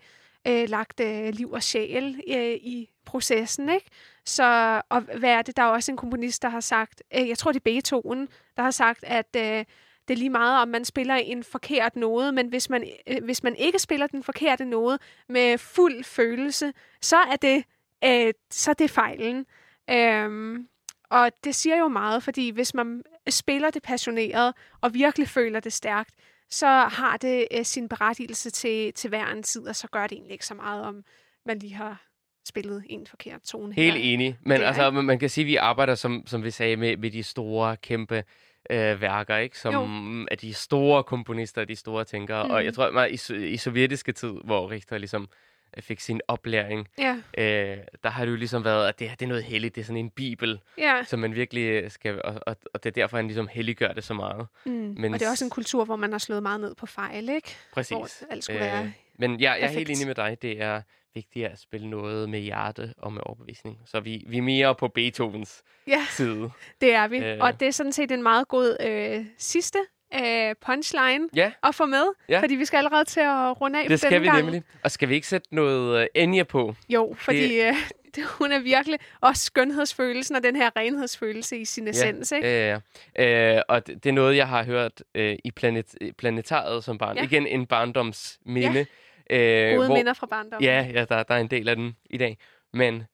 øh, 0.49 0.69
lagt 0.69 1.01
øh, 1.01 1.29
liv 1.33 1.51
og 1.51 1.63
sjæl 1.63 2.21
øh, 2.31 2.53
i 2.55 2.89
processen, 3.07 3.69
ikke? 3.69 3.87
Så, 4.27 4.81
og 4.89 5.01
hvad 5.01 5.31
er 5.31 5.43
det? 5.43 5.57
Der 5.57 5.63
er 5.63 5.67
også 5.67 5.93
en 5.93 5.97
komponist, 5.97 6.43
der 6.43 6.49
har 6.49 6.61
sagt, 6.61 7.03
øh, 7.15 7.29
jeg 7.29 7.39
tror, 7.39 7.53
det 7.53 7.61
er 7.61 7.65
Beethoven, 7.65 8.29
der 8.57 8.63
har 8.63 8.71
sagt, 8.71 9.05
at 9.05 9.37
øh, 9.37 9.65
det 10.09 10.15
er 10.15 10.19
lige 10.19 10.31
meget, 10.31 10.63
om 10.63 10.69
man 10.69 10.85
spiller 10.85 11.15
en 11.15 11.45
forkert 11.45 11.97
node, 11.97 12.33
men 12.33 12.49
hvis 12.49 12.71
man, 12.71 12.89
øh, 13.07 13.25
hvis 13.25 13.43
man 13.43 13.57
ikke 13.57 13.79
spiller 13.79 14.07
den 14.07 14.23
forkerte 14.23 14.65
node 14.65 14.99
med 15.29 15.59
fuld 15.59 16.05
følelse, 16.05 16.73
så 17.01 17.17
er 17.17 17.37
det, 17.37 17.65
øh, 18.05 18.35
så 18.51 18.71
er 18.71 18.75
det 18.75 18.91
fejlen. 18.91 19.47
Øhm, 19.91 20.69
og 21.11 21.31
det 21.45 21.55
siger 21.55 21.77
jo 21.77 21.89
meget, 21.89 22.23
fordi 22.23 22.51
hvis 22.51 22.75
man 22.75 23.03
spiller 23.29 23.71
det 23.71 23.83
passioneret 23.83 24.55
og 24.81 24.95
virkelig 24.95 25.29
føler 25.29 25.61
det 25.61 25.73
stærkt, 25.73 26.15
så 26.51 26.67
har 26.67 27.17
det 27.17 27.49
øh, 27.51 27.65
sin 27.65 27.89
berettigelse 27.89 28.51
til, 28.51 28.93
til 28.93 29.09
hver 29.09 29.27
en 29.27 29.43
tid, 29.43 29.69
og 29.69 29.77
så 29.77 29.89
gør 29.89 30.07
det 30.07 30.13
egentlig 30.13 30.33
ikke 30.33 30.47
så 30.47 30.55
meget, 30.55 30.85
om 30.85 31.05
man 31.47 31.59
lige 31.59 31.75
har 31.75 32.03
spillet 32.45 32.85
en 32.89 33.07
forkert 33.07 33.41
tone. 33.43 33.75
Helt 33.75 33.97
her. 33.97 34.13
enig. 34.15 34.39
Men 34.43 34.61
Det 34.61 34.67
altså, 34.67 34.91
man 34.91 35.19
kan 35.19 35.31
sige, 35.31 35.43
at 35.43 35.47
vi 35.47 35.57
arbejder, 35.57 35.95
som, 35.95 36.23
som 36.27 36.45
vi 36.45 36.51
sagde, 36.51 36.77
med, 36.77 36.97
med 36.97 37.11
de 37.11 37.23
store, 37.23 37.77
kæmpe 37.77 38.25
øh, 38.71 39.01
værker, 39.01 39.37
ikke? 39.37 39.59
Som 39.59 40.27
er 40.31 40.37
de 40.37 40.55
store 40.55 41.05
komponister, 41.05 41.65
de 41.65 41.77
store 41.77 42.05
tænkere. 42.05 42.45
Mm. 42.45 42.51
Og 42.51 42.57
Mhm. 42.59 42.65
jeg 42.65 42.75
tror, 42.75 42.91
meget 42.91 43.31
i, 43.31 43.35
i 43.47 43.57
sovjetiske 43.57 44.13
tid, 44.13 44.33
hvor 44.45 44.71
Richter 44.71 44.99
ligesom 44.99 45.29
øh, 45.77 45.83
fik 45.83 46.01
sin 46.01 46.21
oplæring, 46.29 46.89
Ja, 46.99 47.17
øh, 47.39 47.79
der 48.03 48.09
har 48.11 48.25
det 48.25 48.33
jo 48.33 48.37
ligesom 48.37 48.65
været, 48.65 48.89
at 48.89 48.99
det 48.99 49.09
her 49.09 49.17
det 49.17 49.25
er 49.25 49.29
noget 49.29 49.45
helligt, 49.45 49.75
det 49.75 49.81
er 49.81 49.85
sådan 49.85 49.97
en 49.97 50.11
bibel, 50.11 50.61
ja. 50.79 51.05
som 51.05 51.19
man 51.21 51.35
virkelig 51.35 51.93
skal, 51.93 52.23
og, 52.25 52.35
og, 52.47 52.57
og 52.75 52.85
det 52.85 52.91
er 52.91 53.03
derfor, 53.03 53.17
han 53.17 53.27
ligesom 53.27 53.49
helliggør 53.53 53.93
det 53.93 54.05
så 54.05 54.15
meget. 54.15 54.47
Mm. 54.67 54.73
Men 54.73 55.15
og 55.15 55.21
det 55.21 55.27
er 55.27 55.31
også 55.31 55.45
en 55.45 55.51
kultur, 55.51 55.85
hvor 55.85 55.97
man 55.97 56.11
har 56.13 56.19
slået 56.19 56.43
meget 56.43 56.61
ned 56.61 56.75
på 56.75 56.87
fejl, 56.87 57.29
ikke? 57.29 57.57
Præcis. 57.73 57.91
Hvor 57.97 58.09
alt 58.31 58.45
skulle 58.45 58.61
være... 58.61 58.93
Men 59.19 59.41
ja, 59.41 59.53
jeg 59.53 59.61
er 59.63 59.69
helt 59.69 59.91
enig 59.91 60.07
med 60.07 60.15
dig. 60.15 60.37
Det 60.43 60.63
er 60.63 60.83
vigtigt 61.15 61.47
at 61.47 61.59
spille 61.61 61.91
noget 61.91 62.29
med 62.29 62.41
hjerte 62.41 62.95
og 62.99 63.13
med 63.13 63.23
overbevisning. 63.27 63.79
Så 63.87 64.01
vi, 64.01 64.25
vi 64.29 64.39
er 64.39 64.43
mere 64.43 64.75
på 64.75 64.89
Beethovens 64.89 65.63
Ja, 65.87 66.07
side. 66.11 66.51
det 66.81 66.93
er 66.95 67.09
vi. 67.09 67.19
Øh. 67.19 67.39
Og 67.41 67.61
det 67.61 67.69
er 67.69 67.73
sådan 67.73 67.93
set 67.93 68.11
en 68.11 68.23
meget 68.23 68.49
god 68.49 68.77
øh, 68.87 69.25
sidste 69.39 69.79
øh, 70.15 70.55
punchline 70.67 71.29
Ja, 71.35 71.53
at 71.63 71.75
få 71.75 71.87
med, 71.87 72.05
Ja. 72.29 72.41
fordi 72.43 72.55
vi 72.55 72.65
skal 72.65 72.77
allerede 72.79 73.05
til 73.05 73.21
at 73.21 73.61
runde 73.61 73.83
af 73.83 73.89
det 73.89 74.01
skal 74.01 74.21
vi 74.21 74.27
gang. 74.27 74.43
nemlig. 74.43 74.63
Og 74.83 74.91
skal 74.91 75.09
vi 75.09 75.15
ikke 75.15 75.27
sætte 75.27 75.55
noget 75.55 76.01
uh, 76.03 76.07
Enya 76.23 76.43
på? 76.43 76.75
Jo, 76.89 77.15
fordi 77.19 77.61
øh, 77.61 77.75
det, 78.15 78.25
hun 78.27 78.53
er 78.53 78.59
virkelig 78.59 78.99
også 79.21 79.45
skønhedsfølelsen 79.45 80.37
og 80.37 80.43
den 80.43 80.57
her 80.57 80.71
renhedsfølelse 80.77 81.59
i 81.59 81.65
sin 81.65 81.89
essens, 81.89 82.33
ikke? 82.33 82.49
Ja, 82.49 82.81
ja. 83.19 83.57
Øh, 83.57 83.63
og 83.69 83.87
det, 83.87 84.05
det 84.05 84.11
er 84.11 84.15
noget, 84.15 84.37
jeg 84.37 84.49
har 84.49 84.65
hørt 84.65 85.03
øh, 85.15 85.37
i 85.45 85.51
planet, 85.51 85.95
planetariet 86.19 86.85
som 86.85 86.99
barn. 86.99 87.17
Ja. 87.17 87.23
Igen 87.23 87.47
en 87.47 87.67
barndomsminde. 87.67 88.87
Øh, 89.31 89.77
Gode 89.77 89.89
minder 89.93 90.13
fra 90.13 90.27
barndommen. 90.27 90.65
Ja, 90.65 90.91
ja 90.95 91.05
der, 91.05 91.23
der 91.23 91.35
er 91.35 91.39
en 91.39 91.49
del 91.51 91.69
af 91.69 91.77
den 91.77 91.97
i 92.11 92.17
dag. 92.19 92.39
Men 92.73 93.05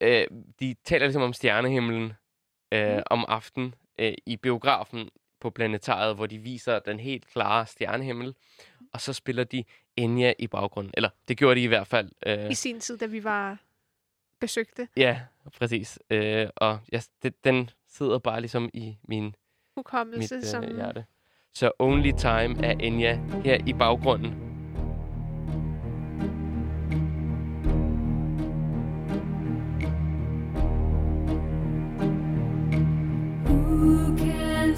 øh, 0.00 0.26
de 0.60 0.74
taler 0.84 1.06
ligesom 1.06 1.22
om 1.22 1.32
stjernehimlen 1.32 2.12
øh, 2.72 2.92
Mhm. 2.94 3.02
om 3.06 3.24
aftenen 3.28 3.74
øh, 3.98 4.14
i 4.26 4.36
biografen 4.36 5.10
på 5.40 5.50
planetariet, 5.50 6.14
hvor 6.16 6.26
de 6.26 6.38
viser 6.38 6.78
den 6.78 7.00
helt 7.00 7.26
klare 7.26 7.66
stjernehimmel. 7.66 8.34
Og 8.92 9.00
så 9.00 9.12
spiller 9.12 9.44
de 9.44 9.64
Enya 9.96 10.32
i 10.38 10.46
baggrunden. 10.46 10.94
Eller 10.96 11.08
det 11.28 11.36
gjorde 11.38 11.54
de 11.60 11.64
i 11.64 11.66
hvert 11.66 11.86
fald. 11.86 12.10
Øh, 12.26 12.50
I 12.50 12.54
sin 12.54 12.80
tid, 12.80 12.98
da 12.98 13.06
vi 13.06 13.24
var 13.24 13.58
besøgte 14.40 14.88
ja, 14.96 15.20
præcis. 15.58 15.98
Øh, 16.10 16.48
og 16.56 16.78
ja, 16.92 17.00
det, 17.22 17.44
den 17.44 17.70
sidder 17.88 18.18
bare 18.18 18.40
ligesom 18.40 18.70
i 18.74 18.96
min 19.08 19.24
mit 19.24 19.34
hukommelse, 19.76 20.34
øh, 20.34 20.42
som... 20.42 20.64
hjerte. 20.74 21.04
Så 21.52 21.72
Only 21.78 22.10
Time 22.18 22.66
af 22.66 22.76
Enya 22.80 23.14
her 23.44 23.58
i 23.66 23.72
baggrunden. 23.72 24.53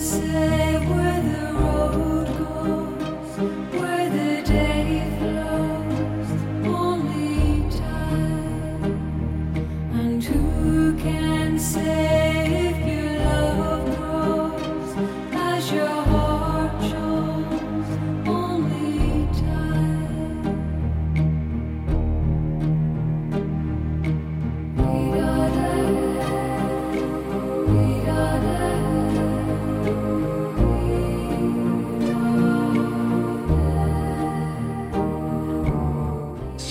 Say 0.06 0.55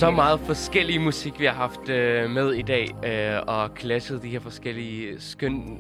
Så 0.06 0.12
meget 0.12 0.40
forskellig 0.46 1.02
musik, 1.02 1.40
vi 1.40 1.46
har 1.46 1.54
haft 1.54 1.90
øh, 1.90 2.30
med 2.30 2.54
i 2.54 2.62
dag, 2.62 2.96
øh, 3.06 3.42
og 3.48 3.70
clashet 3.80 4.22
de 4.24 4.30
her 4.30 4.40
forskellige 4.40 5.16
skøn, 5.20 5.80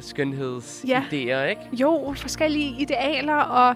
skønhedsidéer, 0.00 1.16
ja. 1.16 1.42
ikke? 1.44 1.60
Jo, 1.72 2.14
forskellige 2.16 2.80
idealer, 2.82 3.34
og 3.34 3.74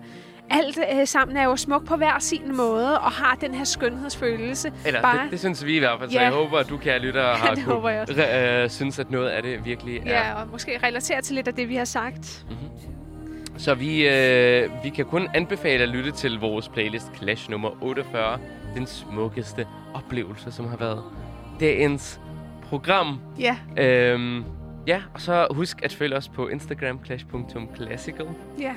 alt 0.50 0.78
øh, 1.00 1.06
sammen 1.06 1.36
er 1.36 1.44
jo 1.44 1.56
smukt 1.56 1.86
på 1.86 1.96
hver 1.96 2.18
sin 2.18 2.56
måde, 2.56 2.98
og 3.00 3.10
har 3.10 3.34
den 3.40 3.54
her 3.54 3.64
skønhedsfølelse. 3.64 4.72
Eller 4.86 5.02
Bare- 5.02 5.22
det, 5.22 5.30
det 5.30 5.38
synes 5.40 5.64
vi 5.66 5.76
i 5.76 5.78
hvert 5.78 5.98
fald, 5.98 6.10
så 6.10 6.16
Ja. 6.18 6.22
jeg 6.24 6.32
håber, 6.32 6.58
at 6.58 6.68
du, 6.68 6.76
kære 6.76 6.98
lytter, 6.98 7.34
har 7.34 7.54
det 7.54 7.64
kunne, 7.64 7.74
håber 7.74 7.90
jeg 7.90 8.00
også. 8.00 8.62
øh, 8.64 8.70
synes, 8.70 8.98
at 8.98 9.10
noget 9.10 9.28
af 9.28 9.42
det 9.42 9.64
virkelig 9.64 9.96
er. 10.06 10.10
Ja, 10.10 10.34
og 10.42 10.48
måske 10.52 10.78
relatere 10.82 11.22
til 11.22 11.34
lidt 11.34 11.48
af 11.48 11.54
det, 11.54 11.68
vi 11.68 11.76
har 11.76 11.84
sagt. 11.84 12.46
Så 13.58 13.74
vi, 13.74 14.08
øh, 14.08 14.70
vi 14.84 14.88
kan 14.88 15.04
kun 15.04 15.28
anbefale 15.34 15.82
at 15.82 15.88
lytte 15.88 16.10
til 16.10 16.38
vores 16.40 16.68
playlist 16.68 17.06
Clash 17.16 17.50
nummer 17.50 17.82
48, 17.84 18.38
den 18.74 18.86
smukkeste 18.86 19.66
oplevelse, 19.94 20.52
som 20.52 20.68
har 20.68 20.76
været 20.76 21.02
dagens 21.60 22.20
program. 22.62 23.20
Ja, 23.38 23.56
Øhm, 23.78 24.44
ja, 24.86 25.02
og 25.14 25.20
så 25.20 25.46
husk 25.50 25.82
at 25.82 25.92
følge 25.92 26.16
os 26.16 26.28
på 26.28 26.48
Instagram, 26.48 27.00
clash.classical. 27.04 28.26
ja, 28.60 28.72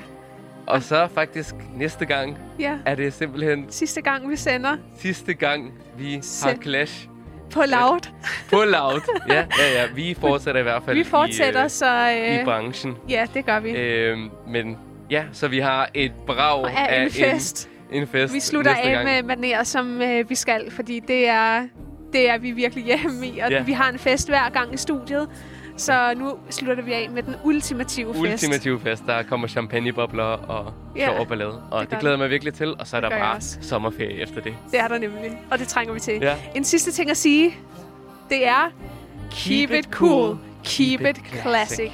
Og 0.66 0.82
så 0.82 1.08
faktisk 1.14 1.54
næste 1.74 2.06
gang 2.06 2.38
ja. 2.58 2.76
er 2.86 2.94
det 2.94 3.12
simpelthen 3.12 3.66
Sidste 3.68 4.00
gang, 4.02 4.30
vi 4.30 4.36
sender 4.36 4.76
sidste 4.96 5.34
gang, 5.34 5.72
vi 5.98 6.18
Se- 6.22 6.48
har 6.48 6.54
Clash 6.62 7.08
på 7.52 7.60
loud. 7.60 8.00
på 8.50 8.56
loud. 8.56 9.00
ja, 9.28 9.34
ja, 9.34 9.82
ja. 9.82 9.86
Vi 9.94 10.14
fortsætter 10.20 10.60
i 10.60 10.62
hvert 10.62 10.82
fald 10.82 10.96
Vi 10.96 11.04
fortsætter, 11.04 11.60
i, 11.60 11.64
øh, 11.64 11.70
så... 11.70 12.06
i 12.08 12.38
Øh, 12.38 12.44
branchen. 12.44 12.96
ja, 13.08 13.26
det 13.34 13.46
gør 13.46 13.60
vi. 13.60 13.70
Øhm, 13.70 14.30
men 14.48 14.78
ja, 15.10 15.24
så 15.32 15.48
vi 15.48 15.58
har 15.58 15.88
et 15.94 16.12
brag 16.26 16.62
og 16.62 16.70
er 16.76 17.02
en 17.04 17.10
fest. 17.10 17.66
En, 17.68 17.73
en 17.94 18.06
fest 18.06 18.34
Vi 18.34 18.40
slutter 18.40 18.74
af 18.74 19.04
med 19.04 19.36
maner, 19.36 19.62
som 19.64 20.02
øh, 20.02 20.30
vi 20.30 20.34
skal, 20.34 20.70
fordi 20.70 21.00
det 21.08 21.28
er, 21.28 21.66
det 22.12 22.30
er 22.30 22.38
vi 22.38 22.50
virkelig 22.50 22.84
hjemme 22.84 23.26
i, 23.26 23.38
og 23.38 23.50
Ja. 23.50 23.62
vi 23.62 23.72
har 23.72 23.90
en 23.90 23.98
fest 23.98 24.28
hver 24.28 24.50
gang 24.50 24.74
i 24.74 24.76
studiet. 24.76 25.28
Så 25.76 26.14
nu 26.16 26.32
slutter 26.50 26.84
vi 26.84 26.92
af 26.92 27.08
med 27.10 27.22
den 27.22 27.34
ultimative 27.44 28.14
fest. 28.14 28.20
Ultimativ 28.44 28.80
fest. 28.80 29.02
Der 29.06 29.22
kommer 29.22 29.46
champagnebobler 29.48 30.24
og 30.24 30.72
Ja, 30.96 31.06
sjov 31.06 31.18
og 31.20 31.28
ballade. 31.28 31.62
Og 31.70 31.80
det 31.80 31.90
det, 31.90 31.98
glæder 31.98 32.14
jeg 32.14 32.18
mig 32.18 32.30
virkelig 32.30 32.54
til. 32.54 32.74
Og 32.78 32.86
så 32.86 32.96
er 32.96 33.00
Det 33.00 33.10
der 33.10 33.18
bare 33.18 33.40
sommerferie 33.40 34.22
efter 34.22 34.40
det. 34.40 34.54
Det 34.70 34.80
er 34.80 34.88
der 34.88 34.98
nemlig, 34.98 35.38
og 35.50 35.58
det 35.58 35.68
trænger 35.68 35.94
vi 35.94 36.00
til. 36.00 36.18
Ja. 36.22 36.34
En 36.54 36.64
sidste 36.64 36.92
ting 36.92 37.10
at 37.10 37.16
sige, 37.16 37.56
det 38.28 38.46
er 38.48 38.72
keep, 39.30 39.70
it 39.70 39.84
cool, 39.90 40.38
keep, 40.64 41.00
it 41.00 41.20
classic. 41.42 41.90